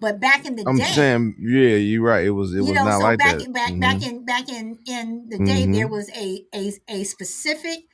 but 0.00 0.18
back 0.18 0.46
in 0.46 0.56
the 0.56 0.64
I'm 0.66 0.76
day, 0.76 0.84
saying, 0.84 1.36
yeah, 1.38 1.76
you're 1.76 2.02
right. 2.02 2.24
It 2.24 2.30
was 2.30 2.54
it 2.54 2.60
was 2.60 2.70
know, 2.70 2.84
not 2.84 2.98
so 2.98 3.04
like 3.04 3.18
back, 3.18 3.38
that. 3.38 3.52
Back 3.52 3.70
mm-hmm. 3.70 3.80
back 3.80 4.02
in 4.02 4.24
back 4.24 4.48
in 4.48 4.78
in 4.86 5.28
the 5.28 5.38
day, 5.38 5.62
mm-hmm. 5.62 5.72
there 5.72 5.88
was 5.88 6.10
a 6.16 6.44
a 6.54 6.72
a 6.88 7.04
specific 7.04 7.84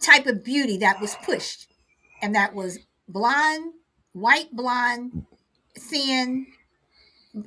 type 0.00 0.26
of 0.26 0.44
beauty 0.44 0.76
that 0.78 1.00
was 1.00 1.16
pushed, 1.24 1.68
and 2.22 2.34
that 2.34 2.54
was 2.54 2.78
blonde, 3.08 3.72
white 4.12 4.52
blonde, 4.52 5.24
thin, 5.76 6.46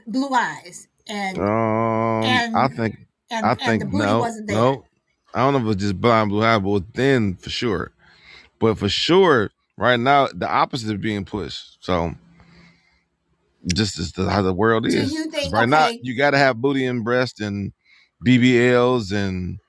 blue 0.08 0.34
eyes, 0.34 0.88
and 1.08 1.38
um, 1.38 2.24
and 2.24 2.58
I 2.58 2.68
think 2.70 2.98
and, 3.30 3.46
I 3.46 3.54
think 3.54 3.94
no, 3.94 4.28
no. 4.46 4.86
I 5.34 5.40
don't 5.40 5.54
know 5.54 5.70
if 5.70 5.76
it's 5.76 5.84
just 5.84 6.02
blonde 6.02 6.32
blue 6.32 6.44
eyes, 6.44 6.60
but 6.60 6.94
thin 6.94 7.36
for 7.36 7.52
sure. 7.52 7.92
But 8.60 8.78
for 8.78 8.90
sure, 8.90 9.52
right 9.78 10.00
now 10.00 10.28
the 10.34 10.50
opposite 10.50 10.92
is 10.92 11.02
being 11.02 11.26
pushed. 11.26 11.78
So 11.84 12.14
just 13.74 14.16
the, 14.16 14.30
how 14.30 14.42
the 14.42 14.54
world 14.54 14.86
is. 14.86 15.12
Think, 15.12 15.54
right 15.54 15.64
okay. 15.64 15.66
now, 15.66 15.90
you 15.90 16.16
got 16.16 16.32
to 16.32 16.38
have 16.38 16.58
booty 16.58 16.86
and 16.86 17.04
breast 17.04 17.42
and 17.42 17.74
BBLs 18.26 19.12
and 19.12 19.60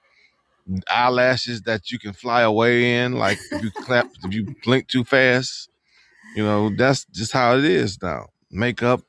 eyelashes 0.90 1.62
that 1.62 1.90
you 1.90 1.98
can 1.98 2.12
fly 2.12 2.42
away 2.42 2.96
in. 2.96 3.14
Like 3.14 3.38
if 3.50 3.62
you 3.62 3.70
clap, 3.70 4.08
if 4.24 4.32
you 4.32 4.54
blink 4.64 4.88
too 4.88 5.04
fast, 5.04 5.68
you 6.36 6.42
know 6.42 6.70
that's 6.76 7.04
just 7.06 7.32
how 7.32 7.56
it 7.56 7.64
is 7.64 8.00
now. 8.02 8.26
Makeup 8.50 9.02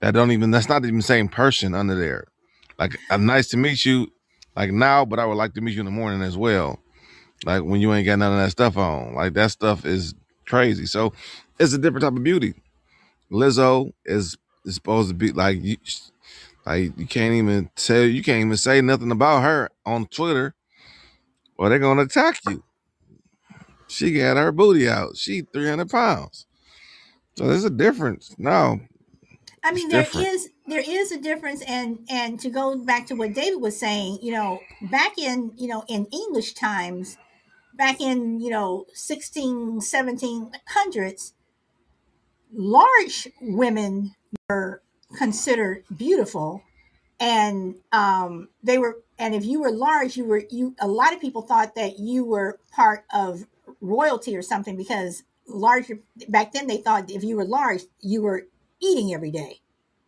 that 0.00 0.14
don't 0.14 0.30
even 0.30 0.50
that's 0.50 0.68
not 0.68 0.84
even 0.84 0.98
the 0.98 1.02
same 1.02 1.28
person 1.28 1.74
under 1.74 1.94
there. 1.94 2.26
Like 2.78 2.96
I'm 3.10 3.26
nice 3.26 3.48
to 3.48 3.56
meet 3.56 3.84
you, 3.84 4.12
like 4.54 4.70
now, 4.70 5.04
but 5.04 5.18
I 5.18 5.24
would 5.24 5.36
like 5.36 5.54
to 5.54 5.60
meet 5.60 5.74
you 5.74 5.80
in 5.80 5.86
the 5.86 5.92
morning 5.92 6.22
as 6.22 6.36
well. 6.36 6.78
Like 7.44 7.62
when 7.62 7.80
you 7.80 7.92
ain't 7.92 8.06
got 8.06 8.18
none 8.18 8.32
of 8.32 8.38
that 8.38 8.50
stuff 8.50 8.76
on. 8.76 9.14
Like 9.14 9.34
that 9.34 9.50
stuff 9.50 9.84
is 9.84 10.14
crazy. 10.46 10.86
So 10.86 11.12
it's 11.58 11.72
a 11.72 11.78
different 11.78 12.02
type 12.02 12.16
of 12.16 12.22
beauty. 12.22 12.54
Lizzo 13.30 13.92
is, 14.04 14.36
is 14.64 14.74
supposed 14.74 15.08
to 15.08 15.14
be 15.14 15.32
like 15.32 15.62
you 15.62 15.76
like 16.64 16.98
you 16.98 17.06
can't 17.06 17.34
even 17.34 17.70
tell 17.76 18.02
you 18.02 18.22
can't 18.22 18.44
even 18.44 18.56
say 18.56 18.80
nothing 18.80 19.10
about 19.10 19.42
her 19.42 19.70
on 19.84 20.06
Twitter 20.06 20.54
or 21.56 21.68
they're 21.68 21.78
gonna 21.78 22.02
attack 22.02 22.40
you. 22.48 22.62
She 23.88 24.12
got 24.12 24.36
her 24.36 24.52
booty 24.52 24.88
out. 24.88 25.16
She 25.16 25.42
300 25.42 25.88
pounds. 25.88 26.46
So 27.36 27.46
there's 27.46 27.64
a 27.64 27.70
difference. 27.70 28.34
No. 28.38 28.80
I 29.62 29.72
mean, 29.72 29.88
there 29.88 30.06
is 30.16 30.48
there 30.66 30.82
is 30.86 31.12
a 31.12 31.20
difference 31.20 31.62
and 31.62 31.98
and 32.08 32.38
to 32.40 32.50
go 32.50 32.76
back 32.76 33.06
to 33.08 33.14
what 33.14 33.34
David 33.34 33.60
was 33.60 33.78
saying, 33.78 34.18
you 34.22 34.32
know, 34.32 34.60
back 34.90 35.18
in, 35.18 35.52
you 35.56 35.68
know, 35.68 35.84
in 35.88 36.06
English 36.06 36.54
times, 36.54 37.18
back 37.76 38.00
in, 38.00 38.40
you 38.40 38.50
know, 38.50 38.86
16, 38.94 39.80
1700s, 39.80 41.32
large 42.52 43.28
women 43.40 44.14
were 44.48 44.82
considered 45.16 45.84
beautiful 45.94 46.62
and 47.20 47.76
um, 47.92 48.48
they 48.62 48.78
were 48.78 48.98
and 49.18 49.34
if 49.34 49.44
you 49.44 49.60
were 49.60 49.70
large 49.70 50.16
you 50.16 50.24
were 50.24 50.42
you 50.50 50.74
a 50.80 50.88
lot 50.88 51.14
of 51.14 51.20
people 51.20 51.42
thought 51.42 51.74
that 51.74 51.98
you 51.98 52.24
were 52.24 52.58
part 52.72 53.04
of 53.14 53.46
royalty 53.80 54.36
or 54.36 54.42
something 54.42 54.76
because 54.76 55.22
larger 55.48 56.00
back 56.28 56.52
then 56.52 56.66
they 56.66 56.76
thought 56.76 57.10
if 57.10 57.22
you 57.22 57.36
were 57.36 57.44
large 57.44 57.82
you 58.00 58.22
were 58.22 58.46
eating 58.80 59.14
every 59.14 59.30
day. 59.30 59.60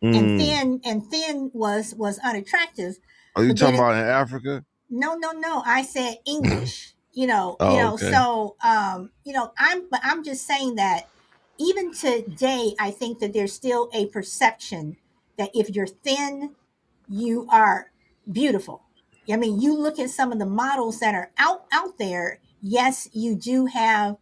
Mm. 0.03 0.17
and 0.17 0.39
thin 0.39 0.81
and 0.85 1.05
thin 1.07 1.51
was 1.53 1.93
was 1.95 2.19
unattractive 2.19 2.99
are 3.35 3.43
you 3.43 3.53
talking 3.53 3.75
about 3.75 3.95
in 3.95 4.05
africa? 4.05 4.63
No 4.89 5.15
no 5.15 5.31
no. 5.31 5.61
I 5.65 5.81
said 5.81 6.19
english 6.25 6.93
you 7.19 7.27
know 7.27 7.57
oh, 7.59 7.71
you 7.71 7.81
know 7.81 7.93
okay. 7.93 8.11
so 8.11 8.55
um 8.63 9.09
you 9.23 9.33
know 9.33 9.51
i'm 9.57 9.87
but 9.89 9.99
i'm 10.03 10.23
just 10.23 10.45
saying 10.47 10.75
that 10.75 11.07
even 11.57 11.93
today 11.93 12.73
i 12.79 12.91
think 12.91 13.19
that 13.19 13.33
there's 13.33 13.53
still 13.53 13.89
a 13.93 14.05
perception 14.07 14.97
that 15.37 15.49
if 15.53 15.69
you're 15.69 15.87
thin 15.87 16.55
you 17.07 17.47
are 17.49 17.91
beautiful 18.31 18.83
I 19.31 19.37
mean, 19.37 19.61
you 19.61 19.73
look 19.73 19.99
at 19.99 20.09
some 20.09 20.31
of 20.31 20.39
the 20.39 20.45
models 20.45 20.99
that 20.99 21.13
are 21.13 21.31
out 21.37 21.65
out 21.71 21.97
there. 21.97 22.39
Yes, 22.61 23.07
you 23.13 23.35
do 23.35 23.67
have 23.67 24.17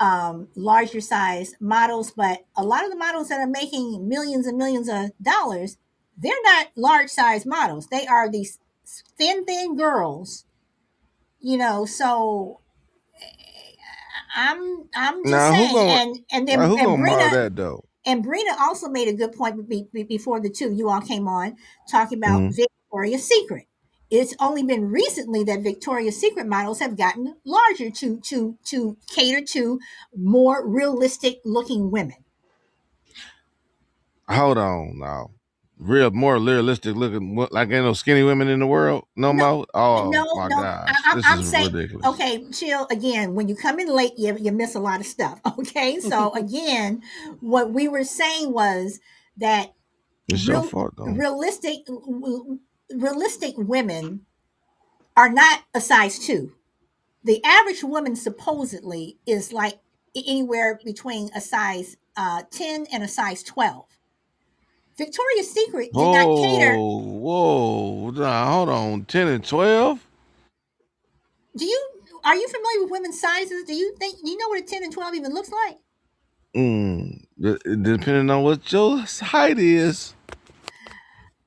um, 0.00 0.48
larger 0.54 1.00
size 1.00 1.54
models, 1.60 2.12
but 2.12 2.44
a 2.56 2.64
lot 2.64 2.84
of 2.84 2.90
the 2.90 2.96
models 2.96 3.28
that 3.28 3.40
are 3.40 3.46
making 3.46 4.08
millions 4.08 4.46
and 4.46 4.56
millions 4.56 4.88
of 4.88 5.10
dollars, 5.20 5.76
they're 6.16 6.32
not 6.44 6.68
large 6.76 7.10
size 7.10 7.44
models. 7.44 7.88
They 7.88 8.06
are 8.06 8.30
these 8.30 8.58
thin, 9.16 9.44
thin 9.44 9.76
girls. 9.76 10.44
You 11.40 11.56
know, 11.58 11.86
so 11.86 12.60
I'm 14.34 14.88
I'm 14.94 15.22
just 15.22 15.26
now, 15.26 15.50
saying, 15.50 15.74
gonna, 15.74 15.90
and 15.90 16.18
and 16.32 16.48
then 16.48 16.58
who 16.60 16.78
and 16.78 17.02
Brina, 17.02 17.32
that 17.32 17.56
though? 17.56 17.84
And 18.04 18.24
Brina 18.24 18.58
also 18.60 18.88
made 18.88 19.08
a 19.08 19.12
good 19.12 19.32
point 19.32 19.68
before 20.08 20.40
the 20.40 20.50
two 20.50 20.72
you 20.72 20.88
all 20.88 21.00
came 21.00 21.28
on 21.28 21.56
talking 21.90 22.18
about 22.18 22.40
mm-hmm. 22.40 22.62
Victoria's 22.90 23.28
Secret 23.28 23.68
it's 24.10 24.34
only 24.40 24.62
been 24.62 24.90
recently 24.90 25.44
that 25.44 25.62
Victoria's 25.62 26.18
Secret 26.18 26.46
models 26.46 26.80
have 26.80 26.96
gotten 26.96 27.36
larger 27.44 27.90
to 27.90 28.18
to 28.20 28.56
to 28.64 28.96
cater 29.08 29.44
to 29.52 29.80
more 30.16 30.66
realistic 30.66 31.40
looking 31.44 31.90
women. 31.90 32.16
Hold 34.28 34.58
on 34.58 34.98
now. 34.98 35.30
Real 35.78 36.10
more 36.10 36.38
realistic 36.38 36.96
looking 36.96 37.36
like 37.36 37.70
ain't 37.70 37.84
no 37.84 37.92
skinny 37.92 38.24
women 38.24 38.48
in 38.48 38.58
the 38.58 38.66
world 38.66 39.04
no, 39.14 39.32
no 39.32 39.32
more. 39.32 39.66
Oh 39.74 40.10
no, 40.10 40.34
my 40.34 40.48
no. 40.48 40.56
gosh. 40.56 40.92
I, 41.06 41.14
this 41.14 41.24
I'm 41.26 41.40
is 41.40 41.50
saying, 41.50 41.72
ridiculous. 41.72 42.06
Okay, 42.06 42.44
chill 42.50 42.86
again. 42.90 43.34
When 43.34 43.48
you 43.48 43.54
come 43.54 43.78
in 43.78 43.88
late, 43.88 44.12
you, 44.16 44.36
you 44.40 44.50
miss 44.50 44.74
a 44.74 44.80
lot 44.80 45.00
of 45.00 45.06
stuff. 45.06 45.40
Okay. 45.58 46.00
So 46.00 46.32
again, 46.34 47.02
what 47.40 47.72
we 47.72 47.88
were 47.88 48.04
saying 48.04 48.52
was 48.52 49.00
that 49.36 49.74
it's 50.28 50.48
real, 50.48 50.62
fault, 50.62 50.94
realistic 50.98 51.86
realistic 52.94 53.54
women 53.56 54.26
are 55.16 55.28
not 55.28 55.62
a 55.74 55.80
size 55.80 56.18
two. 56.18 56.52
The 57.24 57.42
average 57.44 57.82
woman 57.82 58.16
supposedly 58.16 59.18
is 59.26 59.52
like 59.52 59.80
anywhere 60.14 60.80
between 60.84 61.30
a 61.34 61.40
size 61.40 61.96
uh, 62.16 62.42
10 62.50 62.86
and 62.92 63.02
a 63.02 63.08
size 63.08 63.42
12. 63.42 63.97
Victoria's 64.98 65.50
Secret 65.50 65.90
did 65.92 65.94
whoa, 65.94 66.12
not 66.12 66.42
cater. 66.42 66.76
Whoa, 66.76 68.10
nah, 68.10 68.52
hold 68.52 68.68
on. 68.68 69.04
10 69.04 69.28
and 69.28 69.44
12? 69.44 70.06
Do 71.56 71.64
you 71.64 71.88
are 72.24 72.34
you 72.34 72.48
familiar 72.48 72.82
with 72.82 72.90
women's 72.90 73.20
sizes? 73.20 73.64
Do 73.64 73.74
you 73.74 73.94
think 73.98 74.18
you 74.24 74.36
know 74.36 74.48
what 74.48 74.60
a 74.60 74.64
10 74.64 74.82
and 74.82 74.92
12 74.92 75.14
even 75.14 75.32
looks 75.32 75.50
like? 75.50 75.78
Mm, 76.56 77.24
depending 77.40 78.30
on 78.30 78.42
what 78.42 78.70
your 78.72 78.98
height 78.98 79.58
is. 79.58 80.14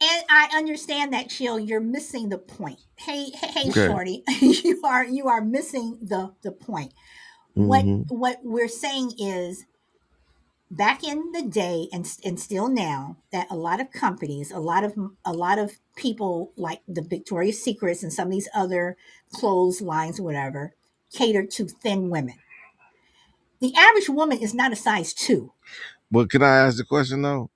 And 0.02 0.24
I 0.30 0.50
understand 0.56 1.14
that, 1.14 1.30
Chill. 1.30 1.60
You're 1.60 1.80
missing 1.80 2.30
the 2.30 2.38
point. 2.38 2.80
Hey, 2.96 3.30
hey, 3.32 3.70
okay. 3.70 3.88
Shorty, 3.88 4.24
you 4.42 4.82
are 4.84 5.06
you 5.06 5.28
are 5.28 5.42
missing 5.42 6.00
the 6.02 6.34
the 6.42 6.52
point. 6.52 6.94
Mm-hmm. 7.56 7.68
What 7.68 7.86
what 8.10 8.40
we're 8.44 8.68
saying 8.68 9.14
is, 9.20 9.66
back 10.72 11.04
in 11.04 11.34
the 11.34 11.44
day, 11.44 11.90
and 11.94 12.08
and 12.26 12.40
still 12.40 12.70
now, 12.70 13.18
that 13.34 13.48
a 13.52 13.58
lot 13.58 13.82
of 13.82 13.92
companies, 13.92 14.52
a 14.52 14.60
lot 14.60 14.86
of 14.86 14.96
a 15.26 15.34
lot 15.34 15.60
of 15.60 15.74
people 15.98 16.54
like 16.58 16.82
the 16.88 17.04
Victoria's 17.04 17.64
Secrets 17.64 18.04
and 18.04 18.14
some 18.14 18.30
of 18.30 18.34
these 18.34 18.50
other 18.56 18.98
clothes 19.34 19.82
lines, 19.82 20.22
whatever, 20.22 20.74
cater 21.14 21.46
to 21.46 21.68
thin 21.68 22.10
women. 22.10 22.36
The 23.62 23.76
average 23.76 24.10
woman 24.10 24.40
is 24.40 24.54
not 24.56 24.74
a 24.74 24.78
size 24.78 25.14
two. 25.14 25.54
But 26.12 26.30
can 26.30 26.44
I 26.44 26.58
ask 26.68 26.78
the 26.78 26.86
question 26.86 27.22
though? 27.22 27.52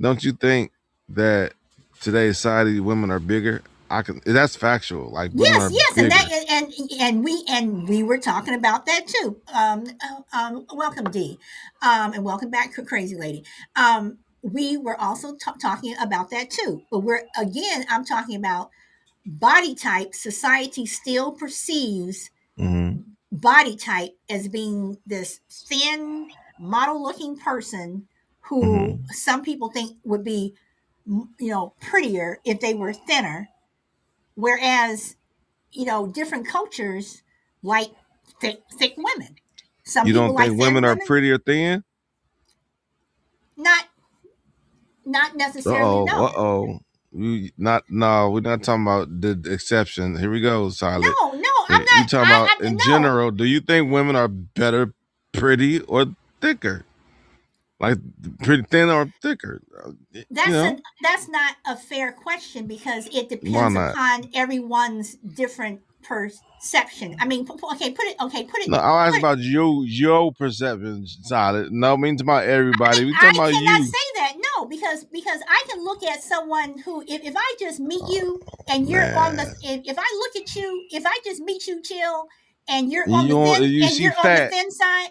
Don't 0.00 0.24
you 0.24 0.32
think 0.32 0.72
that 1.10 1.54
today's 2.00 2.38
society 2.38 2.80
women 2.80 3.10
are 3.10 3.20
bigger 3.20 3.62
I 3.92 4.02
can. 4.02 4.22
That's 4.24 4.56
factual. 4.56 5.10
Like 5.12 5.32
yes, 5.34 5.70
yes, 5.70 5.94
bigger. 5.94 6.04
and 6.04 6.12
that 6.12 6.44
and 6.48 6.90
and 6.98 7.24
we 7.24 7.44
and 7.48 7.86
we 7.86 8.02
were 8.02 8.16
talking 8.16 8.54
about 8.54 8.86
that 8.86 9.06
too. 9.06 9.40
Um, 9.52 9.84
uh, 10.02 10.36
um, 10.36 10.66
welcome 10.72 11.04
D, 11.04 11.38
um, 11.82 12.14
and 12.14 12.24
welcome 12.24 12.50
back, 12.50 12.72
crazy 12.86 13.16
lady. 13.16 13.44
Um, 13.76 14.18
we 14.40 14.78
were 14.78 14.98
also 14.98 15.34
t- 15.34 15.50
talking 15.60 15.94
about 16.00 16.30
that 16.30 16.50
too. 16.50 16.82
But 16.90 17.00
we're 17.00 17.22
again, 17.38 17.84
I'm 17.90 18.04
talking 18.04 18.36
about 18.36 18.70
body 19.26 19.74
type. 19.74 20.14
Society 20.14 20.86
still 20.86 21.32
perceives 21.32 22.30
mm-hmm. 22.58 23.02
body 23.30 23.76
type 23.76 24.16
as 24.30 24.48
being 24.48 24.96
this 25.06 25.40
thin, 25.50 26.30
model-looking 26.58 27.36
person 27.36 28.08
who 28.40 28.62
mm-hmm. 28.62 29.04
some 29.10 29.42
people 29.42 29.70
think 29.70 29.98
would 30.02 30.24
be, 30.24 30.54
you 31.06 31.28
know, 31.50 31.74
prettier 31.80 32.38
if 32.44 32.58
they 32.60 32.72
were 32.72 32.92
thinner, 32.92 33.48
whereas, 34.42 35.14
you 35.70 35.84
know, 35.84 36.08
different 36.08 36.48
cultures 36.48 37.22
like 37.62 37.92
thick, 38.40 38.60
thick 38.76 38.94
women. 38.96 39.36
Some 39.84 40.06
you 40.06 40.12
don't 40.12 40.36
think 40.36 40.50
like 40.50 40.58
women 40.58 40.84
are 40.84 40.96
pretty 41.06 41.30
or 41.30 41.38
thin? 41.38 41.84
Not 43.56 43.84
not 45.04 45.36
necessarily. 45.36 46.04
No. 46.06 46.26
Uh 46.26 46.32
oh. 46.36 46.80
We 47.12 47.52
not 47.56 47.84
no, 47.88 48.30
we're 48.30 48.40
not 48.40 48.64
talking 48.64 48.82
about 48.82 49.20
the 49.20 49.40
exception. 49.52 50.18
Here 50.18 50.30
we 50.30 50.40
go, 50.40 50.70
Silent. 50.70 51.14
No, 51.20 51.32
no, 51.32 51.50
I'm 51.68 51.84
not. 51.84 51.98
You 51.98 52.06
talking 52.06 52.32
I, 52.32 52.44
about 52.44 52.62
I, 52.62 52.66
in 52.66 52.76
no. 52.76 52.84
general? 52.84 53.30
Do 53.30 53.44
you 53.44 53.60
think 53.60 53.92
women 53.92 54.16
are 54.16 54.28
better, 54.28 54.94
pretty, 55.32 55.80
or 55.82 56.06
thicker? 56.40 56.84
Like 57.82 57.98
pretty 58.44 58.62
thin 58.62 58.88
or 58.88 59.12
thicker? 59.20 59.60
Uh, 59.76 59.90
that's 60.30 60.48
you 60.48 60.54
know? 60.54 60.64
a, 60.68 60.78
that's 61.02 61.28
not 61.28 61.56
a 61.66 61.76
fair 61.76 62.12
question 62.12 62.68
because 62.68 63.08
it 63.12 63.28
depends 63.28 63.76
upon 63.76 64.30
everyone's 64.34 65.16
different 65.16 65.80
perception. 66.04 67.16
I 67.20 67.26
mean, 67.26 67.48
okay, 67.50 67.90
put 67.90 68.04
it. 68.04 68.16
Okay, 68.22 68.44
put 68.44 68.60
it. 68.60 68.68
No, 68.68 68.78
I'll 68.78 69.00
ask 69.00 69.18
about 69.18 69.38
your 69.38 69.84
your 69.84 70.32
perception, 70.32 71.06
solid. 71.06 71.72
No, 71.72 71.96
means 71.96 72.20
about 72.20 72.44
everybody. 72.44 73.02
I, 73.02 73.04
we 73.04 73.12
talking 73.14 73.28
I 73.28 73.32
about 73.32 73.52
cannot 73.52 73.80
you. 73.80 73.86
say 73.86 74.06
that. 74.16 74.34
No, 74.36 74.66
because 74.66 75.04
because 75.04 75.40
I 75.48 75.64
can 75.68 75.82
look 75.82 76.04
at 76.04 76.22
someone 76.22 76.78
who, 76.78 77.02
if, 77.08 77.24
if 77.24 77.34
I 77.36 77.54
just 77.58 77.80
meet 77.80 78.02
you 78.08 78.40
oh, 78.46 78.64
and 78.68 78.88
you're 78.88 79.00
Man. 79.00 79.18
on 79.18 79.36
the, 79.36 79.42
if, 79.62 79.80
if 79.84 79.98
I 79.98 80.18
look 80.18 80.36
at 80.36 80.54
you, 80.54 80.86
if 80.92 81.04
I 81.04 81.18
just 81.24 81.40
meet 81.40 81.66
you, 81.66 81.82
chill, 81.82 82.28
and 82.68 82.92
you're 82.92 83.10
on 83.10 83.26
you 83.26 83.34
the 83.34 83.54
thin, 83.54 83.70
you 83.70 83.84
and 83.84 83.98
you're 83.98 84.12
fat. 84.12 84.26
on 84.26 84.44
the 84.44 84.50
thin 84.50 84.70
side. 84.70 85.08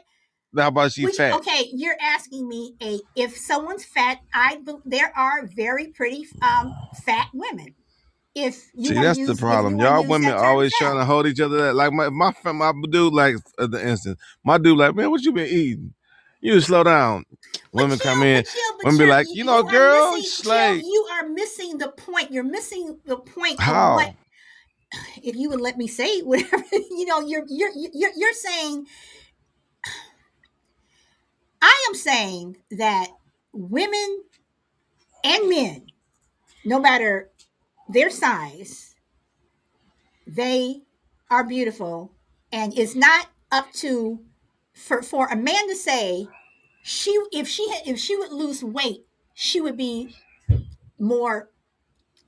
How 0.55 0.67
about 0.67 0.97
you 0.97 1.07
which, 1.07 1.15
fat? 1.15 1.33
Okay, 1.33 1.69
you're 1.71 1.97
asking 2.01 2.47
me 2.47 2.75
a 2.81 2.99
if 3.15 3.37
someone's 3.37 3.85
fat. 3.85 4.19
I 4.33 4.59
there 4.85 5.11
are 5.17 5.45
very 5.45 5.87
pretty 5.87 6.27
um, 6.41 6.73
fat 7.05 7.29
women 7.33 7.75
if 8.33 8.69
you 8.73 8.89
See, 8.89 8.93
that's 8.95 9.19
use, 9.19 9.27
the 9.27 9.35
problem. 9.35 9.79
Y'all 9.79 10.05
women 10.07 10.33
always 10.33 10.73
trying 10.77 10.97
to 10.97 11.05
hold 11.05 11.27
each 11.27 11.39
other. 11.39 11.73
Like 11.73 11.91
my 11.91 12.09
my 12.09 12.31
friend, 12.31 12.57
my 12.57 12.71
dude, 12.89 13.13
like 13.13 13.35
the 13.57 13.85
instance, 13.85 14.19
my 14.43 14.57
dude, 14.57 14.77
like, 14.77 14.95
man, 14.95 15.11
what 15.11 15.21
you 15.21 15.33
been 15.33 15.47
eating? 15.47 15.93
You 16.39 16.59
slow 16.61 16.83
down. 16.83 17.25
But 17.73 17.83
women 17.83 17.99
chill, 17.99 18.13
come 18.13 18.23
in, 18.23 18.45
women 18.83 18.97
be 18.97 19.05
like, 19.05 19.27
you, 19.27 19.35
you 19.35 19.43
know, 19.43 19.61
girl, 19.63 20.13
missing, 20.13 20.81
you 20.83 21.07
are 21.11 21.27
missing 21.27 21.77
the 21.77 21.89
point. 21.89 22.31
You're 22.31 22.43
missing 22.43 22.99
the 23.05 23.17
point. 23.17 23.59
How? 23.59 23.95
What, 23.95 24.13
if 25.21 25.35
you 25.35 25.49
would 25.49 25.61
let 25.61 25.77
me 25.77 25.87
say 25.87 26.21
whatever, 26.21 26.63
you 26.71 27.05
know, 27.05 27.19
you're 27.19 27.45
you're 27.47 27.71
you're 27.75 28.11
you're 28.15 28.33
saying. 28.33 28.85
I 31.61 31.85
am 31.89 31.95
saying 31.95 32.57
that 32.71 33.07
women 33.53 34.23
and 35.23 35.49
men, 35.49 35.87
no 36.65 36.79
matter 36.79 37.29
their 37.89 38.09
size, 38.09 38.95
they 40.25 40.81
are 41.29 41.43
beautiful, 41.43 42.11
and 42.51 42.77
it's 42.77 42.95
not 42.95 43.27
up 43.51 43.71
to 43.73 44.19
for 44.73 45.01
for 45.01 45.27
a 45.27 45.35
man 45.35 45.67
to 45.67 45.75
say 45.75 46.27
she 46.83 47.11
if 47.31 47.47
she 47.47 47.69
had, 47.69 47.87
if 47.87 47.99
she 47.99 48.15
would 48.15 48.31
lose 48.31 48.63
weight, 48.63 49.05
she 49.33 49.61
would 49.61 49.77
be 49.77 50.15
more 50.99 51.49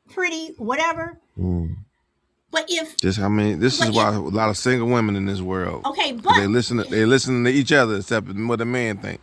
pretty, 0.09 0.53
whatever. 0.57 1.19
Mm. 1.37 1.62
But 2.53 2.65
if 2.69 2.95
just 2.97 3.19
I 3.19 3.27
mean, 3.29 3.59
this 3.59 3.81
is 3.81 3.89
why 3.89 4.09
if, 4.09 4.15
a 4.15 4.19
lot 4.19 4.49
of 4.49 4.57
single 4.57 4.87
women 4.87 5.15
in 5.15 5.25
this 5.25 5.41
world. 5.41 5.83
Okay, 5.87 6.11
but 6.11 6.35
they 6.35 6.45
listen. 6.45 6.77
To, 6.77 6.83
they 6.83 7.03
listen 7.03 7.43
to 7.45 7.49
each 7.49 7.71
other, 7.71 7.95
except 7.95 8.27
what 8.31 8.61
a 8.61 8.65
man 8.65 8.99
think. 8.99 9.19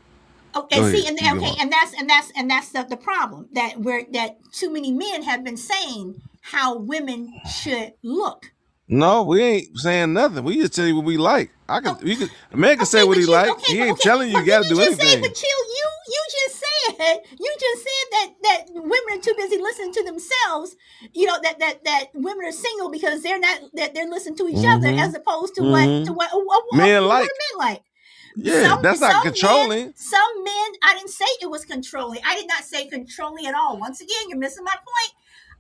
Okay, 0.56 0.76
see, 0.90 1.06
and 1.06 1.16
okay, 1.16 1.54
and 1.60 1.70
that's 1.70 1.94
and 1.96 2.10
that's 2.10 2.32
and 2.34 2.50
that's 2.50 2.72
the, 2.72 2.82
the 2.82 2.96
problem 2.96 3.48
that 3.52 3.78
we're 3.78 4.04
that 4.12 4.38
too 4.52 4.68
many 4.68 4.90
men 4.90 5.22
have 5.22 5.44
been 5.44 5.56
saying 5.56 6.20
how 6.40 6.76
women 6.76 7.32
should 7.48 7.92
look. 8.02 8.50
No, 8.93 9.22
we 9.22 9.41
ain't 9.41 9.78
saying 9.78 10.12
nothing. 10.14 10.43
We 10.43 10.57
just 10.57 10.74
tell 10.74 10.84
you 10.84 10.97
what 10.97 11.05
we 11.05 11.16
like. 11.16 11.53
I 11.68 11.80
can, 11.80 11.95
oh, 11.95 11.99
we 12.03 12.16
can, 12.16 12.28
a 12.51 12.57
man 12.57 12.72
can 12.72 12.80
okay, 12.80 12.86
say 12.86 13.05
what 13.05 13.18
he 13.18 13.22
you, 13.22 13.30
like. 13.30 13.49
Okay, 13.49 13.74
he 13.74 13.82
ain't 13.82 13.93
okay, 13.93 14.01
telling 14.03 14.30
you 14.30 14.38
you 14.38 14.45
got 14.45 14.64
to 14.64 14.68
do 14.68 14.80
anything. 14.80 15.07
Say, 15.07 15.20
but 15.20 15.32
chill, 15.32 15.49
you 15.49 15.88
you 16.09 16.24
just 16.32 16.59
said 16.59 17.20
you 17.38 17.57
just 17.61 17.82
said 17.84 18.11
that 18.11 18.28
that 18.43 18.64
women 18.74 19.18
are 19.18 19.20
too 19.22 19.34
busy 19.36 19.59
listening 19.59 19.93
to 19.93 20.03
themselves. 20.03 20.74
You 21.12 21.26
know 21.26 21.38
that 21.41 21.61
that 21.61 21.84
that 21.84 22.07
women 22.14 22.45
are 22.45 22.51
single 22.51 22.91
because 22.91 23.22
they're 23.22 23.38
not 23.38 23.61
that 23.74 23.95
they're 23.95 24.11
listening 24.11 24.36
to 24.38 24.49
each 24.49 24.57
mm-hmm. 24.57 24.84
other 24.84 24.88
as 24.88 25.14
opposed 25.14 25.55
to 25.55 25.61
mm-hmm. 25.61 25.70
what 25.70 26.07
to 26.07 26.12
what, 26.12 26.30
what, 26.32 26.64
what 26.70 26.76
men 26.76 27.05
like. 27.05 27.20
men 27.20 27.59
like. 27.59 27.82
Yeah, 28.34 28.70
some, 28.70 28.82
that's 28.82 29.01
not 29.01 29.22
controlling. 29.22 29.84
Men, 29.84 29.95
some 29.95 30.45
men, 30.45 30.72
I 30.82 30.95
didn't 30.97 31.11
say 31.11 31.26
it 31.41 31.49
was 31.49 31.64
controlling. 31.64 32.22
I 32.26 32.34
did 32.34 32.49
not 32.49 32.64
say 32.64 32.88
controlling 32.88 33.47
at 33.47 33.55
all. 33.55 33.78
Once 33.78 34.01
again, 34.01 34.28
you're 34.28 34.38
missing 34.38 34.64
my 34.64 34.74
point. 34.74 35.14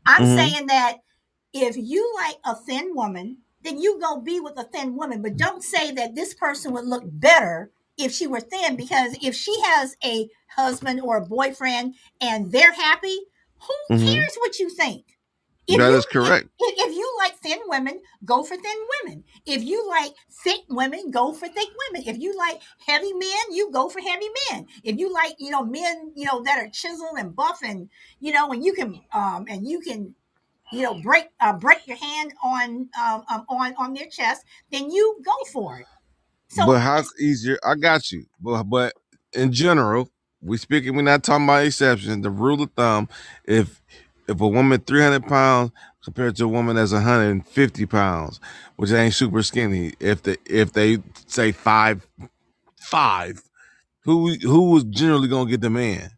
I'm 0.04 0.22
mm-hmm. 0.22 0.36
saying 0.36 0.66
that 0.66 0.96
if 1.52 1.76
you 1.76 2.12
like 2.22 2.36
a 2.44 2.54
thin 2.54 2.94
woman, 2.94 3.38
then 3.62 3.80
you 3.80 4.00
go 4.00 4.20
be 4.20 4.40
with 4.40 4.58
a 4.58 4.64
thin 4.64 4.96
woman, 4.96 5.22
but 5.22 5.36
don't 5.36 5.62
say 5.62 5.90
that 5.92 6.14
this 6.14 6.34
person 6.34 6.72
would 6.72 6.86
look 6.86 7.02
better 7.04 7.70
if 7.98 8.12
she 8.12 8.26
were 8.26 8.40
thin 8.40 8.76
because 8.76 9.16
if 9.22 9.34
she 9.34 9.54
has 9.62 9.96
a 10.04 10.28
husband 10.56 11.00
or 11.00 11.18
a 11.18 11.26
boyfriend 11.26 11.94
and 12.20 12.50
they're 12.50 12.72
happy, 12.72 13.18
who 13.58 13.94
mm-hmm. 13.94 14.06
cares 14.06 14.34
what 14.38 14.58
you 14.58 14.70
think? 14.70 15.04
If 15.66 15.78
that 15.78 15.90
you, 15.90 15.96
is 15.96 16.06
correct. 16.06 16.48
If, 16.58 16.88
if, 16.88 16.96
you 16.96 17.16
like 17.22 17.36
thin 17.36 17.58
women, 17.66 18.00
go 18.24 18.42
for 18.42 18.56
thin 18.56 18.76
women. 19.04 19.22
If 19.46 19.62
you 19.62 19.88
like 19.88 20.12
thick 20.42 20.62
women, 20.68 21.10
go 21.10 21.32
for 21.32 21.46
thick 21.46 21.68
women. 21.92 22.08
If 22.08 22.18
you 22.18 22.36
like 22.36 22.60
heavy 22.86 23.12
men, 23.12 23.52
you 23.52 23.70
go 23.70 23.88
for 23.88 24.00
heavy 24.00 24.26
men. 24.50 24.66
If 24.82 24.98
you 24.98 25.12
like, 25.12 25.34
you 25.38 25.50
know, 25.50 25.64
men, 25.64 26.12
you 26.16 26.26
know, 26.26 26.42
that 26.42 26.58
are 26.58 26.68
chiseled 26.70 27.18
and 27.18 27.36
buff 27.36 27.60
and, 27.62 27.88
you 28.18 28.32
know, 28.32 28.50
and 28.50 28.64
you 28.64 28.72
can, 28.72 29.00
um, 29.12 29.44
and 29.48 29.68
you 29.68 29.80
can, 29.80 30.14
you 30.72 30.82
know, 30.82 30.94
break, 30.94 31.28
uh, 31.40 31.52
break 31.54 31.86
your 31.86 31.96
hand 31.96 32.34
on, 32.42 32.88
um, 33.00 33.24
um 33.30 33.44
on, 33.48 33.74
on 33.78 33.94
their 33.94 34.06
chest, 34.06 34.44
then 34.70 34.90
you 34.90 35.18
go 35.24 35.32
for 35.52 35.78
it. 35.78 35.86
So, 36.48 36.66
but 36.66 36.80
how's 36.80 37.12
easier? 37.20 37.58
I 37.64 37.76
got 37.76 38.10
you. 38.10 38.26
But, 38.40 38.64
but 38.64 38.94
in 39.32 39.52
general, 39.52 40.10
we 40.42 40.56
speaking, 40.56 40.96
we're 40.96 41.02
not 41.02 41.22
talking 41.22 41.44
about 41.44 41.64
exceptions. 41.64 42.22
The 42.22 42.30
rule 42.30 42.62
of 42.62 42.70
thumb, 42.72 43.08
if 43.44 43.80
if 44.28 44.40
a 44.40 44.48
woman 44.48 44.80
300 44.80 45.26
pounds 45.26 45.72
compared 46.04 46.36
to 46.36 46.44
a 46.44 46.48
woman 46.48 46.76
that's 46.76 46.92
150 46.92 47.86
pounds, 47.86 48.40
which 48.76 48.90
ain't 48.92 49.14
super 49.14 49.42
skinny, 49.42 49.94
if 50.00 50.22
the 50.22 50.38
if 50.46 50.72
they 50.72 50.98
say 51.26 51.52
five 51.52 52.06
five, 52.80 53.42
who 54.04 54.34
who 54.36 54.70
was 54.70 54.84
generally 54.84 55.28
gonna 55.28 55.50
get 55.50 55.60
the 55.60 55.70
man? 55.70 56.10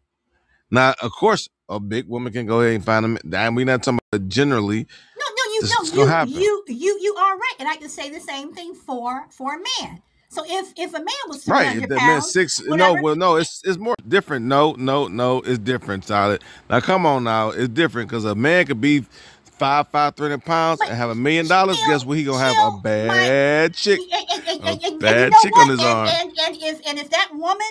Now, 0.71 0.95
of 1.01 1.11
course, 1.11 1.49
a 1.69 1.79
big 1.79 2.07
woman 2.07 2.33
can 2.33 2.45
go 2.45 2.61
ahead 2.61 2.75
and 2.75 2.85
find 2.85 3.05
a 3.05 3.19
man. 3.23 3.55
We're 3.55 3.65
not 3.65 3.83
talking 3.83 3.99
about 4.11 4.27
generally. 4.27 4.87
No, 5.17 5.25
no, 5.25 5.53
you 5.53 5.61
no, 5.95 6.23
you, 6.23 6.39
you 6.39 6.63
you 6.67 6.99
you 7.01 7.15
are 7.15 7.37
right, 7.37 7.55
and 7.59 7.67
I 7.67 7.75
can 7.75 7.89
say 7.89 8.09
the 8.09 8.19
same 8.19 8.53
thing 8.53 8.73
for 8.73 9.25
for 9.29 9.55
a 9.55 9.57
man. 9.57 10.01
So 10.29 10.43
if 10.47 10.73
if 10.77 10.93
a 10.93 10.99
man 10.99 11.23
was 11.27 11.47
right, 11.47 11.87
the 11.87 11.95
man 11.95 12.21
six 12.21 12.59
whatever, 12.67 12.95
no, 12.95 13.03
well, 13.03 13.15
no, 13.15 13.35
it's 13.35 13.61
it's 13.63 13.77
more 13.77 13.95
different. 14.07 14.45
No, 14.45 14.73
no, 14.73 15.07
no, 15.07 15.41
it's 15.41 15.59
different, 15.59 16.05
solid. 16.05 16.43
Now 16.69 16.79
come 16.79 17.05
on, 17.05 17.23
now 17.23 17.49
it's 17.49 17.69
different 17.69 18.09
because 18.09 18.25
a 18.25 18.35
man 18.35 18.65
could 18.65 18.81
be 18.81 19.05
five 19.43 19.87
five 19.89 20.15
three 20.15 20.29
hundred 20.29 20.43
pounds 20.43 20.81
and 20.81 20.89
have 20.89 21.11
a 21.11 21.15
million 21.15 21.47
dollars. 21.47 21.77
Guess 21.87 22.03
what? 22.05 22.17
He 22.17 22.23
gonna 22.23 22.39
have 22.39 22.73
a 22.73 22.77
bad 22.81 23.71
my, 23.71 23.73
chick, 23.75 23.99
and, 24.11 24.47
and, 24.47 24.83
and, 24.83 24.95
a 24.95 24.97
bad 24.97 25.23
you 25.25 25.29
know 25.29 25.37
chick 25.41 25.55
what? 25.55 25.61
on 25.61 25.69
his 25.69 25.79
arm. 25.81 26.07
And, 26.07 26.31
and 26.39 26.57
if 26.57 26.87
and 26.87 26.97
if 26.97 27.09
that 27.11 27.29
woman, 27.33 27.67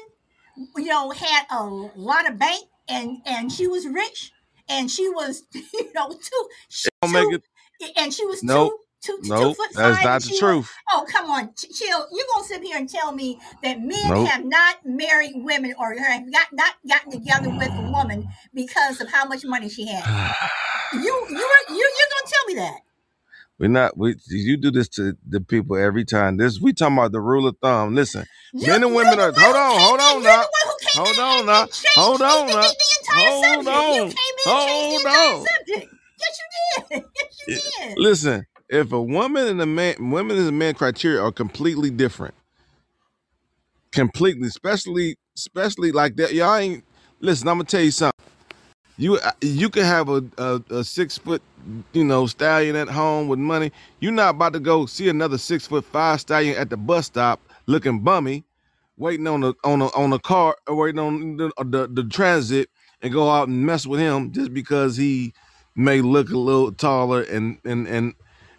you 0.77 0.87
know, 0.87 1.11
had 1.11 1.47
a 1.51 1.65
lot 1.65 2.31
of 2.31 2.39
bank 2.39 2.65
and 2.89 3.19
and 3.27 3.53
she 3.53 3.67
was 3.67 3.87
rich 3.87 4.33
and 4.69 4.91
she 4.91 5.09
was, 5.09 5.43
you 5.53 5.93
know, 5.95 6.11
too, 6.11 6.49
she, 6.69 6.89
too 7.07 7.41
and 7.97 8.13
she 8.13 8.25
was 8.27 8.43
nope. 8.43 8.71
too 8.71 8.79
two, 9.03 9.19
nope, 9.25 9.41
two 9.41 9.55
foot 9.55 9.71
that's 9.75 10.05
not 10.05 10.23
the 10.23 10.37
truth. 10.39 10.73
oh, 10.93 11.05
come 11.11 11.31
on, 11.31 11.53
chill. 11.57 12.07
You're 12.13 12.27
gonna 12.35 12.47
sit 12.47 12.63
here 12.63 12.77
and 12.77 12.89
tell 12.89 13.13
me 13.13 13.39
that 13.63 13.81
men 13.81 13.91
nope. 14.09 14.29
have 14.29 14.45
not 14.45 14.77
married 14.85 15.33
women 15.35 15.75
or 15.79 15.95
have 15.95 16.27
not, 16.27 16.47
not 16.53 16.75
gotten 16.89 17.13
together 17.13 17.51
with 17.51 17.71
a 17.77 17.91
woman 17.91 18.29
because 18.55 19.01
of 19.01 19.11
how 19.11 19.27
much 19.27 19.45
money 19.45 19.69
she 19.69 19.87
had. 19.87 20.05
you 20.93 21.01
you 21.01 21.37
you 21.69 21.77
you're 21.77 21.77
gonna 21.77 22.27
tell 22.27 22.47
me 22.47 22.55
that. 22.55 22.81
We're 23.59 23.69
not. 23.69 23.97
We 23.97 24.17
you 24.29 24.57
do 24.57 24.71
this 24.71 24.89
to 24.91 25.17
the 25.29 25.41
people 25.41 25.77
every 25.77 26.05
time. 26.05 26.37
This 26.37 26.61
we 26.61 26.73
talking 26.73 26.97
about 26.97 27.13
the 27.13 27.21
rule 27.21 27.47
of 27.47 27.57
thumb. 27.59 27.95
Listen, 27.95 28.25
you, 28.53 28.67
men 28.67 28.83
and 28.83 28.95
women 28.95 29.21
are. 29.21 29.33
Hold 29.37 29.57
on, 29.57 29.81
hold 29.81 30.01
on 30.01 30.23
now. 30.23 30.45
Hold 30.95 31.19
on 31.19 31.47
now. 31.47 31.67
Hold 31.95 32.23
on 32.23 32.47
now. 32.49 32.71
Hold 33.09 33.69
on. 33.69 34.13
Hold 34.45 35.07
on. 35.07 35.47
Yes, 35.67 36.39
you 36.39 36.91
did. 36.91 37.05
Yes, 37.17 37.43
you 37.49 37.63
did. 37.89 37.99
Listen, 37.99 38.47
if 38.69 38.93
a 38.93 39.01
woman 39.03 39.47
and 39.47 39.61
a 39.61 39.67
man, 39.67 40.11
women 40.11 40.39
and 40.39 40.49
a 40.49 40.53
man 40.53 40.75
criteria 40.75 41.21
are 41.23 41.33
completely 41.33 41.91
different, 41.91 42.35
completely, 43.93 44.49
especially, 44.49 45.17
especially 45.37 45.93
like 45.93 46.17
that. 46.17 46.33
Y'all 46.35 46.55
ain't 46.57 46.85
listen, 47.21 47.49
I'm 47.49 47.57
gonna 47.57 47.65
tell 47.65 47.83
you 47.83 47.91
something. 47.91 48.13
You 48.99 49.17
uh, 49.17 49.33
you 49.41 49.69
can 49.71 49.85
have 49.85 50.09
a, 50.09 50.25
a, 50.39 50.63
a 50.71 50.85
six 50.85 51.19
foot, 51.19 51.43
you 51.93 52.05
know, 52.05 52.27
stallion 52.27 52.77
at 52.77 52.89
home 52.89 53.29
with 53.29 53.39
money. 53.39 53.73
You're 54.01 54.13
not 54.13 54.31
about 54.37 54.53
to 54.55 54.61
go 54.61 54.87
see 54.87 55.09
another 55.09 55.39
six 55.39 55.67
foot 55.67 55.85
five 55.85 56.21
stallion 56.21 56.57
at 56.57 56.71
the 56.71 56.77
bus 56.77 57.07
stop 57.07 57.41
looking 57.67 58.01
bummy, 58.01 58.45
waiting 58.97 59.27
on 59.27 59.41
the 59.41 59.55
on 59.65 59.83
a 59.83 59.87
on 59.89 60.13
a 60.13 60.19
car, 60.19 60.57
waiting 60.69 60.99
on 60.99 61.37
the, 61.37 61.53
the 61.59 61.89
the 61.89 62.05
transit, 62.05 62.69
and 63.03 63.13
go 63.13 63.31
out 63.31 63.49
and 63.49 63.65
mess 63.67 63.87
with 63.87 64.01
him 64.01 64.33
just 64.33 64.53
because 64.55 64.97
he 64.97 65.33
may 65.75 66.01
look 66.01 66.31
a 66.31 66.39
little 66.39 66.73
taller 66.73 67.23
and 67.23 67.59
and 67.65 67.87
and 67.87 68.15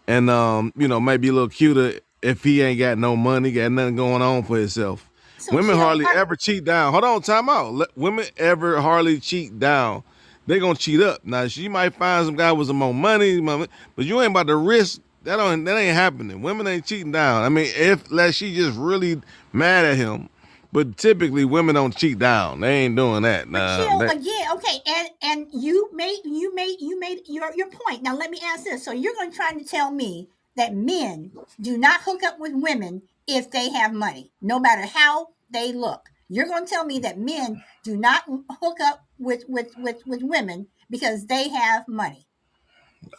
and 0.08 0.30
um 0.30 0.74
you 0.76 0.88
know 0.88 1.00
maybe 1.00 1.28
a 1.28 1.34
little 1.34 1.50
cuter 1.50 2.00
if 2.22 2.44
he 2.44 2.62
ain't 2.62 2.80
got 2.80 2.98
no 2.98 3.16
money, 3.16 3.52
got 3.52 3.72
nothing 3.72 3.98
going 3.98 4.22
on 4.22 4.44
for 4.44 4.58
himself. 4.58 5.10
So 5.38 5.56
women 5.56 5.76
hardly 5.76 6.06
ever 6.16 6.36
cheat 6.38 6.64
down. 6.64 6.94
Hold 6.94 7.04
on, 7.04 7.22
time 7.22 7.50
out. 7.50 7.74
Let, 7.74 7.98
women 7.98 8.26
ever 8.38 8.80
hardly 8.80 9.20
cheat 9.20 9.60
down. 9.60 10.04
They 10.48 10.60
gonna 10.60 10.76
cheat 10.76 11.02
up. 11.02 11.26
Now 11.26 11.48
she 11.48 11.68
might 11.68 11.94
find 11.96 12.26
some 12.26 12.36
guy 12.36 12.52
with 12.52 12.68
some 12.68 12.78
more 12.78 12.94
money, 12.94 13.40
but 13.42 14.06
you 14.06 14.22
ain't 14.22 14.32
about 14.32 14.48
to 14.48 14.56
risk 14.56 15.02
that. 15.24 15.38
Don't 15.38 15.64
that 15.66 15.78
ain't 15.78 15.96
happening. 15.96 16.42
Women 16.42 16.68
ain't 16.68 16.86
cheating 16.86 17.12
down. 17.12 17.44
I 17.44 17.50
mean, 17.50 17.72
if 17.76 18.10
like 18.12 18.34
she 18.34 18.56
just 18.56 18.78
really 18.78 19.22
mad 19.54 19.86
at 19.86 19.98
him, 19.98 20.30
but 20.72 20.98
typically 20.98 21.46
women 21.46 21.76
don't 21.76 21.96
cheat 21.96 22.20
down. 22.20 22.62
They 22.62 22.86
ain't 22.86 22.96
doing 22.96 23.24
that. 23.24 23.50
Nah, 23.50 24.00
they, 24.00 24.06
again, 24.06 24.52
okay, 24.54 24.80
and 24.86 25.10
and 25.22 25.48
you 25.52 25.90
made 25.94 26.20
you 26.26 26.54
made 26.56 26.78
you 26.80 27.00
made 27.00 27.22
your 27.28 27.54
your 27.56 27.70
point. 27.70 28.04
Now 28.04 28.16
let 28.16 28.32
me 28.32 28.40
ask 28.44 28.64
this. 28.64 28.84
So 28.84 28.92
you're 28.92 29.14
going 29.14 29.32
to 29.32 29.36
try 29.36 29.54
to 29.54 29.64
tell 29.64 29.92
me 29.92 30.30
that 30.56 30.74
men 30.74 31.32
do 31.60 31.78
not 31.78 32.02
hook 32.02 32.24
up 32.24 32.40
with 32.40 32.54
women 32.56 33.04
if 33.28 33.50
they 33.52 33.70
have 33.70 33.94
money, 33.94 34.32
no 34.42 34.60
matter 34.60 34.86
how 34.86 35.30
they 35.52 35.72
look. 35.72 36.10
You're 36.30 36.48
going 36.48 36.66
to 36.66 36.70
tell 36.70 36.86
me 36.86 37.00
that 37.00 37.20
men 37.20 37.64
do 37.84 37.96
not 37.96 38.24
hook 38.60 38.78
up 38.82 39.06
with 39.20 39.46
with 39.48 39.74
with 39.78 40.02
with 40.06 40.24
women 40.24 40.68
because 40.90 41.28
they 41.28 41.50
have 41.50 41.88
money. 41.88 42.26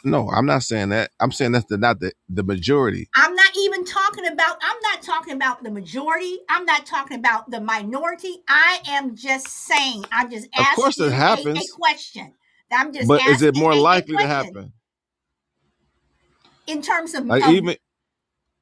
No, 0.05 0.31
I'm 0.31 0.47
not 0.47 0.63
saying 0.63 0.91
that. 0.91 1.11
I'm 1.21 1.33
saying 1.33 1.53
that's 1.53 1.67
the 1.67 1.79
not 1.79 2.01
the, 2.01 2.13
the 2.29 2.43
majority. 2.43 3.09
I'm 3.15 3.35
not 3.35 3.57
even 3.57 3.85
talking 3.85 4.27
about 4.27 4.57
I'm 4.63 4.77
not 4.83 5.03
talking 5.03 5.35
about 5.35 5.63
the 5.63 5.71
majority. 5.71 6.39
I'm 6.49 6.65
not 6.65 6.87
talking 6.87 7.19
about 7.19 7.51
the 7.51 7.61
minority. 7.61 8.43
I 8.49 8.81
am 8.89 9.15
just 9.15 9.49
saying, 9.49 10.05
I'm 10.11 10.31
just 10.31 10.49
asking 10.55 10.73
of 10.73 10.77
course 10.77 11.01
it 11.01 11.13
happens. 11.13 11.59
A, 11.59 11.63
a 11.63 11.77
question. 11.77 12.35
I'm 12.73 12.93
just 12.93 13.09
But 13.09 13.27
is 13.29 13.43
it 13.43 13.57
more 13.57 13.75
likely 13.75 14.17
to 14.17 14.27
happen? 14.27 14.73
In 16.67 16.83
terms 16.83 17.15
of 17.15 17.27
like 17.27 17.45
even 17.47 17.77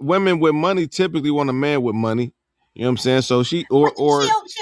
women 0.01 0.41
with 0.41 0.55
money 0.55 0.87
typically 0.87 1.31
want 1.31 1.51
a 1.51 1.53
man 1.53 1.83
with 1.83 1.95
money. 1.95 2.35
You 2.75 2.83
know 2.83 2.89
what 2.89 2.93
I'm 2.93 2.97
saying? 2.99 3.23
So 3.23 3.43
she 3.43 3.67
or 3.71 3.93
or 3.97 4.23
chill, 4.23 4.43
chill, 4.49 4.62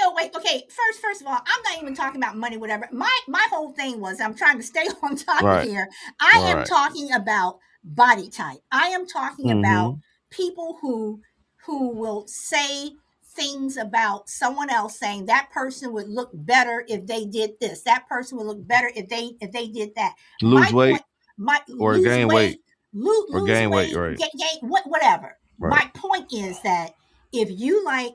Okay, 0.51 0.65
first, 0.67 0.99
first 1.01 1.21
of 1.21 1.27
all, 1.27 1.33
I'm 1.33 1.63
not 1.63 1.81
even 1.81 1.95
talking 1.95 2.21
about 2.21 2.35
money, 2.35 2.57
whatever. 2.57 2.87
My 2.91 3.17
my 3.27 3.45
whole 3.49 3.71
thing 3.71 3.99
was 3.99 4.19
I'm 4.19 4.35
trying 4.35 4.57
to 4.57 4.63
stay 4.63 4.85
on 5.03 5.15
top 5.15 5.41
right. 5.41 5.67
here. 5.67 5.89
I 6.19 6.33
all 6.37 6.47
am 6.47 6.57
right. 6.57 6.67
talking 6.67 7.11
about 7.13 7.59
body 7.83 8.29
type. 8.29 8.59
I 8.71 8.87
am 8.87 9.07
talking 9.07 9.47
mm-hmm. 9.47 9.59
about 9.59 9.99
people 10.29 10.77
who 10.81 11.21
who 11.65 11.89
will 11.89 12.25
say 12.27 12.91
things 13.33 13.77
about 13.77 14.29
someone 14.29 14.69
else 14.69 14.99
saying 14.99 15.25
that 15.25 15.49
person 15.53 15.93
would 15.93 16.09
look 16.09 16.31
better 16.33 16.83
if 16.87 17.05
they 17.05 17.25
did 17.25 17.51
this. 17.61 17.83
That 17.83 18.07
person 18.09 18.37
would 18.37 18.47
look 18.47 18.67
better 18.67 18.91
if 18.95 19.07
they 19.07 19.31
if 19.39 19.51
they 19.51 19.67
did 19.67 19.95
that. 19.95 20.15
Lose 20.41 20.71
my 20.71 20.77
weight, 20.77 20.91
point, 20.91 21.03
my, 21.37 21.59
or 21.79 21.97
gain 21.99 22.27
weight, 22.27 22.35
weight. 22.35 22.59
Lose, 22.93 23.29
or 23.31 23.45
gain 23.45 23.69
weight, 23.69 23.95
weight 23.95 24.01
right? 24.01 24.17
Gain, 24.17 24.29
gain, 24.37 24.69
what, 24.69 24.83
whatever. 24.85 25.37
Right. 25.59 25.69
My 25.69 26.01
point 26.01 26.33
is 26.33 26.61
that 26.63 26.91
if 27.31 27.49
you 27.49 27.85
like 27.85 28.11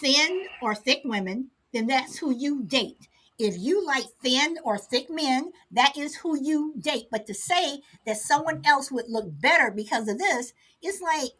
thin 0.00 0.46
or 0.62 0.74
thick 0.74 1.02
women, 1.04 1.50
then 1.72 1.86
that's 1.86 2.18
who 2.18 2.30
you 2.32 2.62
date. 2.64 3.08
If 3.38 3.54
you 3.58 3.84
like 3.86 4.04
thin 4.22 4.56
or 4.64 4.78
thick 4.78 5.10
men, 5.10 5.52
that 5.70 5.96
is 5.96 6.16
who 6.16 6.38
you 6.42 6.74
date. 6.78 7.08
But 7.10 7.26
to 7.26 7.34
say 7.34 7.80
that 8.06 8.16
someone 8.16 8.62
else 8.64 8.90
would 8.90 9.06
look 9.08 9.26
better 9.28 9.70
because 9.70 10.08
of 10.08 10.18
this, 10.18 10.54
it's 10.80 11.02
like, 11.02 11.32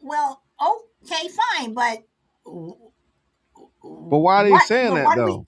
well, 0.00 0.42
okay, 0.62 1.28
fine, 1.28 1.74
but 1.74 2.04
but 2.44 4.18
why 4.18 4.42
are 4.42 4.44
they 4.44 4.50
what, 4.50 4.66
saying 4.68 4.94
that 4.94 5.16
though? 5.16 5.46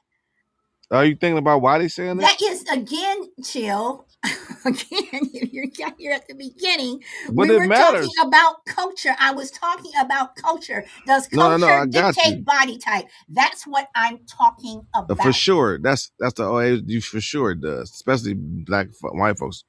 We, 0.90 0.96
are 0.96 1.04
you 1.04 1.16
thinking 1.16 1.38
about 1.38 1.62
why 1.62 1.78
they 1.78 1.88
saying 1.88 2.16
that? 2.18 2.38
That 2.38 2.42
is 2.42 2.64
again, 2.64 3.30
chill. 3.44 4.06
again, 4.64 5.30
you're 5.32 5.66
here 5.98 6.12
at 6.12 6.26
the 6.28 6.34
beginning. 6.34 7.02
But 7.26 7.48
we 7.48 7.56
were 7.56 7.66
matters. 7.66 8.06
talking 8.06 8.28
about 8.28 8.64
culture. 8.66 9.14
I 9.18 9.32
was 9.32 9.50
talking 9.50 9.92
about 10.00 10.36
culture. 10.36 10.84
Does 11.06 11.26
culture 11.28 11.58
no, 11.58 11.66
no, 11.66 11.84
no, 11.84 11.86
dictate 11.86 12.38
you. 12.38 12.42
body 12.44 12.78
type? 12.78 13.06
That's 13.28 13.66
what 13.66 13.88
I'm 13.94 14.20
talking 14.26 14.86
uh, 14.94 15.02
about. 15.08 15.22
For 15.22 15.32
sure. 15.32 15.78
That's 15.78 16.10
that's 16.18 16.34
the 16.34 16.82
you 16.86 17.00
for 17.00 17.20
sure 17.20 17.52
it 17.52 17.60
does, 17.60 17.90
especially 17.90 18.34
black 18.34 18.88
white 19.02 19.38
folks 19.38 19.64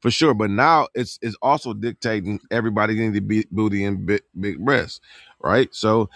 for 0.00 0.10
sure. 0.10 0.34
But 0.34 0.50
now 0.50 0.88
it's 0.94 1.18
it's 1.22 1.36
also 1.42 1.72
dictating 1.72 2.40
everybody 2.50 2.94
getting 2.94 3.12
the 3.12 3.20
big 3.20 3.48
booty 3.50 3.84
and 3.84 4.06
big 4.06 4.22
big 4.38 4.58
breasts 4.64 5.00
right? 5.42 5.74
So 5.74 6.10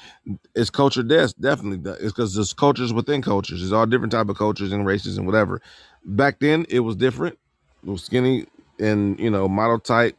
it's 0.55 0.69
culture 0.69 1.03
death, 1.03 1.33
definitely. 1.41 1.91
It's 1.93 2.13
because 2.13 2.35
there's 2.35 2.53
cultures 2.53 2.93
within 2.93 3.23
cultures. 3.23 3.61
There's 3.61 3.73
all 3.73 3.87
different 3.87 4.13
type 4.13 4.29
of 4.29 4.37
cultures 4.37 4.71
and 4.71 4.87
races 4.87 5.17
and 5.17 5.27
whatever. 5.27 5.63
Back 6.05 6.41
then, 6.41 6.67
it 6.69 6.81
was 6.81 6.97
different 6.97 7.39
little 7.85 7.99
skinny 7.99 8.47
and 8.81 9.19
you 9.19 9.31
know 9.31 9.49
model 9.49 9.79
type, 9.79 10.17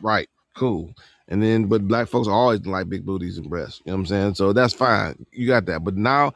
right? 0.00 0.28
Cool. 0.54 0.94
And 1.28 1.42
then, 1.42 1.66
but 1.66 1.88
black 1.88 2.08
folks 2.08 2.28
always 2.28 2.64
like 2.66 2.88
big 2.88 3.04
booties 3.04 3.36
and 3.36 3.50
breasts. 3.50 3.82
You 3.84 3.90
know 3.90 3.96
what 3.96 4.00
I'm 4.02 4.06
saying? 4.06 4.34
So 4.34 4.52
that's 4.52 4.72
fine. 4.72 5.26
You 5.32 5.46
got 5.46 5.66
that. 5.66 5.82
But 5.82 5.96
now, 5.96 6.32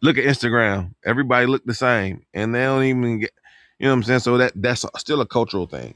look 0.00 0.16
at 0.16 0.24
Instagram. 0.24 0.94
Everybody 1.04 1.46
look 1.46 1.64
the 1.64 1.74
same, 1.74 2.24
and 2.34 2.54
they 2.54 2.62
don't 2.62 2.84
even 2.84 3.20
get. 3.20 3.32
You 3.78 3.86
know 3.86 3.92
what 3.92 3.96
I'm 3.96 4.02
saying? 4.04 4.20
So 4.20 4.38
that 4.38 4.52
that's 4.54 4.86
still 4.96 5.20
a 5.20 5.26
cultural 5.26 5.66
thing. 5.66 5.94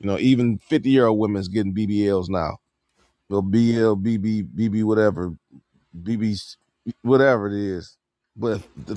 You 0.00 0.08
know, 0.08 0.18
even 0.18 0.58
50 0.58 0.90
year 0.90 1.06
old 1.06 1.18
women's 1.18 1.48
getting 1.48 1.74
BBLs 1.74 2.28
now. 2.28 2.58
Well, 3.28 3.42
BL, 3.42 3.94
BB, 3.94 4.48
BB, 4.56 4.84
whatever, 4.84 5.34
BB, 6.02 6.56
whatever 7.02 7.48
it 7.48 7.52
is. 7.52 7.96
But 8.36 8.62
the 8.86 8.96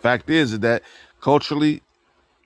fact 0.00 0.30
is 0.30 0.58
that 0.60 0.82
culturally, 1.20 1.82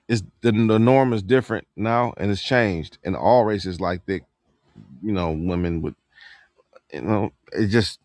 it's 0.09 0.23
the, 0.41 0.51
the 0.53 0.79
norm 0.79 1.13
is 1.13 1.23
different 1.23 1.67
now 1.77 2.15
and 2.17 2.31
it's 2.31 2.43
changed. 2.43 2.99
And 3.05 3.15
all 3.15 3.45
races 3.45 3.81
like 3.81 4.05
that 4.07 4.23
you 5.03 5.13
know 5.13 5.31
women 5.31 5.81
would 5.83 5.95
you 6.93 7.01
know 7.01 7.31
it 7.53 7.67
just 7.67 7.99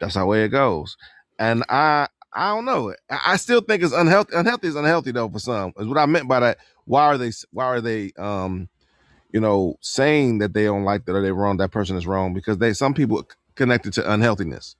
that's 0.00 0.16
how 0.16 0.26
way 0.26 0.44
it 0.44 0.50
goes. 0.50 0.96
And 1.38 1.64
i 1.70 2.08
i 2.34 2.50
don't 2.50 2.66
know. 2.66 2.94
I 3.10 3.36
still 3.36 3.62
think 3.62 3.82
it's 3.82 3.94
unhealthy 3.94 4.36
unhealthy 4.36 4.68
is 4.68 4.76
unhealthy 4.76 5.12
though 5.12 5.30
for 5.30 5.40
some. 5.40 5.72
Is 5.78 5.88
what 5.88 5.98
i 5.98 6.06
meant 6.06 6.28
by 6.28 6.40
that. 6.40 6.58
Why 6.86 7.04
are 7.06 7.18
they 7.18 7.32
why 7.52 7.66
are 7.66 7.82
they 7.82 8.12
um 8.18 8.68
you 9.32 9.40
know 9.40 9.76
saying 9.82 10.38
that 10.38 10.54
they 10.54 10.64
don't 10.64 10.84
like 10.84 11.06
that 11.06 11.14
or 11.14 11.22
they 11.22 11.32
wrong 11.32 11.58
that 11.58 11.72
person 11.72 11.96
is 11.96 12.06
wrong? 12.06 12.34
Because 12.34 12.58
they 12.58 12.74
some 12.74 12.94
people 12.94 13.28
connected 13.56 13.92
to 13.94 14.12
unhealthiness 14.12 14.76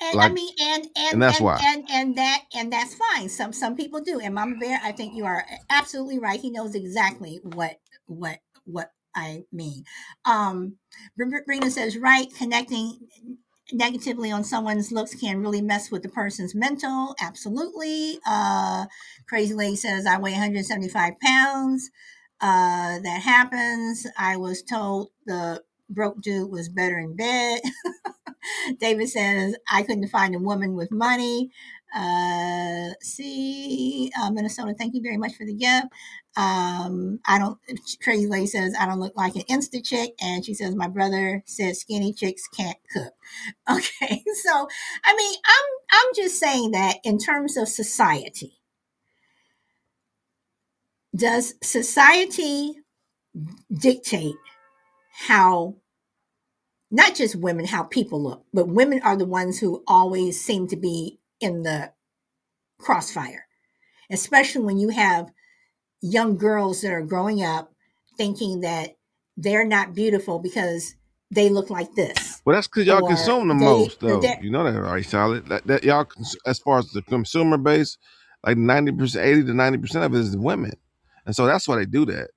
and 0.00 0.16
like, 0.16 0.30
I 0.30 0.34
mean, 0.34 0.54
and 0.60 0.84
and 0.96 1.12
and 1.12 1.22
that's 1.22 1.38
and, 1.38 1.44
why, 1.44 1.60
and 1.62 1.84
and 1.90 2.16
that 2.16 2.42
and 2.54 2.72
that's 2.72 2.94
fine. 2.94 3.28
Some 3.28 3.52
some 3.52 3.76
people 3.76 4.00
do. 4.00 4.20
And 4.20 4.34
Mama 4.34 4.56
Bear, 4.58 4.80
I 4.82 4.92
think 4.92 5.14
you 5.14 5.24
are 5.24 5.44
absolutely 5.70 6.18
right. 6.18 6.40
He 6.40 6.50
knows 6.50 6.74
exactly 6.74 7.40
what 7.42 7.80
what 8.06 8.38
what 8.64 8.92
I 9.14 9.44
mean. 9.52 9.84
Um, 10.24 10.76
Brina 11.18 11.70
says 11.70 11.96
right. 11.96 12.32
Connecting 12.34 12.98
negatively 13.72 14.30
on 14.30 14.44
someone's 14.44 14.92
looks 14.92 15.14
can 15.14 15.42
really 15.42 15.60
mess 15.60 15.90
with 15.90 16.02
the 16.02 16.08
person's 16.08 16.54
mental. 16.54 17.14
Absolutely. 17.20 18.18
Uh, 18.26 18.86
Crazy 19.28 19.54
Lady 19.54 19.76
says 19.76 20.06
I 20.06 20.18
weigh 20.18 20.32
175 20.32 21.14
pounds. 21.20 21.90
Uh, 22.40 23.00
that 23.00 23.22
happens. 23.22 24.06
I 24.16 24.36
was 24.36 24.62
told 24.62 25.08
the 25.26 25.62
broke 25.88 26.20
dude 26.20 26.50
was 26.50 26.68
better 26.68 26.98
in 26.98 27.16
bed. 27.16 27.60
David 28.80 29.08
says, 29.08 29.56
I 29.70 29.82
couldn't 29.82 30.08
find 30.08 30.34
a 30.34 30.38
woman 30.38 30.74
with 30.74 30.90
money. 30.90 31.50
Uh, 31.94 32.90
see, 33.00 34.10
uh, 34.20 34.30
Minnesota, 34.30 34.74
thank 34.78 34.94
you 34.94 35.02
very 35.02 35.16
much 35.16 35.34
for 35.34 35.46
the 35.46 35.54
gift. 35.54 35.86
Um, 36.36 37.20
I 37.26 37.38
don't, 37.38 37.58
Crazy 38.02 38.26
Lady 38.26 38.46
says, 38.46 38.74
I 38.78 38.86
don't 38.86 39.00
look 39.00 39.16
like 39.16 39.34
an 39.36 39.42
Insta 39.42 39.84
chick. 39.84 40.14
And 40.20 40.44
she 40.44 40.54
says, 40.54 40.74
my 40.74 40.88
brother 40.88 41.42
says 41.46 41.80
skinny 41.80 42.12
chicks 42.12 42.46
can't 42.48 42.78
cook. 42.92 43.12
Okay. 43.70 44.24
So, 44.42 44.68
I 45.04 45.14
mean, 45.14 45.34
I'm, 45.46 45.64
I'm 45.92 46.14
just 46.16 46.40
saying 46.40 46.70
that 46.70 46.96
in 47.04 47.18
terms 47.18 47.58
of 47.58 47.68
society, 47.68 48.58
does 51.14 51.54
society 51.62 52.72
dictate 53.72 54.34
how 55.26 55.74
not 56.90 57.14
just 57.14 57.34
women, 57.34 57.66
how 57.66 57.82
people 57.82 58.22
look, 58.22 58.44
but 58.54 58.68
women 58.68 59.00
are 59.02 59.16
the 59.16 59.26
ones 59.26 59.58
who 59.58 59.82
always 59.86 60.40
seem 60.40 60.68
to 60.68 60.76
be 60.76 61.18
in 61.40 61.62
the 61.62 61.92
crossfire, 62.78 63.46
especially 64.10 64.62
when 64.62 64.78
you 64.78 64.90
have 64.90 65.30
young 66.00 66.36
girls 66.36 66.80
that 66.82 66.92
are 66.92 67.02
growing 67.02 67.42
up 67.42 67.72
thinking 68.16 68.60
that 68.60 68.96
they're 69.36 69.66
not 69.66 69.94
beautiful 69.94 70.38
because 70.38 70.94
they 71.30 71.50
look 71.50 71.68
like 71.68 71.92
this. 71.94 72.40
Well, 72.44 72.54
that's 72.54 72.68
because 72.68 72.86
y'all 72.86 73.06
consume 73.06 73.48
the 73.48 73.54
they, 73.54 73.60
most, 73.60 74.00
though. 74.00 74.22
You 74.40 74.50
know 74.50 74.64
that, 74.64 74.80
right, 74.80 75.04
Charlotte? 75.04 75.46
That, 75.48 75.66
that 75.66 75.84
y'all, 75.84 76.06
as 76.46 76.58
far 76.60 76.78
as 76.78 76.90
the 76.92 77.02
consumer 77.02 77.58
base, 77.58 77.98
like 78.46 78.56
ninety 78.56 78.92
percent, 78.92 79.26
eighty 79.26 79.44
to 79.44 79.52
ninety 79.52 79.78
percent 79.78 80.04
of 80.04 80.14
it 80.14 80.20
is 80.20 80.36
women, 80.36 80.72
and 81.26 81.36
so 81.36 81.44
that's 81.44 81.68
why 81.68 81.76
they 81.76 81.86
do 81.86 82.06
that. 82.06 82.30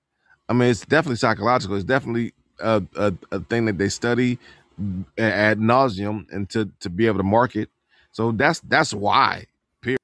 I 0.50 0.54
mean, 0.54 0.70
it's 0.70 0.86
definitely 0.86 1.18
psychological. 1.18 1.76
It's 1.78 1.86
definitely 1.86 2.34
a, 2.62 2.84
a, 2.96 3.14
a 3.32 3.40
thing 3.42 3.66
that 3.66 3.78
they 3.78 3.90
study 3.90 4.40
ad 5.18 5.60
nauseum 5.60 6.26
and 6.32 6.50
to 6.50 6.72
to 6.80 6.90
be 6.90 7.08
able 7.08 7.18
to 7.18 7.24
market. 7.24 7.70
So 8.12 8.32
that's 8.32 8.60
that's 8.62 8.94
why. 8.94 9.46
Period. 9.82 10.00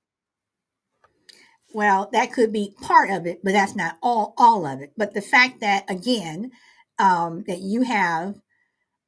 Well, 1.73 2.09
that 2.13 2.31
could 2.31 2.53
be 2.53 2.73
part 2.81 3.09
of 3.09 3.25
it, 3.25 3.41
but 3.43 3.53
that's 3.53 3.75
not 3.75 3.97
all 4.01 4.33
all 4.37 4.65
of 4.65 4.81
it. 4.81 4.93
But 4.97 5.13
the 5.13 5.21
fact 5.21 5.59
that 5.61 5.89
again, 5.89 6.51
um, 6.99 7.43
that 7.47 7.59
you 7.59 7.83
have 7.83 8.35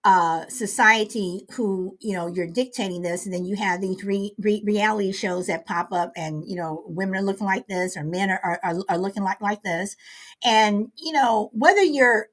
uh, 0.05 0.47
society 0.47 1.45
who 1.55 1.97
you 1.99 2.13
know 2.13 2.27
you're 2.27 2.47
dictating 2.47 3.01
this 3.01 3.25
and 3.25 3.33
then 3.33 3.43
you 3.43 3.55
have 3.57 3.81
these 3.81 4.01
re- 4.03 4.33
re- 4.39 4.63
reality 4.65 5.11
shows 5.11 5.47
that 5.47 5.65
pop 5.65 5.91
up 5.91 6.13
and 6.15 6.47
you 6.47 6.55
know 6.55 6.83
women 6.87 7.17
are 7.17 7.21
looking 7.21 7.45
like 7.45 7.67
this 7.67 7.97
or 7.97 8.03
men 8.05 8.29
are, 8.29 8.59
are, 8.63 8.75
are 8.87 8.97
looking 8.97 9.23
like 9.23 9.41
like 9.41 9.61
this 9.61 9.97
and 10.43 10.89
you 10.95 11.11
know 11.11 11.49
whether 11.51 11.81
you're 11.81 12.27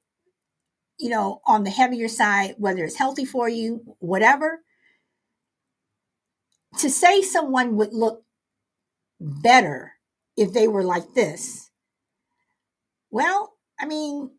you 0.98 1.08
know 1.10 1.40
on 1.46 1.64
the 1.64 1.70
heavier 1.70 2.08
side 2.08 2.54
whether 2.58 2.84
it's 2.84 2.98
healthy 2.98 3.24
for 3.24 3.48
you 3.48 3.96
whatever 3.98 4.60
to 6.78 6.90
say 6.90 7.22
someone 7.22 7.76
would 7.76 7.92
look 7.92 8.22
better 9.20 9.92
if 10.36 10.52
they 10.52 10.68
were 10.68 10.84
like 10.84 11.14
this 11.14 11.70
well 13.10 13.54
i 13.80 13.86
mean 13.86 14.30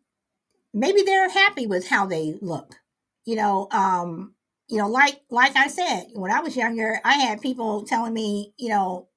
maybe 0.74 1.02
they're 1.02 1.30
happy 1.30 1.66
with 1.66 1.88
how 1.88 2.06
they 2.06 2.36
look 2.40 2.76
you 3.26 3.36
know, 3.36 3.68
um, 3.72 4.34
you 4.68 4.78
know, 4.78 4.88
like 4.88 5.20
like 5.30 5.54
I 5.54 5.68
said, 5.68 6.06
when 6.14 6.32
I 6.32 6.40
was 6.40 6.56
younger, 6.56 6.98
I 7.04 7.14
had 7.16 7.42
people 7.42 7.84
telling 7.84 8.14
me, 8.14 8.54
you 8.58 8.70
know, 8.70 9.08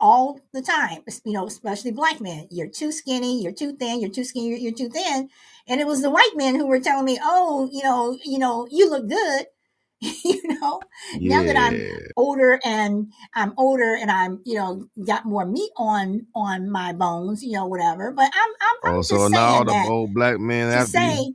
all 0.00 0.40
the 0.52 0.62
time, 0.62 1.02
you 1.24 1.32
know, 1.32 1.46
especially 1.46 1.92
black 1.92 2.20
men, 2.20 2.48
you're 2.50 2.68
too 2.68 2.92
skinny, 2.92 3.42
you're 3.42 3.52
too 3.52 3.76
thin, 3.76 4.00
you're 4.00 4.10
too 4.10 4.24
skinny, 4.24 4.48
you're, 4.48 4.58
you're 4.58 4.72
too 4.74 4.90
thin. 4.90 5.28
And 5.70 5.80
it 5.80 5.86
was 5.86 6.02
the 6.02 6.10
white 6.10 6.32
men 6.34 6.56
who 6.56 6.66
were 6.66 6.80
telling 6.80 7.04
me, 7.04 7.18
oh, 7.22 7.70
you 7.72 7.84
know, 7.84 8.18
you 8.24 8.38
know, 8.38 8.66
you 8.70 8.90
look 8.90 9.08
good. 9.08 9.46
you 10.00 10.40
know, 10.48 10.80
yeah. 11.18 11.36
now 11.36 11.44
that 11.44 11.56
I'm 11.56 11.86
older 12.16 12.58
and 12.64 13.12
I'm 13.34 13.54
older 13.56 13.94
and 13.94 14.10
I'm, 14.10 14.40
you 14.44 14.56
know, 14.56 14.86
got 15.06 15.26
more 15.26 15.46
meat 15.46 15.70
on 15.76 16.26
on 16.34 16.70
my 16.70 16.94
bones, 16.94 17.44
you 17.44 17.52
know, 17.52 17.66
whatever. 17.66 18.10
But 18.10 18.32
I'm 18.34 18.50
I'm, 18.62 18.92
I'm 18.92 18.98
oh, 18.98 19.02
so 19.02 19.28
now 19.28 19.46
all 19.46 19.64
the 19.64 19.84
old 19.86 20.14
black 20.14 20.40
men 20.40 20.76
to 20.76 20.86
say, 20.86 21.34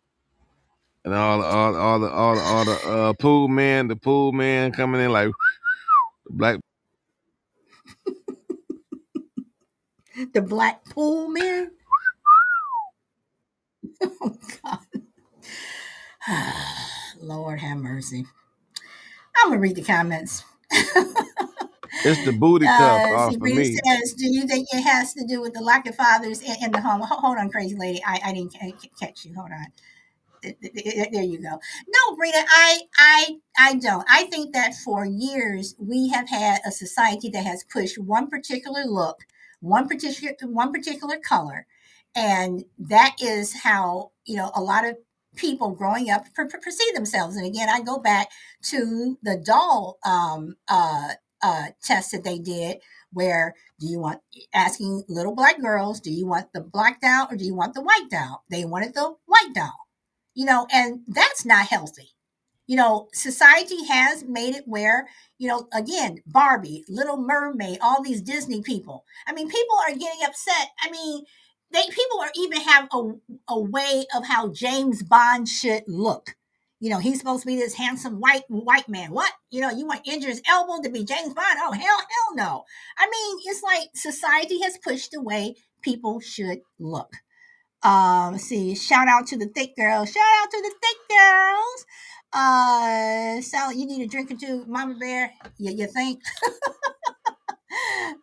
and 1.06 1.14
all 1.14 1.44
all 1.44 1.76
all 1.76 2.00
the 2.00 2.10
all 2.10 2.36
the, 2.36 2.42
all 2.42 2.66
the 2.66 2.90
uh, 2.90 3.14
pool 3.14 3.48
men, 3.48 3.88
the 3.88 3.96
pool 3.96 4.32
man 4.32 4.72
coming 4.72 5.00
in 5.00 5.12
like 5.12 5.30
black. 6.32 6.60
the 10.34 10.42
black 10.42 10.84
pool 10.86 11.30
man. 11.30 11.70
Oh 14.22 14.38
God, 14.64 14.80
Lord 17.22 17.60
have 17.60 17.78
mercy. 17.78 18.26
I'm 19.38 19.50
gonna 19.50 19.60
read 19.60 19.76
the 19.76 19.84
comments. 19.84 20.44
it's 20.72 22.26
the 22.26 22.34
booty 22.34 22.66
cup 22.66 23.04
uh, 23.04 23.32
see, 23.32 23.38
me. 23.38 23.64
says, 23.64 24.14
"Do 24.14 24.32
you 24.32 24.48
think 24.48 24.68
it 24.72 24.82
has 24.82 25.14
to 25.14 25.26
do 25.28 25.42
with 25.42 25.54
the 25.54 25.62
lack 25.62 25.88
of 25.88 25.96
fathers 25.96 26.42
in, 26.42 26.56
in 26.64 26.72
the 26.72 26.82
home?" 26.82 27.02
Hold 27.02 27.38
on, 27.38 27.50
crazy 27.50 27.76
lady. 27.76 28.02
I, 28.06 28.20
I 28.26 28.34
didn't 28.34 28.56
catch 29.00 29.26
you. 29.26 29.34
Hold 29.36 29.52
on 29.52 29.68
there 30.44 31.24
you 31.24 31.42
go. 31.42 31.60
No, 31.88 32.16
Brita, 32.16 32.44
I, 32.48 32.80
I, 32.98 33.36
I 33.58 33.76
don't. 33.76 34.06
I 34.10 34.26
think 34.26 34.54
that 34.54 34.76
for 34.76 35.06
years 35.06 35.76
we 35.80 36.10
have 36.10 36.30
had 36.30 36.62
a 36.66 36.72
society 36.72 37.30
that 37.30 37.46
has 37.46 37.64
pushed 37.64 37.98
one 37.98 38.30
particular 38.30 38.84
look, 38.86 39.26
one 39.62 39.88
particular, 39.88 40.36
one 40.44 40.72
particular 40.72 41.18
color, 41.18 41.66
and 42.16 42.64
that 42.80 43.16
is 43.22 43.54
how 43.64 44.12
you 44.26 44.36
know 44.38 44.52
a 44.56 44.62
lot 44.62 44.86
of 44.86 44.98
people 45.36 45.72
growing 45.72 46.10
up 46.10 46.26
perceive 46.36 46.96
themselves. 46.96 47.36
And 47.36 47.46
again, 47.46 47.68
I 47.70 47.82
go 47.82 48.00
back 48.00 48.30
to 48.70 49.18
the 49.22 49.38
doll 49.38 49.98
um, 50.06 50.56
uh, 50.70 51.10
uh, 51.44 51.66
test 51.84 52.12
that 52.14 52.24
they 52.24 52.40
did, 52.40 52.78
where 53.12 53.54
do 53.80 53.88
you 53.88 54.00
want 54.00 54.22
asking 54.54 55.04
little 55.10 55.36
black 55.36 55.60
girls, 55.62 56.00
do 56.00 56.12
you 56.12 56.26
want 56.26 56.54
the 56.54 56.62
black 56.62 57.02
doll 57.02 57.28
or 57.30 57.36
do 57.36 57.44
you 57.46 57.54
want 57.56 57.74
the 57.74 57.82
white 57.82 58.08
doll? 58.10 58.44
They 58.50 58.64
wanted 58.66 58.94
the 58.94 59.16
white 59.26 59.54
doll 59.54 59.86
you 60.36 60.46
know, 60.46 60.68
and 60.72 61.02
that's 61.08 61.46
not 61.46 61.68
healthy. 61.68 62.10
You 62.68 62.78
know, 62.78 63.08
society 63.14 63.86
has 63.86 64.24
made 64.24 64.56
it 64.56 64.64
where, 64.68 65.08
you 65.38 65.48
know, 65.48 65.68
again, 65.74 66.20
Barbie, 66.26 66.84
Little 66.90 67.18
Mermaid, 67.18 67.80
all 67.82 68.02
these 68.04 68.22
Disney 68.22 68.62
people. 68.62 69.06
I 69.28 69.34
mean, 69.34 69.50
people 69.50 69.78
are 69.88 69.94
getting 69.94 70.26
upset. 70.26 70.70
I 70.82 70.90
mean, 70.92 71.26
they 71.76 71.84
people 71.90 72.22
are 72.22 72.32
even 72.36 72.62
have 72.62 72.88
a, 72.94 73.12
a 73.50 73.60
way 73.60 74.06
of 74.16 74.26
how 74.26 74.50
James 74.50 75.04
Bond 75.04 75.48
should 75.48 75.84
look. 75.88 76.36
You 76.80 76.90
know, 76.90 77.00
he's 77.00 77.20
supposed 77.20 77.42
to 77.42 77.48
be 77.48 77.56
this 77.56 77.74
handsome 77.74 78.20
white 78.20 78.44
white 78.48 78.88
man. 78.88 79.12
What? 79.12 79.32
You 79.50 79.62
know, 79.62 79.72
you 79.72 79.86
want 79.86 80.08
Idris 80.08 80.42
Elba 80.48 80.84
to 80.84 80.90
be 80.90 81.04
James 81.04 81.34
Bond? 81.34 81.60
Oh 81.62 81.72
hell, 81.72 81.98
hell 81.98 82.36
no. 82.36 82.64
I 82.98 83.10
mean, 83.10 83.40
it's 83.46 83.62
like 83.64 83.90
society 83.94 84.62
has 84.62 84.78
pushed 84.78 85.12
the 85.12 85.22
way 85.22 85.56
people 85.82 86.20
should 86.20 86.60
look. 86.80 87.14
Um, 87.84 88.38
see, 88.38 88.74
shout 88.76 89.08
out 89.08 89.28
to 89.28 89.38
the 89.38 89.48
thick 89.48 89.76
girls. 89.76 90.12
Shout 90.12 90.24
out 90.42 90.52
to 90.52 90.62
the 90.62 90.74
thick 90.82 91.18
girls. 91.18 91.86
Uh, 92.34 93.42
Sally, 93.42 93.78
you 93.78 93.86
need 93.86 94.04
a 94.04 94.08
drink 94.08 94.32
or 94.32 94.36
two, 94.36 94.66
Mama 94.66 94.96
Bear. 95.00 95.32
You, 95.58 95.72
you 95.72 95.88
think? 95.88 96.22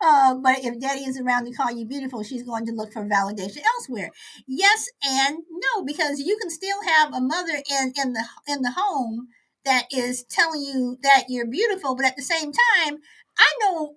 uh, 0.01 0.35
but 0.37 0.59
if 0.65 0.81
Daddy 0.81 1.01
is 1.05 1.21
around 1.21 1.45
to 1.47 1.53
call 1.53 1.71
you 1.71 1.85
beautiful, 1.87 2.23
she's 2.23 2.43
going 2.43 2.67
to 2.67 2.73
look 2.73 2.93
for 2.93 3.05
validation 3.05 3.63
elsewhere. 3.77 4.11
Yes 4.47 4.89
and 5.05 5.39
no, 5.51 5.85
because 5.85 6.21
you 6.21 6.37
can 6.41 6.51
still 6.51 6.83
have 6.87 7.15
a 7.15 7.21
mother 7.21 7.55
in 7.71 7.93
in 8.03 8.13
the 8.13 8.25
in 8.49 8.63
the 8.63 8.73
home 8.77 9.29
that 9.65 9.87
is 9.93 10.25
telling 10.25 10.63
you 10.63 10.99
that 11.03 11.25
you're 11.29 11.47
beautiful, 11.47 11.95
but 11.95 12.05
at 12.07 12.17
the 12.17 12.23
same 12.23 12.53
time, 12.53 12.99
I 13.39 13.49
know 13.61 13.97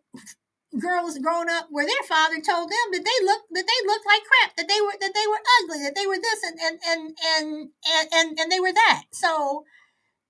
girls 0.80 1.18
growing 1.20 1.50
up 1.50 1.68
where 1.70 1.86
their 1.86 2.04
father 2.08 2.36
told 2.42 2.70
them 2.70 2.88
that 2.92 3.06
they 3.06 3.26
look 3.26 3.44
that 3.52 3.66
they 3.68 3.88
looked 3.88 4.06
like 4.06 4.22
crap, 4.24 4.56
that 4.58 4.68
they 4.68 4.82
were 4.82 4.94
that 5.00 5.14
they 5.14 5.28
were 5.28 5.42
ugly, 5.62 5.84
that 5.84 5.96
they 5.96 6.06
were 6.08 6.18
this 6.18 6.44
and 6.44 6.60
and 6.62 6.80
and 6.88 7.18
and 7.38 7.70
and, 7.88 8.10
and, 8.14 8.40
and 8.40 8.52
they 8.52 8.60
were 8.60 8.74
that. 8.74 9.04
So, 9.12 9.66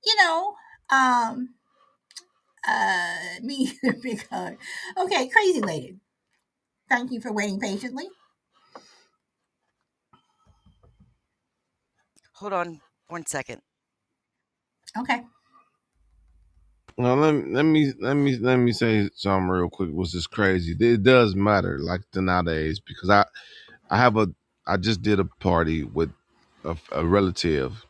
you 0.06 0.16
know, 0.18 0.56
um 0.92 1.56
uh 2.68 3.16
me 3.44 3.74
big 4.04 4.28
hug. 4.30 4.58
Okay, 4.98 5.30
crazy 5.30 5.62
lady. 5.62 5.98
Thank 6.90 7.12
you 7.12 7.22
for 7.22 7.34
waiting 7.34 7.60
patiently. 7.60 8.06
Hold 12.36 12.54
on 12.54 12.82
one 13.10 13.26
second. 13.26 13.62
Okay. 14.98 15.24
Now 16.98 17.16
let 17.16 17.34
me 17.34 17.54
let 17.54 17.64
me 17.64 17.94
let 18.02 18.16
me 18.16 18.38
let 18.38 18.58
me 18.58 18.74
say 18.74 19.10
something 19.16 19.50
real 19.50 19.70
quick. 19.70 19.92
Was 19.94 20.14
this 20.14 20.28
crazy? 20.28 20.78
It 20.80 21.04
does 21.04 21.36
matter, 21.36 21.80
like 21.80 22.02
the 22.14 22.22
nowadays, 22.24 22.80
because 22.80 23.12
I 23.12 23.26
I 23.90 23.98
have 23.98 24.18
a 24.18 24.30
I 24.68 24.78
just 24.78 25.02
did 25.04 25.20
a 25.20 25.26
party 25.26 25.84
with 25.84 26.12
a, 26.66 26.78
a 26.94 27.06
relative, 27.06 27.86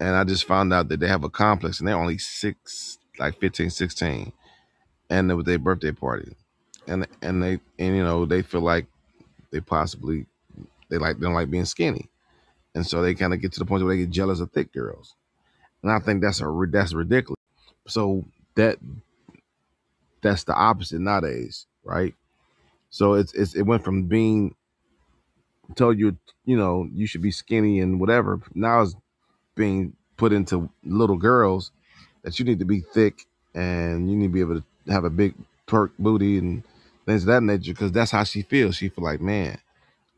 and 0.00 0.16
I 0.16 0.24
just 0.24 0.46
found 0.46 0.72
out 0.72 0.88
that 0.88 1.00
they 1.00 1.08
have 1.08 1.24
a 1.24 1.30
complex, 1.30 1.80
and 1.80 1.88
they're 1.88 1.96
only 1.96 2.18
six, 2.18 2.98
like 3.18 3.38
15, 3.40 3.70
16. 3.70 4.32
and 5.10 5.30
it 5.30 5.34
was 5.34 5.44
their 5.44 5.58
birthday 5.58 5.92
party, 5.92 6.34
and 6.86 7.06
and 7.22 7.42
they 7.42 7.60
and 7.78 7.96
you 7.96 8.04
know 8.04 8.24
they 8.26 8.42
feel 8.42 8.62
like 8.62 8.86
they 9.50 9.60
possibly 9.60 10.26
they 10.90 10.98
like 10.98 11.18
they 11.18 11.24
don't 11.24 11.34
like 11.34 11.50
being 11.50 11.64
skinny, 11.64 12.08
and 12.74 12.86
so 12.86 13.02
they 13.02 13.14
kind 13.14 13.34
of 13.34 13.40
get 13.40 13.52
to 13.52 13.60
the 13.60 13.66
point 13.66 13.84
where 13.84 13.94
they 13.94 14.02
get 14.02 14.10
jealous 14.10 14.40
of 14.40 14.50
thick 14.52 14.72
girls, 14.72 15.14
and 15.82 15.92
I 15.92 15.98
think 15.98 16.22
that's 16.22 16.40
a 16.40 16.66
that's 16.70 16.94
ridiculous. 16.94 17.40
So 17.86 18.24
that 18.56 18.78
that's 20.22 20.44
the 20.44 20.54
opposite 20.54 21.00
nowadays, 21.00 21.66
right? 21.84 22.14
So 22.90 23.14
it's, 23.14 23.34
it's 23.34 23.54
it 23.54 23.62
went 23.62 23.84
from 23.84 24.04
being 24.04 24.54
told 25.76 25.98
you 25.98 26.16
you 26.44 26.56
know 26.56 26.88
you 26.92 27.06
should 27.06 27.22
be 27.22 27.30
skinny 27.30 27.80
and 27.80 28.00
whatever. 28.00 28.40
Now 28.54 28.82
it's 28.82 28.96
being 29.54 29.94
put 30.16 30.32
into 30.32 30.70
little 30.84 31.16
girls 31.16 31.72
that 32.24 32.38
you 32.40 32.46
need 32.46 32.60
to 32.60 32.66
be 32.66 32.80
thick 32.80 33.26
and 33.54 34.10
you 34.10 34.16
need 34.16 34.28
to 34.28 34.34
be 34.34 34.40
able 34.42 34.60
to 34.62 34.92
have 34.92 35.04
a 35.04 35.10
big 35.10 35.34
perk 35.66 35.92
booty 35.98 36.38
and 36.38 36.64
things 37.06 37.24
of 37.24 37.28
that 37.28 37.42
nature 37.44 37.72
because 37.74 37.92
that's 37.92 38.12
how 38.12 38.24
she 38.24 38.42
feels. 38.42 38.76
She 38.76 38.90
feel 38.90 39.04
like 39.04 39.22
man, 39.22 39.58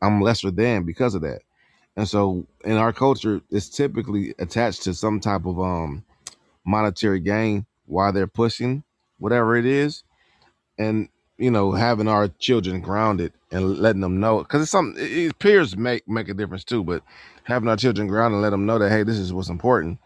I'm 0.01 0.21
lesser 0.21 0.51
than 0.51 0.83
because 0.83 1.15
of 1.15 1.23
that. 1.23 1.41
And 1.97 2.07
so 2.07 2.45
in 2.65 2.73
our 2.77 2.93
culture, 2.93 3.41
it's 3.51 3.69
typically 3.69 4.35
attached 4.39 4.83
to 4.83 4.93
some 4.95 5.19
type 5.21 5.45
of 5.45 5.59
um 5.59 6.05
monetary 6.65 7.19
gain 7.19 7.65
while 7.87 8.13
they're 8.13 8.27
pushing 8.27 8.83
whatever 9.19 9.55
it 9.57 9.65
is 9.65 10.03
and 10.77 11.09
you 11.37 11.51
know 11.51 11.71
having 11.71 12.07
our 12.07 12.27
children 12.39 12.81
grounded 12.81 13.33
and 13.51 13.79
letting 13.79 14.01
them 14.01 14.19
know 14.19 14.39
because 14.39 14.61
it's 14.61 14.71
something 14.71 14.95
it, 15.05 15.39
peers 15.39 15.77
make 15.77 16.07
make 16.09 16.29
a 16.29 16.33
difference 16.33 16.63
too 16.63 16.83
but 16.83 17.03
having 17.43 17.69
our 17.69 17.77
children 17.77 18.07
grounded 18.07 18.35
and 18.35 18.41
let 18.43 18.51
them 18.51 18.65
know 18.65 18.79
that 18.79 18.89
hey 18.91 19.03
this 19.03 19.17
is 19.17 19.33
what's 19.33 19.49
important 19.49 19.99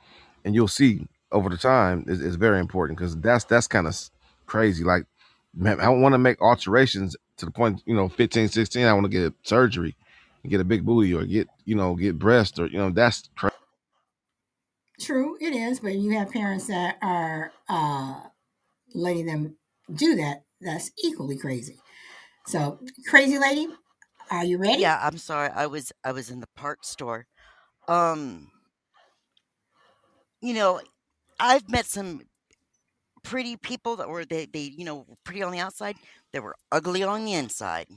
and 0.46 0.56
you'll 0.56 0.68
see 0.68 1.08
over 1.32 1.50
the 1.50 1.58
time 1.58 2.06
is, 2.08 2.22
is 2.22 2.36
very 2.36 2.60
important 2.60 2.98
because 3.00 3.18
that's 3.18 3.46
that's 3.46 3.68
kind 3.68 3.88
of 3.88 3.98
crazy. 4.48 4.84
Like, 4.84 5.06
man, 5.56 5.80
I 5.80 5.90
want 5.90 6.14
to 6.14 6.20
make 6.20 6.42
alterations 6.42 7.16
to 7.38 7.46
the 7.46 7.52
point, 7.52 7.82
you 7.86 7.96
know, 7.96 8.10
15, 8.10 8.50
16, 8.50 8.86
I 8.86 8.94
want 8.94 9.06
to 9.06 9.10
get 9.10 9.34
surgery 9.44 9.96
and 10.44 10.52
get 10.52 10.62
a 10.62 10.66
big 10.66 10.86
booty 10.86 11.14
or 11.14 11.26
get, 11.26 11.50
you 11.66 11.76
know, 11.76 11.96
get 11.96 12.20
breast 12.20 12.60
or, 12.60 12.68
you 12.68 12.78
know, 12.78 12.92
that's 12.92 13.30
crazy. 13.36 13.56
True, 15.00 15.38
it 15.42 15.54
is, 15.54 15.80
but 15.80 15.96
you 15.96 16.12
have 16.18 16.32
parents 16.32 16.68
that 16.68 16.98
are 17.02 17.52
uh, 17.70 18.22
letting 18.94 19.26
them 19.26 19.56
do 19.94 20.16
that. 20.16 20.44
That's 20.62 20.92
equally 21.04 21.38
crazy. 21.38 21.80
So, 22.48 22.80
crazy 23.08 23.40
lady, 23.40 23.68
are 24.32 24.46
you 24.46 24.58
ready? 24.58 24.82
Yeah, 24.82 25.00
I'm 25.02 25.18
sorry. 25.18 25.50
I 25.50 25.68
was 25.68 25.92
I 26.04 26.12
was 26.12 26.30
in 26.30 26.40
the 26.40 26.48
part 26.56 26.86
store. 26.86 27.28
Um 27.88 28.52
you 30.42 30.54
know, 30.54 30.82
I've 31.42 31.70
met 31.70 31.86
some 31.86 32.22
pretty 33.24 33.58
people 33.58 33.96
that 33.98 34.08
were 34.10 34.26
they, 34.26 34.46
they 34.46 34.62
you 34.62 34.86
know 34.86 35.06
pretty 35.24 35.44
on 35.44 35.52
the 35.52 35.60
outside 35.60 35.96
they 36.34 36.40
were 36.40 36.56
ugly 36.72 37.04
on 37.04 37.24
the 37.24 37.34
inside 37.34 37.88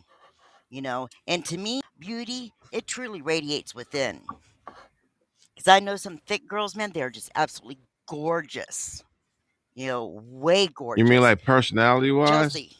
you 0.68 0.82
know 0.82 1.08
and 1.26 1.44
to 1.46 1.56
me 1.56 1.80
beauty 1.98 2.52
it 2.72 2.86
truly 2.86 3.22
radiates 3.22 3.74
within. 3.74 4.20
Because 5.54 5.68
i 5.68 5.80
know 5.80 5.96
some 5.96 6.18
thick 6.26 6.46
girls 6.46 6.76
man 6.76 6.90
they're 6.92 7.08
just 7.10 7.30
absolutely 7.36 7.78
gorgeous 8.06 9.02
you 9.74 9.86
know 9.86 10.20
way 10.26 10.66
gorgeous 10.66 11.00
You 11.02 11.08
mean 11.08 11.22
like 11.22 11.42
personality 11.42 12.10
wise? 12.10 12.28
chelsea. 12.28 12.76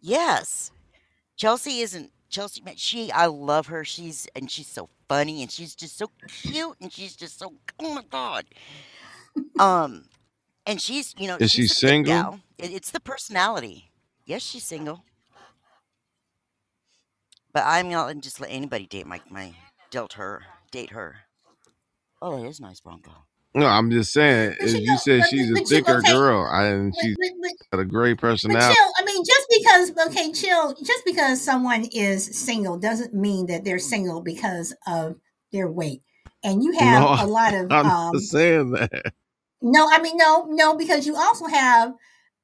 Yes. 0.00 0.72
Chelsea 1.36 1.80
isn't 1.80 2.10
chelsea 2.30 2.62
man 2.62 2.74
she 2.76 3.12
i 3.12 3.26
love 3.26 3.66
her 3.66 3.84
she's 3.84 4.26
and 4.34 4.50
she's 4.50 4.66
so 4.66 4.88
funny 5.06 5.42
and 5.42 5.50
she's 5.50 5.74
just 5.74 5.98
so 5.98 6.10
cute 6.26 6.74
and 6.80 6.90
she's 6.90 7.14
just 7.14 7.38
so 7.38 7.52
oh 7.80 7.94
my 7.94 8.02
god 8.10 8.46
um 9.58 10.06
and 10.66 10.80
she's, 10.80 11.14
you 11.18 11.28
know, 11.28 11.40
Is 11.40 11.52
she 11.52 11.66
she's 11.66 11.70
a 11.70 11.76
thick 11.76 12.02
single? 12.04 12.04
gal. 12.04 12.40
It, 12.58 12.72
it's 12.72 12.90
the 12.90 13.00
personality. 13.00 13.90
Yes, 14.26 14.42
she's 14.42 14.64
single, 14.64 15.04
but 17.52 17.64
I'm 17.66 17.90
not 17.90 18.08
gonna 18.08 18.20
just 18.20 18.40
let 18.40 18.50
anybody 18.50 18.86
date 18.86 19.06
my 19.06 19.20
my 19.30 19.54
dealt 19.90 20.14
her 20.14 20.44
date 20.70 20.90
her. 20.90 21.16
Oh, 22.22 22.40
that 22.40 22.46
is 22.48 22.60
nice, 22.60 22.80
Bronco. 22.80 23.12
No, 23.54 23.66
I'm 23.66 23.90
just 23.90 24.12
saying. 24.12 24.56
But 24.58 24.66
As 24.66 24.74
you 24.74 24.80
you 24.80 24.86
know, 24.86 24.98
said, 24.98 25.18
but, 25.18 25.26
she's 25.26 25.50
a 25.50 25.56
but 25.56 25.70
you 25.70 25.82
thicker 25.82 25.92
okay? 25.98 26.14
girl, 26.14 26.46
and 26.52 26.94
But, 26.94 27.00
she's 27.00 27.16
but, 27.18 27.30
but, 27.42 27.52
got 27.72 27.80
a 27.80 27.84
great 27.84 28.18
but 28.48 28.60
personality. 28.60 28.76
chill. 28.76 28.92
I 28.98 29.04
mean, 29.04 29.24
just 29.24 29.46
because 29.50 30.08
okay, 30.08 30.32
chill. 30.32 30.74
Just 30.84 31.04
because 31.06 31.42
someone 31.42 31.86
is 31.92 32.24
single 32.38 32.78
doesn't 32.78 33.14
mean 33.14 33.46
that 33.46 33.64
they're 33.64 33.78
single 33.78 34.22
because 34.22 34.74
of 34.86 35.16
their 35.52 35.70
weight. 35.70 36.02
And 36.44 36.62
you 36.64 36.72
have 36.78 37.10
No, 37.10 37.16
a 37.18 37.26
lot 37.26 37.54
of 37.54 37.74
I'm 38.12 38.18
um, 38.18 38.20
saying 38.20 38.72
that. 38.72 39.14
No, 39.62 39.88
I 39.90 40.00
mean 40.00 40.16
no, 40.16 40.46
no, 40.48 40.76
because 40.76 41.06
you 41.06 41.16
also 41.16 41.46
have 41.46 41.94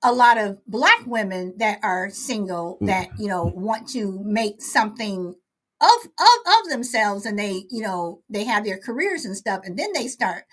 a 0.02 0.12
lot 0.12 0.38
of 0.38 0.64
black 0.66 1.04
women 1.06 1.54
that 1.58 1.80
are 1.82 2.08
single 2.10 2.78
that 2.82 3.08
you 3.18 3.26
know 3.26 3.44
want 3.44 3.88
to 3.90 4.20
make 4.24 4.62
something 4.62 5.34
of 5.80 5.88
of 6.04 6.52
of 6.62 6.70
themselves, 6.70 7.26
and 7.26 7.38
they 7.38 7.64
you 7.70 7.82
know 7.82 8.22
they 8.30 8.44
have 8.44 8.64
their 8.64 8.78
careers 8.78 9.24
and 9.24 9.36
stuff, 9.36 9.62
and 9.64 9.78
then 9.78 9.92
they 9.92 10.06
start 10.06 10.44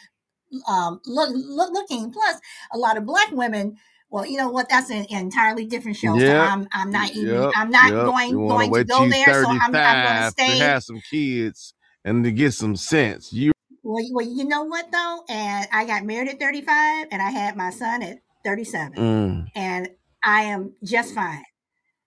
um 0.68 0.99
look, 1.05 1.30
look 1.34 1.72
looking. 1.72 2.11
Plus, 2.11 2.39
a 2.72 2.78
lot 2.78 2.97
of 2.97 3.05
black 3.05 3.32
women. 3.32 3.78
Well, 4.09 4.26
you 4.26 4.38
know 4.38 4.49
what? 4.49 4.70
That's 4.70 4.89
an 4.89 5.05
entirely 5.09 5.66
different 5.66 5.97
show. 5.97 6.18
So 6.18 6.38
I'm 6.38 6.68
I'm 6.72 6.89
not 6.89 7.11
even 7.11 7.41
yep, 7.41 7.51
I'm 7.55 7.70
not 7.70 7.91
yep. 7.91 8.05
Going 8.05 8.32
to 8.32 8.47
going 8.47 8.74
to 8.74 8.84
go 8.86 9.09
there. 9.09 9.43
So 9.43 9.49
I'm 9.49 9.61
I'm 9.61 9.72
going 9.72 9.84
to 9.84 10.32
35 10.32 10.36
to 10.36 10.41
stay 10.41 10.57
have 10.59 10.84
some 10.84 11.01
kids 11.01 11.74
and 12.03 12.24
to 12.24 12.32
get 12.32 12.53
some 12.53 12.76
sense. 12.76 13.34
You 13.34 13.51
Well, 13.86 14.03
you- 14.03 14.15
well, 14.15 14.27
you 14.27 14.45
know 14.45 14.63
what 14.65 14.91
though, 14.91 15.25
and 15.29 15.67
I 15.73 15.86
got 15.86 16.05
married 16.05 16.29
at 16.29 16.39
35, 16.41 17.09
and 17.11 17.21
I 17.21 17.31
had 17.31 17.57
my 17.57 17.71
son 17.71 18.03
at 18.03 18.19
37, 18.45 18.93
mm, 18.99 19.51
and 19.55 19.89
I 20.23 20.43
am 20.43 20.75
just 20.83 21.13
fine. 21.15 21.45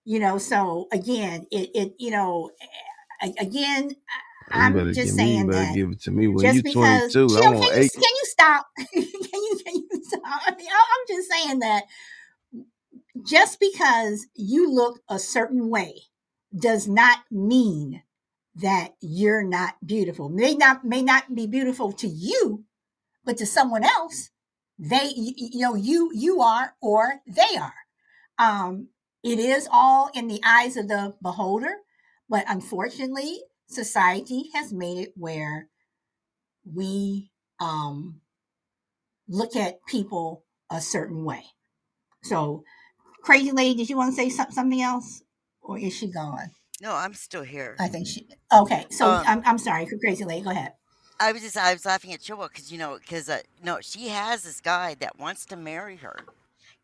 You 0.05 0.19
know, 0.19 0.37
so 0.39 0.87
again, 0.91 1.47
it, 1.51 1.71
it 1.75 1.95
you 1.99 2.11
know, 2.11 2.51
again, 3.39 3.95
I'm 4.51 4.73
just 4.93 4.95
give 4.95 5.15
me. 5.15 5.23
Saying 5.23 5.47
that 5.49 5.73
give 5.75 5.91
it 5.91 6.01
to 6.03 6.11
me 6.11 6.27
when 6.27 6.45
just 6.45 6.57
you 6.57 6.63
because 6.63 7.13
22. 7.13 7.37
I 7.37 7.41
chill, 7.41 7.53
can 7.53 7.69
you 7.83 7.89
can 7.89 8.03
you 8.03 8.23
stop? 8.25 8.67
can 8.93 9.03
you 9.03 9.61
can 9.65 9.75
you 9.75 9.89
stop? 10.03 10.21
I 10.25 10.55
mean, 10.57 10.67
I'm 10.69 11.07
just 11.17 11.29
saying 11.31 11.59
that 11.59 11.83
just 13.27 13.59
because 13.59 14.27
you 14.35 14.71
look 14.73 15.01
a 15.09 15.19
certain 15.19 15.69
way 15.69 15.93
does 16.57 16.87
not 16.87 17.19
mean 17.31 18.03
that 18.61 18.95
you're 19.01 19.43
not 19.43 19.75
beautiful. 19.85 20.29
May 20.29 20.55
not 20.55 20.83
may 20.85 21.01
not 21.01 21.35
be 21.35 21.47
beautiful 21.47 21.91
to 21.93 22.07
you, 22.07 22.65
but 23.25 23.37
to 23.37 23.45
someone 23.45 23.83
else, 23.83 24.29
they 24.77 25.11
you, 25.15 25.33
you 25.37 25.59
know 25.61 25.75
you 25.75 26.11
you 26.13 26.41
are 26.41 26.75
or 26.81 27.21
they 27.27 27.57
are. 27.59 27.73
Um, 28.37 28.89
it 29.23 29.39
is 29.39 29.67
all 29.71 30.09
in 30.13 30.27
the 30.27 30.41
eyes 30.45 30.77
of 30.77 30.87
the 30.87 31.15
beholder, 31.21 31.75
but 32.29 32.45
unfortunately, 32.47 33.41
society 33.67 34.49
has 34.55 34.73
made 34.73 34.99
it 34.99 35.13
where 35.15 35.67
we 36.65 37.31
um, 37.59 38.21
look 39.27 39.55
at 39.55 39.85
people 39.87 40.45
a 40.71 40.81
certain 40.81 41.25
way. 41.25 41.43
So, 42.23 42.63
crazy 43.23 43.51
lady, 43.51 43.75
did 43.75 43.89
you 43.89 43.97
want 43.97 44.15
to 44.15 44.21
say 44.21 44.29
something 44.29 44.81
else, 44.81 45.23
or 45.61 45.79
is 45.79 45.93
she 45.93 46.07
gone? 46.07 46.51
No, 46.81 46.95
I'm 46.95 47.13
still 47.13 47.43
here. 47.43 47.75
I 47.79 47.87
think 47.87 48.07
she. 48.07 48.27
Okay, 48.53 48.85
so 48.89 49.09
Um, 49.09 49.23
I'm, 49.27 49.41
I'm 49.45 49.57
sorry, 49.57 49.87
crazy 50.01 50.25
lady. 50.25 50.43
Go 50.43 50.51
ahead. 50.51 50.73
I 51.19 51.31
was 51.33 51.41
just 51.41 51.57
I 51.57 51.73
was 51.73 51.85
laughing 51.85 52.13
at 52.13 52.21
Chilwell 52.21 52.49
because 52.49 52.71
you 52.71 52.77
know 52.77 52.97
because 52.99 53.29
uh, 53.29 53.39
no 53.63 53.79
she 53.81 54.09
has 54.09 54.43
this 54.43 54.61
guy 54.61 54.95
that 55.01 55.19
wants 55.19 55.45
to 55.47 55.55
marry 55.57 55.97
her, 55.97 56.15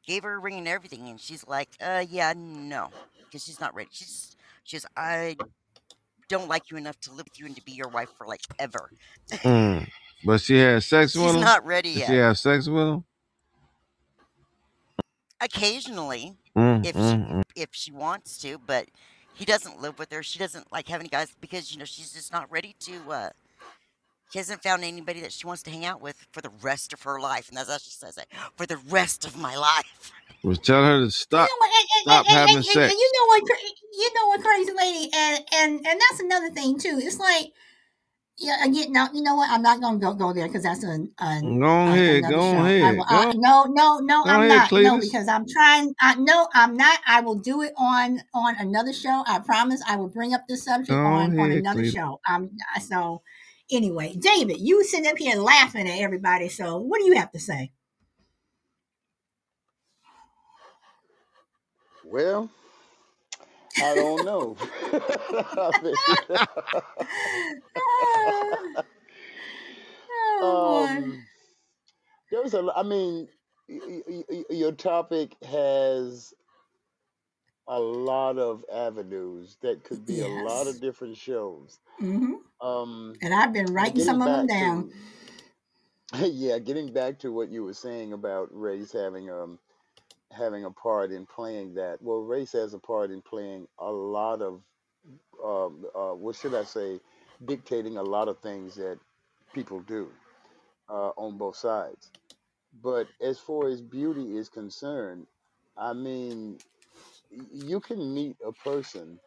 gave 0.05 0.23
her 0.23 0.35
a 0.35 0.39
ring 0.39 0.57
and 0.57 0.67
everything, 0.67 1.07
and 1.09 1.19
she's 1.19 1.47
like, 1.47 1.69
uh, 1.81 2.05
yeah, 2.09 2.33
no, 2.37 2.89
because 3.25 3.45
she's 3.45 3.59
not 3.59 3.73
ready. 3.75 3.89
She's 3.93 4.35
she's 4.63 4.85
I 4.97 5.37
don't 6.29 6.49
like 6.49 6.71
you 6.71 6.77
enough 6.77 6.99
to 7.01 7.11
live 7.11 7.25
with 7.25 7.39
you 7.39 7.45
and 7.45 7.55
to 7.55 7.63
be 7.63 7.73
your 7.73 7.89
wife 7.89 8.09
for 8.17 8.27
like 8.27 8.41
ever. 8.59 8.91
Mm. 9.43 9.87
But 10.25 10.41
she 10.41 10.57
had 10.59 10.83
sex 10.83 11.15
with 11.15 11.35
him. 11.35 11.35
She's 11.35 11.41
not 11.41 11.65
ready 11.65 11.91
Did 11.93 12.03
she 12.03 12.13
yet. 12.13 12.17
have 12.17 12.37
sex 12.37 12.67
with 12.67 12.87
him? 12.87 13.05
Occasionally, 15.41 16.37
Mm, 16.57 16.83
if 16.83 16.95
she 16.99 17.17
mm, 17.17 17.31
mm. 17.31 17.43
if 17.55 17.69
she 17.73 17.91
wants 17.91 18.37
to, 18.39 18.57
but 18.59 18.87
he 19.35 19.45
doesn't 19.45 19.81
live 19.81 19.99
with 19.99 20.11
her. 20.11 20.23
She 20.23 20.39
doesn't 20.39 20.71
like 20.71 20.87
have 20.87 20.99
any 21.01 21.09
guys 21.09 21.33
because 21.41 21.71
you 21.71 21.77
know 21.79 21.85
she's 21.85 22.13
just 22.13 22.31
not 22.31 22.49
ready 22.51 22.75
to. 22.81 22.93
uh 23.11 23.29
She 24.31 24.39
hasn't 24.39 24.63
found 24.63 24.83
anybody 24.83 25.21
that 25.21 25.31
she 25.31 25.45
wants 25.47 25.63
to 25.63 25.71
hang 25.71 25.85
out 25.85 26.01
with 26.01 26.25
for 26.31 26.41
the 26.41 26.51
rest 26.61 26.93
of 26.93 27.01
her 27.03 27.19
life, 27.19 27.49
and 27.49 27.57
that's 27.57 27.69
how 27.69 27.77
she 27.77 27.91
says 27.91 28.17
it. 28.17 28.27
For 28.57 28.65
the 28.65 28.77
rest 28.89 29.25
of 29.25 29.37
my 29.37 29.55
life. 29.55 30.11
Was 30.43 30.59
tell 30.59 30.83
her 30.83 30.99
to 30.99 31.05
You 31.05 31.09
stop. 31.11 31.49
know 31.49 31.57
what? 31.59 31.69
And, 31.69 31.87
and, 31.95 32.01
Stop 32.03 32.25
and, 32.27 32.37
and, 32.37 32.37
having 32.39 32.55
and, 32.57 32.65
sex. 32.65 32.91
and 32.93 32.99
you 32.99 33.11
know 33.15 33.25
what? 33.27 33.43
You 33.97 34.09
know 34.15 34.27
what, 34.27 34.41
crazy 34.43 34.71
lady, 34.73 35.09
and 35.13 35.39
and 35.55 35.87
and 35.87 36.01
that's 36.09 36.19
another 36.21 36.49
thing 36.49 36.77
too. 36.77 36.99
It's 37.01 37.19
like, 37.19 37.51
yeah, 38.39 38.65
again, 38.65 38.91
now 38.93 39.09
you 39.13 39.23
know 39.23 39.35
what? 39.35 39.49
I'm 39.51 39.61
not 39.63 39.81
gonna 39.81 39.99
go 39.99 40.13
go 40.13 40.33
there 40.33 40.47
because 40.47 40.63
that's 40.63 40.83
an, 40.83 41.13
an 41.19 41.59
Go 41.59 41.87
a- 41.87 41.93
ahead. 41.93 42.27
Go 42.27 42.41
show. 42.41 42.73
I 42.81 42.91
ahead. 42.91 42.93
will. 42.93 43.05
I, 43.07 43.25
no, 43.35 43.65
no, 43.69 43.99
no. 43.99 44.25
go 44.25 44.29
I'm 44.29 44.41
ahead, 44.41 44.47
not. 44.47 44.71
No, 44.77 44.99
because 44.99 45.27
I'm 45.29 45.45
trying. 45.47 45.95
I, 46.01 46.15
no, 46.15 46.47
I'm 46.53 46.77
not. 46.77 46.99
I 47.07 47.21
will 47.21 47.35
do 47.37 47.61
it 47.63 47.73
on 47.77 48.21
on 48.33 48.55
another 48.59 48.93
show. 48.93 49.23
I 49.27 49.39
promise. 49.39 49.81
I 49.87 49.97
will 49.97 50.09
bring 50.09 50.33
up 50.33 50.43
this 50.49 50.65
subject 50.65 51.01
Go 51.01 51.05
on 51.05 51.33
on 51.37 51.51
another 51.51 51.83
Cletus. 51.83 51.95
show. 51.95 52.19
Um. 52.29 52.51
So, 52.81 53.23
anyway, 53.71 54.15
David, 54.19 54.57
you 54.59 54.83
sitting 54.83 55.07
up 55.11 55.17
here 55.19 55.37
laughing 55.37 55.87
at 55.89 55.99
everybody. 55.99 56.49
So, 56.49 56.79
what 56.79 56.99
do 57.01 57.05
you 57.07 57.15
have 57.17 57.31
to 57.33 57.39
say? 57.39 57.71
Well, 62.03 62.49
I 63.79 63.95
don't 63.95 64.25
know. 64.25 64.57
Oh 70.41 70.85
um, 70.85 71.27
there's 72.31 72.53
a. 72.55 72.71
I 72.75 72.83
mean, 72.83 73.29
y- 73.69 74.01
y- 74.07 74.23
y- 74.29 74.45
your 74.51 74.73
topic 74.73 75.35
has 75.43 76.33
a 77.67 77.79
lot 77.79 78.37
of 78.39 78.65
avenues 78.73 79.57
that 79.61 79.83
could 79.83 80.05
be 80.05 80.19
a 80.19 80.27
lot 80.29 80.67
of 80.67 80.81
different 80.81 81.17
shows. 81.17 81.79
hmm 81.99 82.33
Um, 82.61 83.21
And 83.21 83.33
I've 83.33 83.53
been 83.53 83.73
writing 83.73 83.99
some 83.99 84.21
of 84.21 84.27
them 84.31 84.47
down. 84.47 84.91
to, 86.13 86.25
yeah, 86.27 86.59
getting 86.59 86.93
back 86.93 87.19
to 87.19 87.31
what 87.31 87.49
you 87.51 87.63
were 87.63 87.73
saying 87.75 88.13
about 88.13 88.49
race 88.51 88.91
having 88.93 89.29
um 89.31 89.59
having 90.31 90.65
a 90.65 90.71
part 90.71 91.11
in 91.11 91.25
playing 91.25 91.75
that. 91.75 92.01
Well, 92.01 92.19
race 92.19 92.53
has 92.53 92.73
a 92.73 92.79
part 92.79 93.11
in 93.11 93.21
playing 93.21 93.67
a 93.79 93.91
lot 93.91 94.41
of 94.41 94.61
um, 95.43 95.85
uh, 95.95 96.13
what 96.13 96.35
should 96.35 96.55
I 96.55 96.63
say, 96.63 96.99
dictating 97.45 97.97
a 97.97 98.03
lot 98.03 98.27
of 98.27 98.39
things 98.39 98.75
that 98.75 98.99
people 99.53 99.81
do 99.81 100.09
uh, 100.89 101.11
on 101.17 101.37
both 101.37 101.57
sides. 101.57 102.11
But 102.83 103.07
as 103.21 103.39
far 103.39 103.67
as 103.69 103.81
beauty 103.81 104.37
is 104.37 104.49
concerned, 104.49 105.27
I 105.77 105.93
mean, 105.93 106.59
you 107.53 107.79
can 107.79 108.13
meet 108.13 108.37
a 108.45 108.51
person 108.51 109.19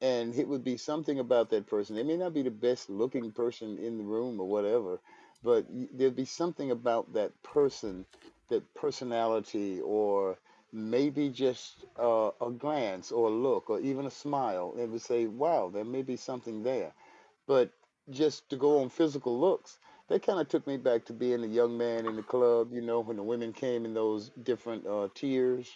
and 0.00 0.34
it 0.36 0.48
would 0.48 0.64
be 0.64 0.76
something 0.76 1.18
about 1.18 1.50
that 1.50 1.66
person. 1.66 1.96
They 1.96 2.02
may 2.04 2.16
not 2.16 2.34
be 2.34 2.42
the 2.42 2.50
best 2.50 2.90
looking 2.90 3.32
person 3.32 3.78
in 3.78 3.98
the 3.98 4.04
room 4.04 4.40
or 4.40 4.48
whatever, 4.48 5.00
but 5.42 5.66
there'd 5.70 6.16
be 6.16 6.24
something 6.24 6.70
about 6.70 7.12
that 7.14 7.32
person, 7.42 8.06
that 8.48 8.62
personality, 8.74 9.80
or 9.80 10.38
maybe 10.72 11.28
just 11.28 11.84
uh, 11.98 12.30
a 12.40 12.50
glance 12.50 13.12
or 13.12 13.28
a 13.28 13.32
look 13.32 13.68
or 13.70 13.80
even 13.80 14.06
a 14.06 14.10
smile. 14.10 14.74
It 14.78 14.88
would 14.88 15.02
say, 15.02 15.26
wow, 15.26 15.70
there 15.72 15.84
may 15.84 16.02
be 16.02 16.16
something 16.16 16.62
there. 16.62 16.92
But 17.46 17.70
just 18.10 18.48
to 18.50 18.56
go 18.56 18.80
on 18.80 18.88
physical 18.88 19.38
looks, 19.38 19.78
that 20.08 20.22
kind 20.24 20.40
of 20.40 20.48
took 20.48 20.66
me 20.66 20.76
back 20.76 21.04
to 21.06 21.12
being 21.12 21.44
a 21.44 21.48
young 21.48 21.76
man 21.78 22.06
in 22.06 22.16
the 22.16 22.22
club, 22.22 22.72
you 22.72 22.80
know, 22.80 23.00
when 23.00 23.16
the 23.16 23.22
women 23.22 23.52
came 23.52 23.84
in 23.84 23.94
those 23.94 24.30
different 24.42 24.86
uh, 24.86 25.08
tiers. 25.14 25.70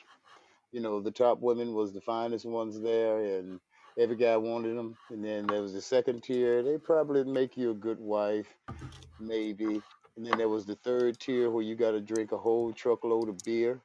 You 0.72 0.80
know, 0.80 1.00
the 1.00 1.10
top 1.10 1.40
women 1.40 1.74
was 1.74 1.92
the 1.92 2.00
finest 2.00 2.44
ones 2.44 2.80
there, 2.80 3.18
and 3.38 3.60
every 3.98 4.16
guy 4.16 4.36
wanted 4.36 4.76
them. 4.76 4.98
And 5.10 5.24
then 5.24 5.48
there 5.48 5.62
was 5.62 5.74
the 5.74 5.82
second 5.82 6.22
tier. 6.22 6.62
They 6.62 6.78
probably 6.78 7.24
make 7.24 7.56
you 7.56 7.70
a 7.72 7.74
good 7.74 8.00
wife, 8.00 8.48
maybe. 9.18 9.82
And 10.16 10.26
then 10.26 10.38
there 10.38 10.48
was 10.48 10.66
the 10.66 10.76
third 10.76 11.20
tier 11.20 11.50
where 11.50 11.64
you 11.64 11.76
got 11.76 11.92
to 11.92 12.00
drink 12.00 12.32
a 12.32 12.38
whole 12.38 12.72
truckload 12.72 13.28
of 13.28 13.44
beer 13.44 13.82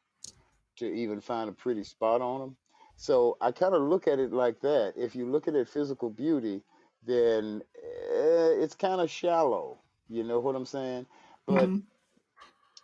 to 0.77 0.85
even 0.85 1.21
find 1.21 1.49
a 1.49 1.53
pretty 1.53 1.83
spot 1.83 2.21
on 2.21 2.39
them. 2.41 2.57
So 2.97 3.37
I 3.41 3.51
kind 3.51 3.75
of 3.75 3.81
look 3.81 4.07
at 4.07 4.19
it 4.19 4.31
like 4.33 4.61
that. 4.61 4.93
If 4.97 5.15
you 5.15 5.25
look 5.29 5.47
at 5.47 5.55
it 5.55 5.67
physical 5.69 6.09
beauty, 6.09 6.63
then 7.03 7.63
eh, 7.75 8.61
it's 8.61 8.75
kind 8.75 9.01
of 9.01 9.09
shallow. 9.09 9.79
You 10.09 10.23
know 10.23 10.39
what 10.39 10.55
I'm 10.55 10.65
saying? 10.65 11.07
But 11.47 11.71
hmm 11.71 11.79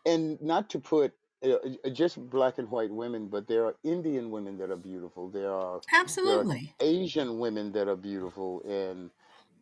and 0.05 0.41
not 0.41 0.69
to 0.71 0.79
put 0.79 1.13
uh, 1.53 1.57
uh, 1.85 1.89
just 1.89 2.29
black 2.29 2.57
and 2.57 2.69
white 2.69 2.91
women, 2.91 3.27
but 3.27 3.47
there 3.47 3.65
are 3.65 3.75
Indian 3.83 4.31
women 4.31 4.57
that 4.57 4.71
are 4.71 4.77
beautiful. 4.77 5.29
There 5.29 5.51
are 5.51 5.81
there 5.89 5.99
are 5.99 6.01
Absolutely. 6.01 6.73
Asian 6.79 7.39
women 7.39 7.71
that 7.73 7.87
are 7.87 7.95
beautiful, 7.95 8.61
and 8.63 9.09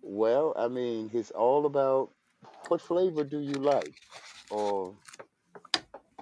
well, 0.01 0.53
I 0.57 0.67
mean, 0.67 1.09
it's 1.13 1.31
all 1.31 1.65
about 1.65 2.11
what 2.67 2.81
flavor 2.81 3.23
do 3.23 3.39
you 3.39 3.53
like, 3.53 3.95
or 4.51 4.93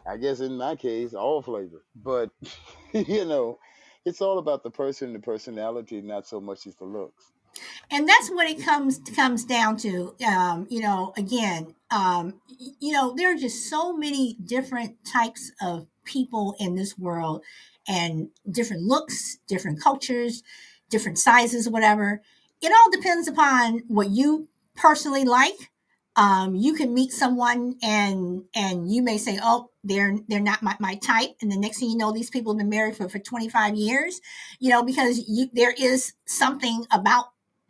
I 0.08 0.18
guess 0.18 0.40
in 0.40 0.58
my 0.58 0.76
case, 0.76 1.14
all 1.14 1.42
flavor. 1.42 1.84
But 1.96 2.30
you 2.94 3.26
know, 3.26 3.60
it's 4.06 4.22
all 4.22 4.40
about 4.40 4.64
the 4.64 4.72
person, 4.72 5.14
the 5.14 5.20
personality, 5.20 6.02
not 6.02 6.28
so 6.28 6.40
much 6.40 6.68
as 6.68 6.76
the 6.76 6.86
looks. 6.86 7.33
And 7.92 8.08
that's 8.08 8.30
what 8.30 8.50
it 8.50 8.64
comes 8.64 9.00
comes 9.16 9.46
down 9.46 9.78
to 9.78 10.16
um, 10.28 10.68
you 10.70 10.82
know 10.82 11.14
again 11.18 11.76
um, 11.92 12.34
you 12.80 12.92
know 12.92 13.14
there 13.16 13.32
are 13.32 13.38
just 13.38 13.70
so 13.70 13.94
many 13.96 14.38
different 14.46 14.96
types 15.06 15.52
of 15.62 15.88
people 16.06 16.56
in 16.60 16.76
this 16.76 16.98
world 16.98 17.44
and 17.88 18.30
different 18.50 18.84
looks 18.84 19.38
different 19.48 19.82
cultures 19.82 20.44
different 20.90 21.18
sizes 21.18 21.68
whatever. 21.70 22.22
It 22.62 22.72
all 22.72 22.92
depends 22.92 23.28
upon 23.28 23.84
what 23.88 24.10
you 24.12 24.48
personally 24.76 25.26
like. 25.26 25.72
Um, 26.16 26.56
you 26.56 26.76
can 26.76 26.94
meet 26.94 27.12
someone 27.12 27.76
and 27.82 28.44
and 28.56 28.94
you 28.94 29.02
may 29.02 29.18
say 29.18 29.40
oh 29.42 29.72
they're 29.84 30.16
they're 30.28 30.40
not 30.40 30.62
my, 30.62 30.76
my 30.80 30.96
type. 30.96 31.32
And 31.42 31.52
the 31.52 31.58
next 31.58 31.80
thing 31.80 31.90
you 31.90 31.98
know 31.98 32.12
these 32.12 32.30
people 32.30 32.54
have 32.54 32.60
been 32.60 32.70
married 32.70 32.96
for, 32.96 33.10
for 33.10 33.18
25 33.20 33.76
years 33.76 34.22
you 34.60 34.70
know 34.70 34.84
because 34.84 35.28
you 35.28 35.50
there 35.54 35.74
is 35.78 36.14
something 36.28 36.86
about 36.92 37.26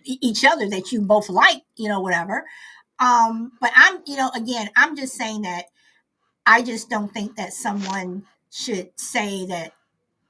each 0.05 0.45
other 0.45 0.69
that 0.69 0.91
you 0.91 1.01
both 1.01 1.29
like, 1.29 1.63
you 1.75 1.89
know, 1.89 2.01
whatever. 2.01 2.45
Um, 2.99 3.53
but 3.61 3.71
I'm, 3.75 3.99
you 4.05 4.17
know, 4.17 4.31
again, 4.35 4.69
I'm 4.77 4.95
just 4.95 5.15
saying 5.15 5.43
that 5.43 5.65
I 6.45 6.61
just 6.61 6.89
don't 6.89 7.13
think 7.13 7.35
that 7.37 7.53
someone 7.53 8.25
should 8.51 8.91
say 8.99 9.45
that 9.47 9.73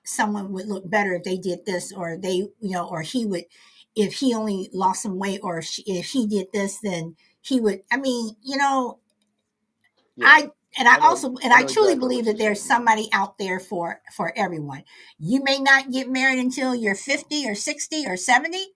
someone 0.06 0.52
would 0.54 0.68
look 0.68 0.90
better 0.90 1.14
if 1.16 1.24
they 1.24 1.38
did 1.38 1.66
this 1.66 1.92
or 1.94 2.18
they, 2.18 2.36
you 2.36 2.54
know, 2.62 2.88
or 2.88 3.02
he 3.02 3.26
would, 3.26 3.46
if 3.96 4.16
he 4.16 4.34
only 4.34 4.70
lost 4.74 5.04
some 5.04 5.20
weight 5.20 5.42
or 5.44 5.60
if, 5.60 5.66
she, 5.66 5.84
if 5.88 6.08
he 6.08 6.28
did 6.28 6.48
this, 6.54 6.80
then 6.82 7.16
he 7.42 7.60
would, 7.60 7.84
I 7.92 7.98
mean, 7.98 8.36
you 8.44 8.58
know, 8.58 9.00
Yeah, 10.16 10.38
I, 10.38 10.52
and 10.78 10.88
I 10.88 10.98
I 10.98 10.98
also, 11.02 11.36
and 11.44 11.54
I 11.54 11.64
I 11.64 11.64
truly 11.64 11.96
exactly 11.96 11.96
believe 11.96 12.26
that 12.26 12.38
there's 12.38 12.62
somebody 12.62 13.10
out 13.14 13.38
there 13.38 13.60
for, 13.60 14.02
for 14.16 14.34
everyone. 14.36 14.84
You 15.20 15.44
may 15.44 15.60
not 15.60 15.92
get 15.92 16.10
married 16.10 16.40
until 16.40 16.74
you're 16.76 16.96
50 16.96 17.48
or 17.48 17.56
60 17.56 18.06
or 18.08 18.18
70, 18.18 18.74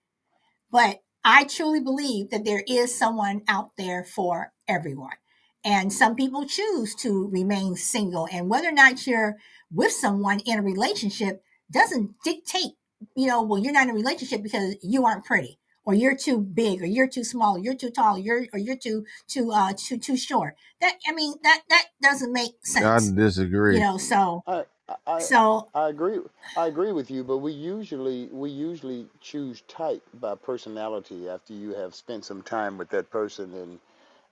but 0.70 1.02
I 1.24 1.44
truly 1.44 1.80
believe 1.80 2.30
that 2.30 2.44
there 2.44 2.62
is 2.66 2.96
someone 2.96 3.42
out 3.48 3.72
there 3.76 4.04
for 4.04 4.52
everyone. 4.66 5.16
And 5.64 5.92
some 5.92 6.14
people 6.14 6.46
choose 6.46 6.94
to 6.96 7.28
remain 7.28 7.74
single. 7.76 8.28
And 8.32 8.48
whether 8.48 8.68
or 8.68 8.72
not 8.72 9.06
you're 9.06 9.36
with 9.70 9.92
someone 9.92 10.40
in 10.40 10.58
a 10.58 10.62
relationship 10.62 11.42
doesn't 11.70 12.14
dictate, 12.24 12.72
you 13.14 13.26
know, 13.26 13.42
well, 13.42 13.58
you're 13.58 13.72
not 13.72 13.84
in 13.84 13.90
a 13.90 13.94
relationship 13.94 14.42
because 14.42 14.76
you 14.82 15.04
aren't 15.04 15.24
pretty, 15.24 15.58
or 15.84 15.94
you're 15.94 16.16
too 16.16 16.40
big, 16.40 16.80
or 16.80 16.86
you're 16.86 17.08
too 17.08 17.24
small, 17.24 17.56
or 17.56 17.58
you're 17.58 17.74
too 17.74 17.90
tall, 17.90 18.16
or 18.16 18.18
you're 18.18 18.46
or 18.52 18.58
you're 18.58 18.76
too 18.76 19.04
too 19.26 19.50
uh 19.52 19.72
too 19.76 19.98
too 19.98 20.16
short. 20.16 20.54
That 20.80 20.94
I 21.06 21.12
mean 21.12 21.34
that 21.42 21.62
that 21.68 21.86
doesn't 22.02 22.32
make 22.32 22.52
sense. 22.64 23.10
I 23.10 23.14
disagree. 23.14 23.74
You 23.74 23.80
know, 23.80 23.98
so 23.98 24.42
I 24.46 24.64
I 25.08 25.28
so 25.28 25.70
I 25.74 25.90
agree. 25.90 26.20
I 26.56 26.68
agree 26.68 26.92
with 26.92 27.10
you, 27.10 27.24
but 27.24 27.38
we 27.38 27.52
usually 27.52 28.28
we 28.32 28.50
usually 28.50 29.08
choose 29.22 29.62
type 29.62 30.04
by 30.14 30.36
personality 30.36 31.28
after 31.30 31.54
you 31.54 31.74
have 31.74 31.94
spent 31.96 32.26
some 32.26 32.42
time 32.42 32.78
with 32.78 32.90
that 32.90 33.10
person, 33.10 33.54
and 33.54 33.80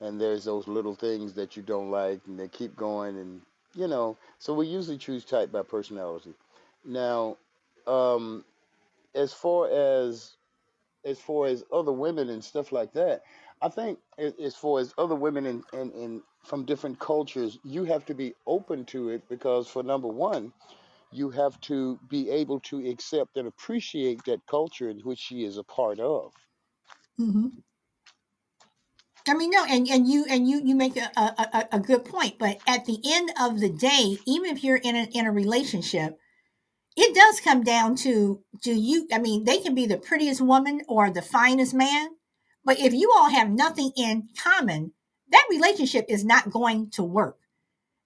and 0.00 0.20
there's 0.20 0.44
those 0.46 0.68
little 0.68 0.96
things 0.96 1.34
that 1.34 1.56
you 1.58 1.64
don't 1.64 1.90
like, 1.92 2.20
and 2.28 2.40
they 2.40 2.48
keep 2.48 2.76
going, 2.76 3.18
and 3.18 3.42
you 3.76 3.88
know. 3.88 4.18
So 4.40 4.54
we 4.54 4.68
usually 4.68 4.98
choose 4.98 5.26
type 5.26 5.52
by 5.52 5.62
personality. 5.64 6.34
Now, 6.86 7.38
um, 7.88 8.44
as 9.14 9.32
far 9.34 9.68
as 9.70 10.36
as 11.04 11.20
far 11.20 11.46
as 11.48 11.64
other 11.72 11.92
women 11.92 12.30
and 12.30 12.44
stuff 12.44 12.72
like 12.72 12.92
that, 12.94 13.24
I 13.62 13.68
think 13.70 14.00
as 14.18 14.56
far 14.56 14.80
as 14.80 14.94
other 14.98 15.14
women 15.16 15.46
and 15.46 15.64
and, 15.72 15.92
and 15.94 16.22
from 16.44 16.64
different 16.66 16.98
cultures, 17.00 17.58
you 17.64 17.84
have 17.84 18.04
to 18.06 18.14
be 18.14 18.34
open 18.46 18.84
to 18.86 19.10
it 19.10 19.28
because 19.28 19.68
for 19.68 19.82
number 19.82 20.08
one 20.08 20.52
you 21.12 21.30
have 21.30 21.60
to 21.62 21.98
be 22.08 22.30
able 22.30 22.60
to 22.60 22.86
accept 22.90 23.36
and 23.38 23.48
appreciate 23.48 24.24
that 24.26 24.46
culture 24.46 24.90
in 24.90 25.00
which 25.00 25.20
she 25.20 25.44
is 25.44 25.58
a 25.58 25.64
part 25.64 26.00
of. 26.00 26.32
mhm. 27.18 27.62
I 29.28 29.34
mean, 29.34 29.50
no, 29.50 29.64
and, 29.64 29.88
and 29.88 30.08
you 30.08 30.24
and 30.28 30.48
you 30.48 30.62
you 30.64 30.74
make 30.76 30.96
a, 30.96 31.10
a, 31.16 31.48
a, 31.54 31.68
a 31.76 31.80
good 31.80 32.04
point, 32.04 32.38
but 32.38 32.58
at 32.66 32.86
the 32.86 33.00
end 33.06 33.32
of 33.40 33.60
the 33.60 33.70
day, 33.70 34.18
even 34.26 34.46
if 34.56 34.64
you're 34.64 34.76
in 34.78 34.96
a 34.96 35.04
in 35.12 35.26
a 35.26 35.32
relationship, 35.32 36.18
it 36.96 37.14
does 37.14 37.40
come 37.40 37.64
down 37.64 37.96
to 37.96 38.42
do 38.62 38.74
you 38.74 39.08
I 39.12 39.18
mean, 39.20 39.44
they 39.44 39.58
can 39.60 39.74
be 39.74 39.86
the 39.86 39.98
prettiest 39.98 40.42
woman 40.42 40.82
or 40.88 41.10
the 41.10 41.22
finest 41.22 41.74
man, 41.74 42.15
but 42.66 42.78
if 42.78 42.92
you 42.92 43.12
all 43.16 43.30
have 43.30 43.50
nothing 43.50 43.92
in 43.96 44.28
common, 44.38 44.92
that 45.30 45.46
relationship 45.50 46.06
is 46.10 46.24
not 46.24 46.50
going 46.50 46.90
to 46.92 47.04
work. 47.04 47.38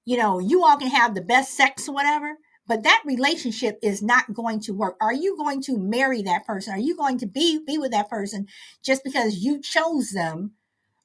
You 0.05 0.19
know, 0.19 0.39
you 0.39 0.65
all 0.65 0.77
can 0.77 0.91
have 0.91 1.15
the 1.16 1.23
best 1.23 1.57
sex 1.57 1.89
or 1.89 1.95
whatever, 1.95 2.37
but 2.69 2.85
that 2.85 3.03
relationship 3.05 3.78
is 3.82 4.03
not 4.03 4.32
going 4.32 4.61
to 4.61 4.73
work. 4.73 4.97
Are 5.01 5.15
you 5.15 5.37
going 5.37 5.62
to 5.65 5.78
marry 5.78 6.23
that 6.23 6.47
person? 6.47 6.74
Are 6.74 6.78
you 6.78 6.97
going 6.97 7.19
to 7.19 7.27
be 7.27 7.61
be 7.66 7.78
with 7.78 7.91
that 7.93 8.11
person 8.11 8.47
just 8.85 9.03
because 9.05 9.39
you 9.39 9.61
chose 9.61 10.11
them 10.11 10.53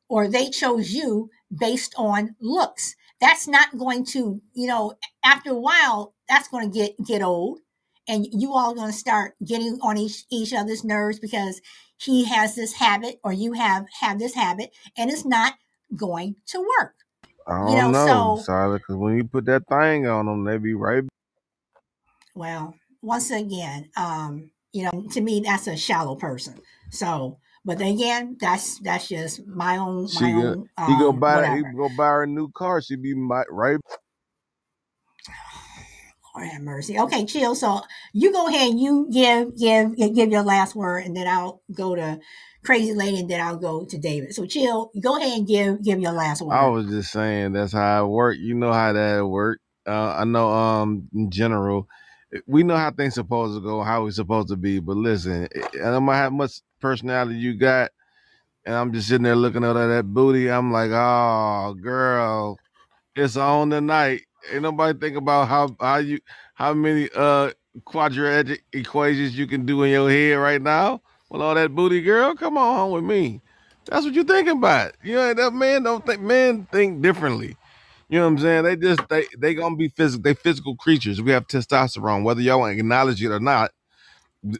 or 0.07 0.27
they 0.27 0.49
chose 0.49 0.91
you 0.91 1.29
based 1.55 1.93
on 1.97 2.35
looks. 2.39 2.95
That's 3.21 3.47
not 3.47 3.77
going 3.77 4.05
to, 4.07 4.41
you 4.53 4.67
know, 4.67 4.93
after 5.23 5.51
a 5.51 5.59
while, 5.59 6.13
that's 6.27 6.47
going 6.47 6.71
to 6.71 6.77
get 6.77 6.95
get 7.05 7.21
old, 7.21 7.59
and 8.07 8.27
you 8.31 8.53
all 8.53 8.71
are 8.71 8.75
going 8.75 8.91
to 8.91 8.97
start 8.97 9.35
getting 9.45 9.79
on 9.81 9.97
each 9.97 10.25
each 10.31 10.53
other's 10.53 10.83
nerves 10.83 11.19
because 11.19 11.61
he 11.97 12.25
has 12.25 12.55
this 12.55 12.73
habit 12.73 13.19
or 13.23 13.33
you 13.33 13.53
have 13.53 13.87
have 14.01 14.19
this 14.19 14.35
habit, 14.35 14.75
and 14.97 15.09
it's 15.11 15.25
not 15.25 15.55
going 15.95 16.35
to 16.47 16.59
work. 16.79 16.95
I 17.47 17.53
You 17.61 17.75
don't 17.75 17.91
know, 17.91 17.91
know, 17.91 18.35
so 18.35 18.45
Silent, 18.45 18.81
because 18.83 18.97
when 18.97 19.17
you 19.17 19.23
put 19.23 19.45
that 19.45 19.63
thing 19.67 20.05
on 20.07 20.25
them, 20.27 20.43
they 20.43 20.57
be 20.57 20.73
right. 20.75 21.03
well, 22.33 22.75
once 23.01 23.31
again, 23.31 23.89
um, 23.95 24.51
you 24.73 24.83
know, 24.83 25.07
to 25.11 25.21
me, 25.21 25.39
that's 25.41 25.67
a 25.67 25.77
shallow 25.77 26.15
person. 26.15 26.61
So, 26.91 27.39
but 27.63 27.77
then 27.77 27.95
again, 27.95 28.37
that's 28.39 28.79
that's 28.79 29.07
just 29.07 29.45
my 29.47 29.77
own 29.77 30.09
She 30.09 30.13
my 30.13 30.33
go, 30.33 30.55
own 30.55 30.69
he 30.85 30.95
go 30.95 31.11
um 31.11 31.13
buy 31.13 31.47
he 31.47 31.63
whatever. 31.63 31.75
go 31.75 31.89
buy 31.89 32.07
her 32.07 32.23
a 32.23 32.27
new 32.27 32.49
car. 32.51 32.81
She 32.81 32.95
be 32.95 33.13
mi- 33.15 33.43
right. 33.49 33.79
Lord 36.35 36.49
have 36.49 36.61
mercy. 36.61 36.99
Okay, 36.99 37.25
chill. 37.25 37.55
So 37.55 37.81
you 38.13 38.31
go 38.31 38.47
ahead 38.47 38.71
and 38.71 38.79
you 38.79 39.07
give 39.11 39.57
give 39.57 39.95
give 39.95 40.31
your 40.31 40.43
last 40.43 40.75
word, 40.75 41.05
and 41.05 41.15
then 41.15 41.27
I'll 41.27 41.61
go 41.73 41.95
to 41.95 42.19
crazy 42.63 42.93
lady, 42.93 43.19
and 43.19 43.29
then 43.29 43.41
I'll 43.41 43.57
go 43.57 43.85
to 43.85 43.97
David. 43.97 44.33
So 44.33 44.45
chill. 44.45 44.91
Go 44.99 45.17
ahead 45.17 45.37
and 45.37 45.47
give 45.47 45.83
give 45.83 45.99
your 45.99 46.11
last 46.11 46.41
word. 46.41 46.55
I 46.55 46.67
was 46.67 46.87
just 46.87 47.11
saying 47.11 47.53
that's 47.53 47.73
how 47.73 48.05
it 48.05 48.09
work. 48.09 48.37
You 48.37 48.55
know 48.55 48.73
how 48.73 48.93
that 48.93 49.25
work. 49.25 49.59
Uh, 49.87 50.15
I 50.17 50.23
know. 50.25 50.49
Um, 50.49 51.07
in 51.13 51.31
general, 51.31 51.87
we 52.47 52.63
know 52.63 52.75
how 52.75 52.91
things 52.91 53.15
supposed 53.15 53.55
to 53.55 53.61
go, 53.61 53.81
how 53.81 54.03
we 54.03 54.11
supposed 54.11 54.49
to 54.49 54.57
be. 54.57 54.79
But 54.79 54.97
listen, 54.97 55.47
I 55.55 55.77
don't 55.77 56.05
matter 56.05 56.23
how 56.23 56.29
much 56.31 56.61
personality 56.81 57.39
you 57.39 57.53
got, 57.55 57.91
and 58.65 58.75
I'm 58.75 58.91
just 58.93 59.07
sitting 59.07 59.23
there 59.23 59.35
looking 59.35 59.63
at 59.63 59.73
that 59.73 60.05
booty. 60.05 60.51
I'm 60.51 60.71
like, 60.71 60.91
oh, 60.91 61.75
girl, 61.81 62.57
it's 63.15 63.37
on 63.37 63.69
tonight. 63.69 64.21
Ain't 64.53 64.63
nobody 64.63 64.97
think 64.99 65.17
about 65.17 65.47
how 65.47 65.75
how 65.79 65.97
you 65.97 66.19
how 66.55 66.73
many 66.73 67.09
uh 67.15 67.51
quadratic 67.85 68.63
equations 68.73 69.37
you 69.37 69.47
can 69.47 69.65
do 69.65 69.83
in 69.83 69.91
your 69.91 70.09
head 70.09 70.35
right 70.35 70.61
now 70.61 71.01
with 71.29 71.41
all 71.41 71.55
that 71.55 71.75
booty, 71.75 72.01
girl. 72.01 72.35
Come 72.35 72.57
on 72.57 72.75
home 72.77 72.91
with 72.91 73.03
me. 73.03 73.41
That's 73.85 74.05
what 74.05 74.13
you're 74.15 74.23
thinking 74.25 74.57
about. 74.57 74.93
You 75.03 75.15
know, 75.15 75.33
that 75.33 75.53
man 75.53 75.83
don't 75.83 76.05
think 76.05 76.21
men 76.21 76.67
think 76.71 77.01
differently. 77.01 77.57
You 78.09 78.19
know 78.19 78.25
what 78.25 78.33
I'm 78.33 78.39
saying? 78.39 78.63
They 78.65 78.75
just 78.77 79.09
they 79.09 79.25
they 79.37 79.55
gonna 79.55 79.75
be 79.75 79.89
physical. 79.89 80.23
They 80.23 80.35
physical 80.35 80.75
creatures. 80.77 81.21
We 81.21 81.31
have 81.31 81.47
testosterone, 81.47 82.23
whether 82.23 82.41
y'all 82.41 82.65
acknowledge 82.65 83.23
it 83.23 83.31
or 83.31 83.39
not. 83.41 83.71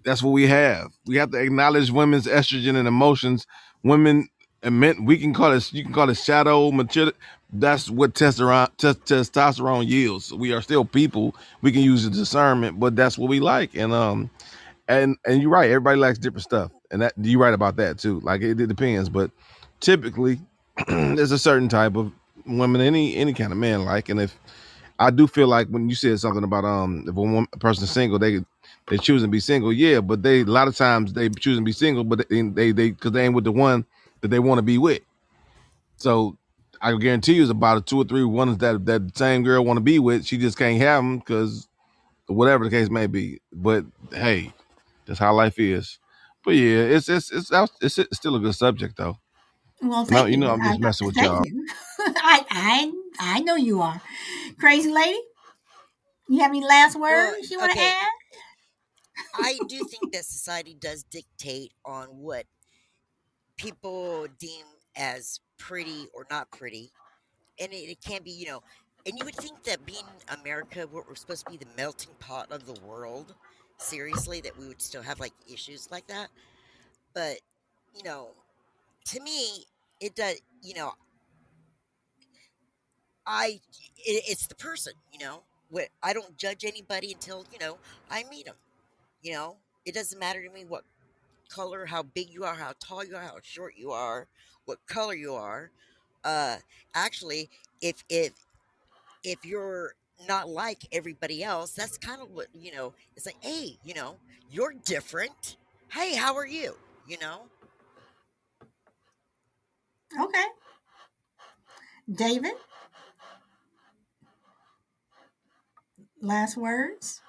That's 0.06 0.24
what 0.24 0.32
we 0.32 0.48
have. 0.48 0.92
We 1.06 1.18
have 1.18 1.32
to 1.32 1.38
acknowledge 1.40 1.92
women's 1.92 2.28
estrogen 2.28 2.76
and 2.76 2.88
emotions. 2.88 3.48
Women 3.84 4.28
and 4.66 4.82
men. 4.82 5.06
We 5.06 5.18
can 5.20 5.34
call 5.34 5.54
it. 5.54 5.74
You 5.74 5.84
can 5.86 5.94
call 5.94 6.10
it 6.12 6.16
shadow 6.18 6.72
maturity. 6.72 7.18
That's 7.54 7.90
what 7.92 8.16
testosterone 8.16 8.70
testosterone 8.78 9.88
yields. 9.88 10.34
We 10.34 10.54
are 10.54 10.62
still 10.64 10.86
people. 10.86 11.36
We 11.64 11.72
can 11.74 11.84
use 11.84 12.06
the 12.06 12.12
discernment, 12.12 12.80
but 12.82 12.98
that's 12.98 13.18
what 13.18 13.30
we 13.30 13.42
like. 13.42 13.76
And 13.76 13.94
um, 13.94 14.32
and 14.88 15.18
and 15.26 15.42
you're 15.42 15.52
right. 15.52 15.70
Everybody 15.70 16.00
likes 16.00 16.20
different 16.20 16.44
stuff, 16.44 16.72
and 16.92 17.02
that 17.02 17.14
you're 17.22 17.42
right 17.42 17.54
about 17.54 17.78
that 17.78 18.00
too. 18.00 18.22
Like 18.22 18.42
it, 18.42 18.60
it 18.62 18.68
depends, 18.68 19.10
but 19.10 19.32
typically 19.82 20.40
there's 20.88 21.32
a 21.32 21.40
certain 21.40 21.70
type 21.70 21.96
of 21.98 22.12
women 22.46 22.82
any 22.82 23.16
any 23.18 23.34
kind 23.34 23.52
of 23.52 23.60
man 23.60 23.86
like, 23.86 24.10
and 24.10 24.22
if 24.22 24.38
I 25.00 25.12
do 25.12 25.28
feel 25.28 25.48
like 25.48 25.68
when 25.70 25.90
you 25.90 25.96
said 25.96 26.20
something 26.20 26.44
about 26.44 26.66
um 26.66 27.04
if 27.08 27.12
a, 27.18 27.22
woman, 27.22 27.48
a 27.54 27.60
person's 27.60 27.92
single, 27.92 28.20
they 28.20 28.42
they 28.88 28.98
choose 28.98 29.24
to 29.24 29.28
be 29.30 29.40
single, 29.42 29.74
yeah, 29.74 30.02
but 30.02 30.24
they 30.24 30.42
a 30.42 30.46
lot 30.46 30.68
of 30.68 30.76
times 30.78 31.14
they 31.14 31.30
choose 31.30 31.58
to 31.58 31.64
be 31.64 31.74
single, 31.74 32.04
but 32.04 32.30
they 32.30 32.42
they 32.44 32.72
they 32.72 32.92
because 32.92 33.12
they 33.14 33.26
ain't 33.26 33.36
with 33.36 33.46
the 33.46 33.52
one 33.54 33.86
that 34.26 34.32
they 34.32 34.40
want 34.40 34.58
to 34.58 34.64
be 34.64 34.80
with. 34.80 35.02
So 35.98 36.38
I 36.82 36.96
guarantee 36.98 37.34
you, 37.34 37.44
it's 37.44 37.52
about 37.52 37.78
a 37.78 37.82
two 37.82 38.02
or 38.02 38.04
three 38.04 38.24
ones 38.24 38.58
that 38.58 38.86
that 38.86 39.16
same 39.16 39.44
girl 39.44 39.64
want 39.64 39.78
to 39.78 39.82
be 39.82 40.00
with. 40.00 40.26
She 40.26 40.38
just 40.38 40.58
can't 40.58 40.82
have 40.82 41.04
them 41.04 41.20
because 41.20 41.68
whatever 42.28 42.64
the 42.64 42.72
case 42.72 42.90
may 42.90 43.08
be. 43.08 43.40
But 43.54 43.86
hey, 44.12 44.52
that's 45.06 45.20
how 45.20 45.34
life 45.34 45.60
is. 45.60 46.00
But 46.44 46.56
yeah, 46.56 46.80
it's 46.80 47.08
it's 47.08 47.32
it's 47.32 47.52
it's, 47.82 47.98
it's 48.00 48.18
still 48.18 48.36
a 48.36 48.40
good 48.40 48.56
subject 48.56 48.98
though. 48.98 49.18
Well, 49.82 50.08
no, 50.10 50.26
you. 50.26 50.32
you 50.32 50.38
know, 50.38 50.52
I'm 50.52 50.62
just 50.62 50.80
I, 50.80 50.84
messing 50.84 51.08
with 51.08 51.18
y'all. 51.18 51.44
I 52.00 52.46
I 52.50 52.92
I 53.20 53.40
know 53.42 53.56
you 53.56 53.82
are, 53.82 54.02
crazy 54.60 54.92
lady. 54.92 55.20
You 56.28 56.40
have 56.40 56.50
any 56.50 56.66
last 56.66 57.00
words 57.00 57.38
well, 57.40 57.50
you 57.52 57.60
want 57.60 57.74
to 57.74 57.78
okay. 57.78 57.92
add? 57.92 58.12
I 59.36 59.60
do 59.68 59.78
think 59.90 60.14
that 60.14 60.26
society 60.26 60.76
does 60.80 61.04
dictate 61.04 61.72
on 61.86 62.08
what 62.08 62.46
people 63.58 64.28
deem 64.40 64.66
as 64.96 65.40
pretty 65.58 66.08
or 66.14 66.26
not 66.32 66.52
pretty, 66.52 66.92
and 67.60 67.72
it, 67.74 67.78
it 67.78 68.02
can 68.02 68.24
be, 68.24 68.32
you 68.32 68.48
know, 68.48 68.64
and 69.06 69.18
you 69.18 69.26
would 69.26 69.36
think 69.36 69.64
that 69.64 69.86
being 69.86 70.06
America, 70.42 70.88
what 70.92 71.08
we're 71.08 71.16
supposed 71.16 71.46
to 71.46 71.52
be 71.52 71.58
the 71.58 71.68
melting 71.78 72.14
pot 72.20 72.52
of 72.52 72.66
the 72.66 72.80
world, 72.86 73.36
seriously, 73.78 74.42
that 74.42 74.58
we 74.58 74.68
would 74.68 74.82
still 74.82 75.04
have 75.04 75.20
like 75.20 75.34
issues 75.52 75.90
like 75.92 76.08
that. 76.08 76.30
But, 77.14 77.38
you 77.96 78.04
know, 78.04 78.30
to 79.08 79.22
me, 79.22 79.66
it 80.02 80.16
does, 80.16 80.42
you 80.64 80.76
know, 80.76 80.94
I, 83.26 83.60
it, 83.98 84.24
it's 84.28 84.48
the 84.48 84.56
person, 84.56 84.94
you 85.12 85.20
know, 85.20 85.42
what 85.70 85.90
I 86.04 86.14
don't 86.14 86.38
judge 86.38 86.64
anybody 86.64 87.12
until, 87.14 87.46
you 87.52 87.60
know, 87.60 87.78
I 88.10 88.24
meet 88.30 88.46
them, 88.46 88.56
you 89.22 89.34
know, 89.34 89.58
it 89.86 89.94
doesn't 89.96 90.20
matter 90.20 90.44
to 90.44 90.50
me 90.50 90.66
what 90.66 90.84
color, 91.50 91.86
how 91.86 92.04
big 92.04 92.30
you 92.34 92.44
are, 92.44 92.56
how 92.56 92.74
tall 92.80 93.04
you 93.04 93.16
are, 93.16 93.22
how 93.22 93.38
short 93.42 93.74
you 93.78 93.92
are, 93.92 94.28
what 94.66 94.80
color 94.88 95.14
you 95.14 95.34
are. 95.34 95.72
Uh, 96.24 96.58
actually, 96.94 97.50
if, 97.82 98.04
if, 98.10 98.32
if 99.24 99.46
you're 99.46 99.94
not 100.28 100.50
like 100.50 100.88
everybody 100.92 101.44
else, 101.44 101.72
that's 101.72 101.98
kind 101.98 102.22
of 102.22 102.32
what, 102.32 102.48
you 102.54 102.74
know, 102.74 102.94
it's 103.16 103.26
like, 103.26 103.36
hey, 103.42 103.78
you 103.84 103.94
know, 103.94 104.16
you're 104.52 104.74
different. 104.86 105.58
Hey, 105.92 106.16
how 106.16 106.36
are 106.36 106.48
you? 106.48 106.76
You 107.08 107.18
know? 107.20 107.42
Okay. 110.20 110.46
David? 112.14 112.54
Last 116.22 116.58
words? 116.58 117.22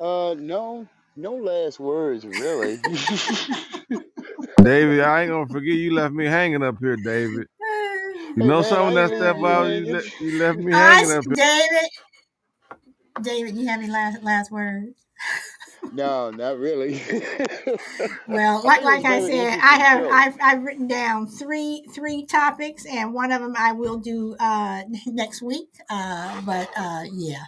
Uh, 0.00 0.34
no, 0.38 0.86
no 1.18 1.34
last 1.34 1.80
words, 1.80 2.24
really. 2.24 2.76
David, 4.62 5.00
I 5.00 5.22
ain't 5.22 5.30
gonna 5.30 5.46
forget 5.46 5.74
you 5.74 5.92
left 5.92 6.14
me 6.14 6.26
hanging 6.26 6.62
up 6.62 6.76
here, 6.80 6.96
David. 6.96 7.46
You 8.36 8.44
know 8.44 8.62
some 8.62 8.88
of 8.88 8.94
that 8.94 9.08
stuff 9.16 9.36
out 9.44 9.64
you, 9.64 9.92
le- 9.92 10.02
you 10.20 10.38
left 10.38 10.58
me 10.58 10.72
hanging 10.72 11.10
up. 11.10 11.24
here. 11.24 11.34
David, 11.34 11.90
David, 13.22 13.56
you 13.56 13.66
have 13.66 13.80
any 13.80 13.90
last 13.90 14.22
last 14.22 14.52
words? 14.52 14.94
no, 15.92 16.30
not 16.30 16.58
really. 16.58 17.02
well, 18.28 18.62
like 18.64 18.82
like 18.82 19.04
I 19.04 19.20
said, 19.20 19.58
I 19.60 19.78
have 19.78 20.06
I've, 20.10 20.36
I've 20.40 20.62
written 20.62 20.86
down 20.86 21.26
three 21.26 21.84
three 21.92 22.26
topics, 22.26 22.86
and 22.86 23.12
one 23.12 23.32
of 23.32 23.40
them 23.40 23.54
I 23.58 23.72
will 23.72 23.98
do 23.98 24.36
uh, 24.38 24.82
next 25.06 25.42
week. 25.42 25.70
Uh, 25.90 26.40
but 26.42 26.70
uh, 26.76 27.02
yeah, 27.12 27.44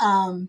um, 0.00 0.48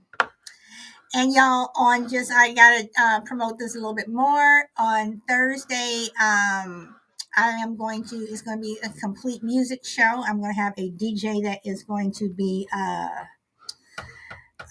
and 1.14 1.34
y'all 1.34 1.70
on 1.76 2.10
just 2.10 2.32
I 2.32 2.54
gotta 2.54 2.90
uh, 3.00 3.22
promote 3.22 3.60
this 3.60 3.76
a 3.76 3.78
little 3.78 3.96
bit 3.96 4.10
more 4.10 4.66
on 4.78 5.22
Thursday. 5.28 6.08
Um, 6.22 6.96
I 7.36 7.50
am 7.50 7.76
going 7.76 8.04
to, 8.06 8.16
it's 8.18 8.42
going 8.42 8.58
to 8.58 8.62
be 8.62 8.78
a 8.84 8.90
complete 8.90 9.42
music 9.44 9.86
show. 9.86 10.24
I'm 10.26 10.40
going 10.40 10.54
to 10.54 10.62
have 10.62 10.74
a 10.78 10.92
DJ 10.92 11.42
that 11.44 11.62
is 11.66 11.84
going 11.84 12.12
to 12.14 12.30
be 12.30 12.68
uh, 12.76 13.08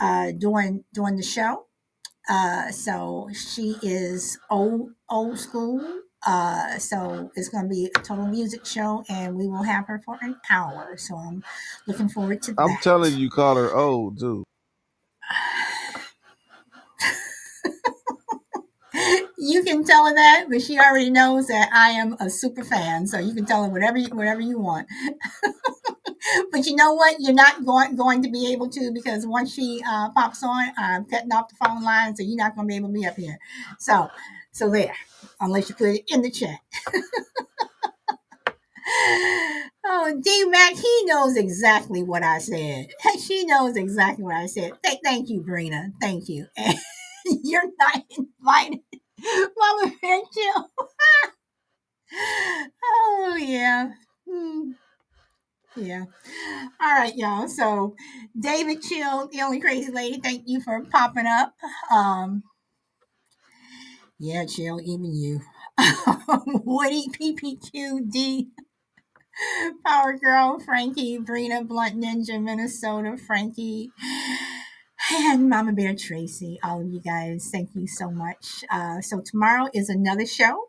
uh, 0.00 0.32
doing, 0.38 0.84
doing 0.94 1.16
the 1.16 1.24
show. 1.24 1.66
Uh, 2.28 2.70
so 2.70 3.28
she 3.34 3.76
is 3.82 4.38
old, 4.48 4.90
old 5.10 5.38
school. 5.38 6.02
Uh, 6.24 6.78
so 6.78 7.32
it's 7.34 7.48
going 7.48 7.64
to 7.64 7.68
be 7.68 7.90
a 7.96 7.98
total 7.98 8.26
music 8.26 8.64
show 8.64 9.02
and 9.08 9.34
we 9.34 9.48
will 9.48 9.64
have 9.64 9.88
her 9.88 10.00
for 10.04 10.16
an 10.22 10.36
hour. 10.48 10.96
So 10.96 11.16
I'm 11.16 11.42
looking 11.88 12.08
forward 12.08 12.42
to 12.42 12.52
that. 12.52 12.62
I'm 12.62 12.76
telling 12.80 13.16
you, 13.16 13.28
call 13.28 13.56
her 13.56 13.74
old 13.74 14.20
too. 14.20 14.44
you 19.42 19.64
can 19.64 19.84
tell 19.84 20.06
her 20.06 20.14
that, 20.14 20.46
but 20.48 20.62
she 20.62 20.78
already 20.78 21.10
knows 21.10 21.48
that 21.48 21.70
I 21.74 21.90
am 21.90 22.16
a 22.20 22.30
super 22.30 22.64
fan. 22.64 23.06
So 23.08 23.18
you 23.18 23.34
can 23.34 23.44
tell 23.44 23.64
her 23.64 23.70
whatever 23.70 23.98
you, 23.98 24.08
whatever 24.10 24.40
you 24.40 24.58
want. 24.58 24.86
but 26.52 26.66
you 26.66 26.76
know 26.76 26.94
what? 26.94 27.16
You're 27.18 27.34
not 27.34 27.64
going 27.66 27.96
going 27.96 28.22
to 28.22 28.30
be 28.30 28.52
able 28.52 28.68
to 28.70 28.92
because 28.92 29.26
once 29.26 29.52
she 29.52 29.82
uh, 29.86 30.10
pops 30.10 30.42
on, 30.44 30.72
I'm 30.78 31.04
cutting 31.06 31.32
off 31.32 31.48
the 31.48 31.56
phone 31.56 31.82
line, 31.82 32.16
so 32.16 32.22
you're 32.22 32.36
not 32.36 32.54
going 32.54 32.68
to 32.68 32.72
be 32.72 32.76
able 32.76 32.88
to 32.88 32.94
be 32.94 33.06
up 33.06 33.16
here. 33.16 33.38
So, 33.78 34.08
so 34.52 34.70
there, 34.70 34.94
unless 35.40 35.68
you 35.68 35.74
put 35.74 35.88
it 35.90 36.04
in 36.08 36.22
the 36.22 36.30
chat. 36.30 36.60
oh, 39.84 40.20
D 40.22 40.44
Mac, 40.50 40.74
he 40.74 41.04
knows 41.06 41.36
exactly 41.36 42.02
what 42.02 42.22
I 42.22 42.38
said. 42.38 42.88
She 43.20 43.44
knows 43.46 43.76
exactly 43.76 44.24
what 44.24 44.36
I 44.36 44.46
said. 44.46 44.72
Th- 44.84 44.98
thank 45.04 45.28
you, 45.30 45.42
Brina. 45.42 45.92
Thank 46.00 46.28
you. 46.28 46.46
you're 47.44 47.70
not 47.78 48.04
invited. 48.18 48.80
Mama 49.58 49.92
Bear 50.00 50.20
oh, 52.84 53.38
yeah. 53.40 53.92
Hmm. 54.28 54.72
Yeah. 55.76 56.04
All 56.80 56.94
right, 56.98 57.16
y'all. 57.16 57.48
So, 57.48 57.94
David 58.38 58.82
Chill, 58.82 59.28
the 59.28 59.40
only 59.42 59.60
crazy 59.60 59.90
lady, 59.90 60.20
thank 60.20 60.42
you 60.46 60.60
for 60.60 60.84
popping 60.84 61.26
up. 61.26 61.54
Um, 61.90 62.42
yeah, 64.18 64.44
Chill, 64.44 64.80
even 64.80 65.14
you. 65.14 65.40
Woody, 66.64 67.08
PPQD, 67.08 68.48
Power 69.86 70.18
Girl, 70.18 70.60
Frankie, 70.60 71.18
Brina, 71.18 71.66
Blunt 71.66 71.98
Ninja, 71.98 72.42
Minnesota, 72.42 73.16
Frankie 73.16 73.90
and 75.10 75.48
Mama 75.48 75.72
Bear 75.72 75.94
Tracy, 75.94 76.58
all 76.62 76.80
of 76.80 76.86
you 76.86 77.00
guys, 77.00 77.48
thank 77.50 77.70
you 77.74 77.86
so 77.86 78.10
much. 78.10 78.64
Uh, 78.70 79.00
so 79.00 79.20
tomorrow 79.20 79.68
is 79.74 79.88
another 79.88 80.26
show. 80.26 80.68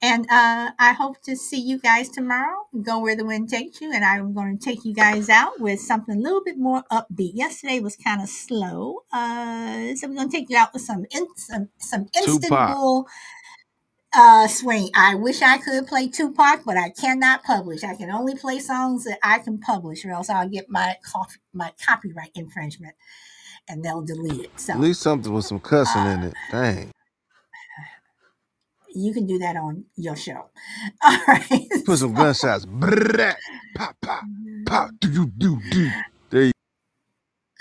And 0.00 0.26
uh, 0.30 0.70
I 0.78 0.92
hope 0.92 1.20
to 1.22 1.34
see 1.34 1.60
you 1.60 1.78
guys 1.78 2.08
tomorrow. 2.08 2.66
Go 2.82 3.00
where 3.00 3.16
the 3.16 3.24
wind 3.24 3.48
takes 3.48 3.80
you. 3.80 3.92
And 3.92 4.04
I'm 4.04 4.32
going 4.32 4.56
to 4.56 4.64
take 4.64 4.84
you 4.84 4.94
guys 4.94 5.28
out 5.28 5.58
with 5.58 5.80
something 5.80 6.16
a 6.16 6.20
little 6.20 6.42
bit 6.44 6.56
more 6.56 6.84
upbeat. 6.92 7.32
Yesterday 7.34 7.80
was 7.80 7.96
kind 7.96 8.22
of 8.22 8.28
slow. 8.28 9.00
Uh, 9.12 9.96
so 9.96 10.06
we're 10.06 10.14
going 10.14 10.30
to 10.30 10.36
take 10.36 10.50
you 10.50 10.56
out 10.56 10.72
with 10.72 10.82
some 10.82 11.04
in, 11.10 11.26
some, 11.36 11.68
some 11.78 12.06
instant 12.16 12.52
uh, 14.14 14.46
swing. 14.48 14.90
I 14.94 15.14
wish 15.14 15.42
I 15.42 15.58
could 15.58 15.86
play 15.86 16.08
Tupac, 16.08 16.62
but 16.64 16.76
I 16.76 16.90
cannot 16.90 17.42
publish. 17.42 17.84
I 17.84 17.96
can 17.96 18.10
only 18.10 18.36
play 18.36 18.58
songs 18.58 19.04
that 19.04 19.18
I 19.22 19.38
can 19.38 19.58
publish, 19.58 20.04
or 20.04 20.12
else 20.12 20.28
I'll 20.28 20.48
get 20.48 20.68
my 20.68 20.96
my 21.52 21.72
copyright 21.84 22.30
infringement 22.34 22.94
and 23.70 23.84
they'll 23.84 24.02
delete 24.02 24.44
it. 24.46 24.50
So 24.60 24.74
at 24.74 24.80
least 24.80 25.00
something 25.02 25.32
with 25.32 25.46
some 25.46 25.60
cussing 25.60 26.02
uh, 26.02 26.10
in 26.10 26.22
it. 26.24 26.34
Dang. 26.50 26.90
You 28.92 29.14
can 29.14 29.24
do 29.24 29.38
that 29.38 29.54
on 29.54 29.84
your 29.96 30.16
show. 30.16 30.46
All 31.04 31.18
right. 31.28 31.68
Put 31.86 31.98
some 31.98 32.12
gunshots. 32.12 32.66
pop, 33.76 33.96
pop, 34.02 34.24
pop, 34.66 34.90
do, 34.98 35.08
do, 35.08 35.26
do, 35.38 35.60
do. 35.70 35.90
There 36.30 36.42
you 36.46 36.52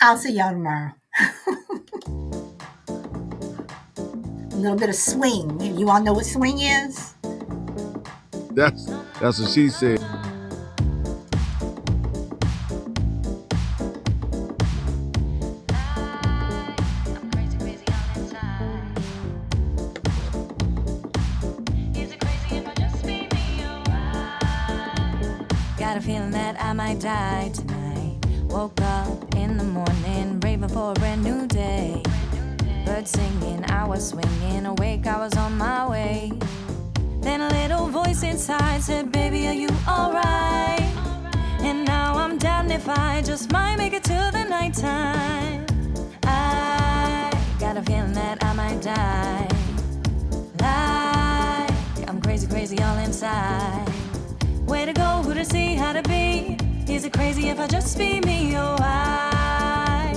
I'll 0.02 0.18
see 0.18 0.34
y'all 0.34 0.52
tomorrow. 0.53 0.94
A 4.52 4.56
little 4.56 4.77
bit 4.77 4.90
of 4.90 4.95
swing. 4.95 5.61
You 5.77 5.90
all 5.90 6.02
know 6.02 6.14
what 6.14 6.26
swing 6.26 6.60
is? 6.61 7.14
that's 8.60 8.86
that's 9.22 9.40
what 9.40 9.49
she 9.52 9.69
said. 9.69 9.99
I 26.90 26.94
might 26.94 27.02
die 27.03 27.52
tonight. 27.53 28.18
Woke 28.49 28.82
up 28.82 29.36
in 29.36 29.57
the 29.57 29.64
morning, 29.64 30.40
raving 30.40 30.70
for 30.70 30.90
a 30.90 30.94
brand 30.95 31.24
new 31.24 31.45
day. 31.45 32.02
Birds 32.84 33.11
singing, 33.11 33.64
I 33.70 33.86
was 33.86 34.10
swinging, 34.10 34.66
awake, 34.66 35.06
I 35.06 35.20
was 35.20 35.38
on 35.38 35.56
my 35.56 35.88
way. 35.88 36.32
Then 37.22 37.41
a 37.41 37.49
little 37.49 37.90
voice 37.90 38.24
inside 38.24 38.82
said, 38.82 39.11
Baby, 39.11 39.48
are 39.48 39.53
you 39.53 39.70
alright? 39.88 40.82
And 41.61 41.86
now 41.86 42.16
I'm 42.16 42.40
down 42.40 42.72
if 42.72 42.90
I 42.90 43.22
just 43.22 43.52
might 43.52 43.76
make 43.76 43.94
it 43.94 44.03
to 44.06 44.30
the 44.34 44.45
nighttime. 44.49 45.68
I 46.24 47.32
got 47.60 47.78
a 47.78 47.84
feeling 47.84 48.14
that 48.14 48.44
I 48.44 48.53
might 48.53 48.82
die. 48.82 49.48
Like 50.60 52.10
I'm 52.10 52.20
crazy, 52.20 52.48
crazy 52.48 52.82
all 52.82 52.98
inside. 52.98 53.88
Way 54.66 54.86
to 54.86 54.94
go, 54.94 55.22
who 55.24 55.36
to 55.36 55.45
see 55.45 55.76
how 55.76 55.94
to 55.94 56.02
be? 56.02 56.19
Is 56.99 57.05
it 57.05 57.13
crazy 57.13 57.47
if 57.47 57.61
I 57.61 57.67
just 57.67 57.97
be 57.97 58.19
me? 58.19 58.57
Oh, 58.57 58.76
I 58.77 60.13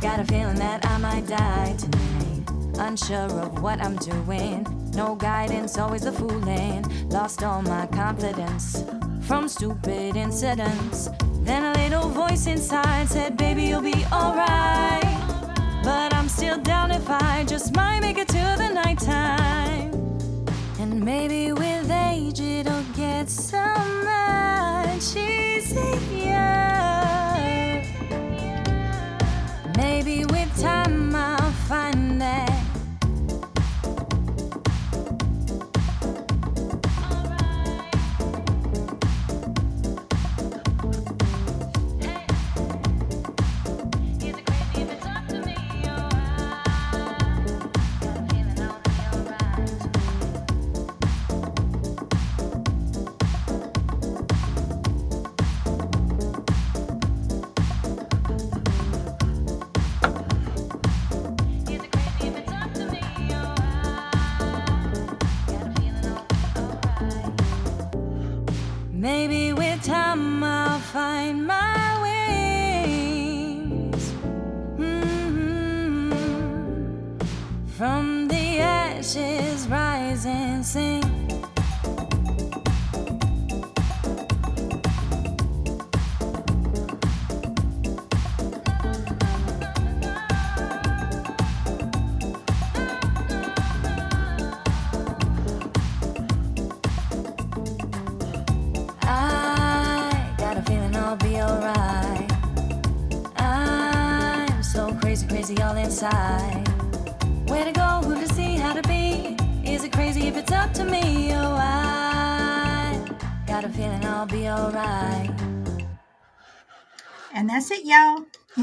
got 0.00 0.18
a 0.18 0.24
feeling 0.24 0.54
that 0.54 0.82
I 0.86 0.96
might 0.96 1.26
die 1.26 1.76
tonight. 1.76 2.78
Unsure 2.78 3.38
of 3.38 3.62
what 3.62 3.78
I'm 3.82 3.96
doing. 3.96 4.66
No 4.94 5.14
guidance, 5.14 5.76
always 5.76 6.06
a 6.06 6.12
fooling. 6.12 6.86
Lost 7.10 7.42
all 7.42 7.60
my 7.60 7.86
confidence 7.88 8.82
from 9.20 9.46
stupid 9.46 10.16
incidents. 10.16 11.10
Then 11.42 11.64
a 11.64 11.78
little 11.78 12.08
voice 12.08 12.46
inside 12.46 13.10
said, 13.10 13.36
Baby, 13.36 13.64
you'll 13.64 13.82
be 13.82 14.02
alright. 14.10 15.04
But 15.84 16.14
I'm 16.14 16.30
still 16.30 16.56
down 16.56 16.92
if 16.92 17.10
I 17.10 17.44
just 17.46 17.76
might 17.76 18.00
make 18.00 18.16
it 18.16 18.28
to 18.28 18.54
the 18.56 18.70
nighttime. 18.72 19.92
And 20.80 21.04
maybe 21.04 21.52
with 21.52 21.90
age 21.90 22.40
it'll 22.40 22.84
get 22.94 23.28
so 23.28 23.58
much 25.02 25.16
easier. 25.16 26.32
Maybe 29.76 30.24
with 30.26 30.60
time 30.60 31.14
I'll 31.14 31.41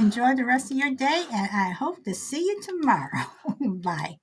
Enjoy 0.09 0.33
the 0.33 0.43
rest 0.43 0.71
of 0.71 0.77
your 0.77 0.89
day, 0.89 1.25
and 1.31 1.49
I 1.53 1.69
hope 1.69 2.03
to 2.05 2.15
see 2.15 2.39
you 2.39 2.59
tomorrow. 2.63 3.27
Bye. 3.61 4.17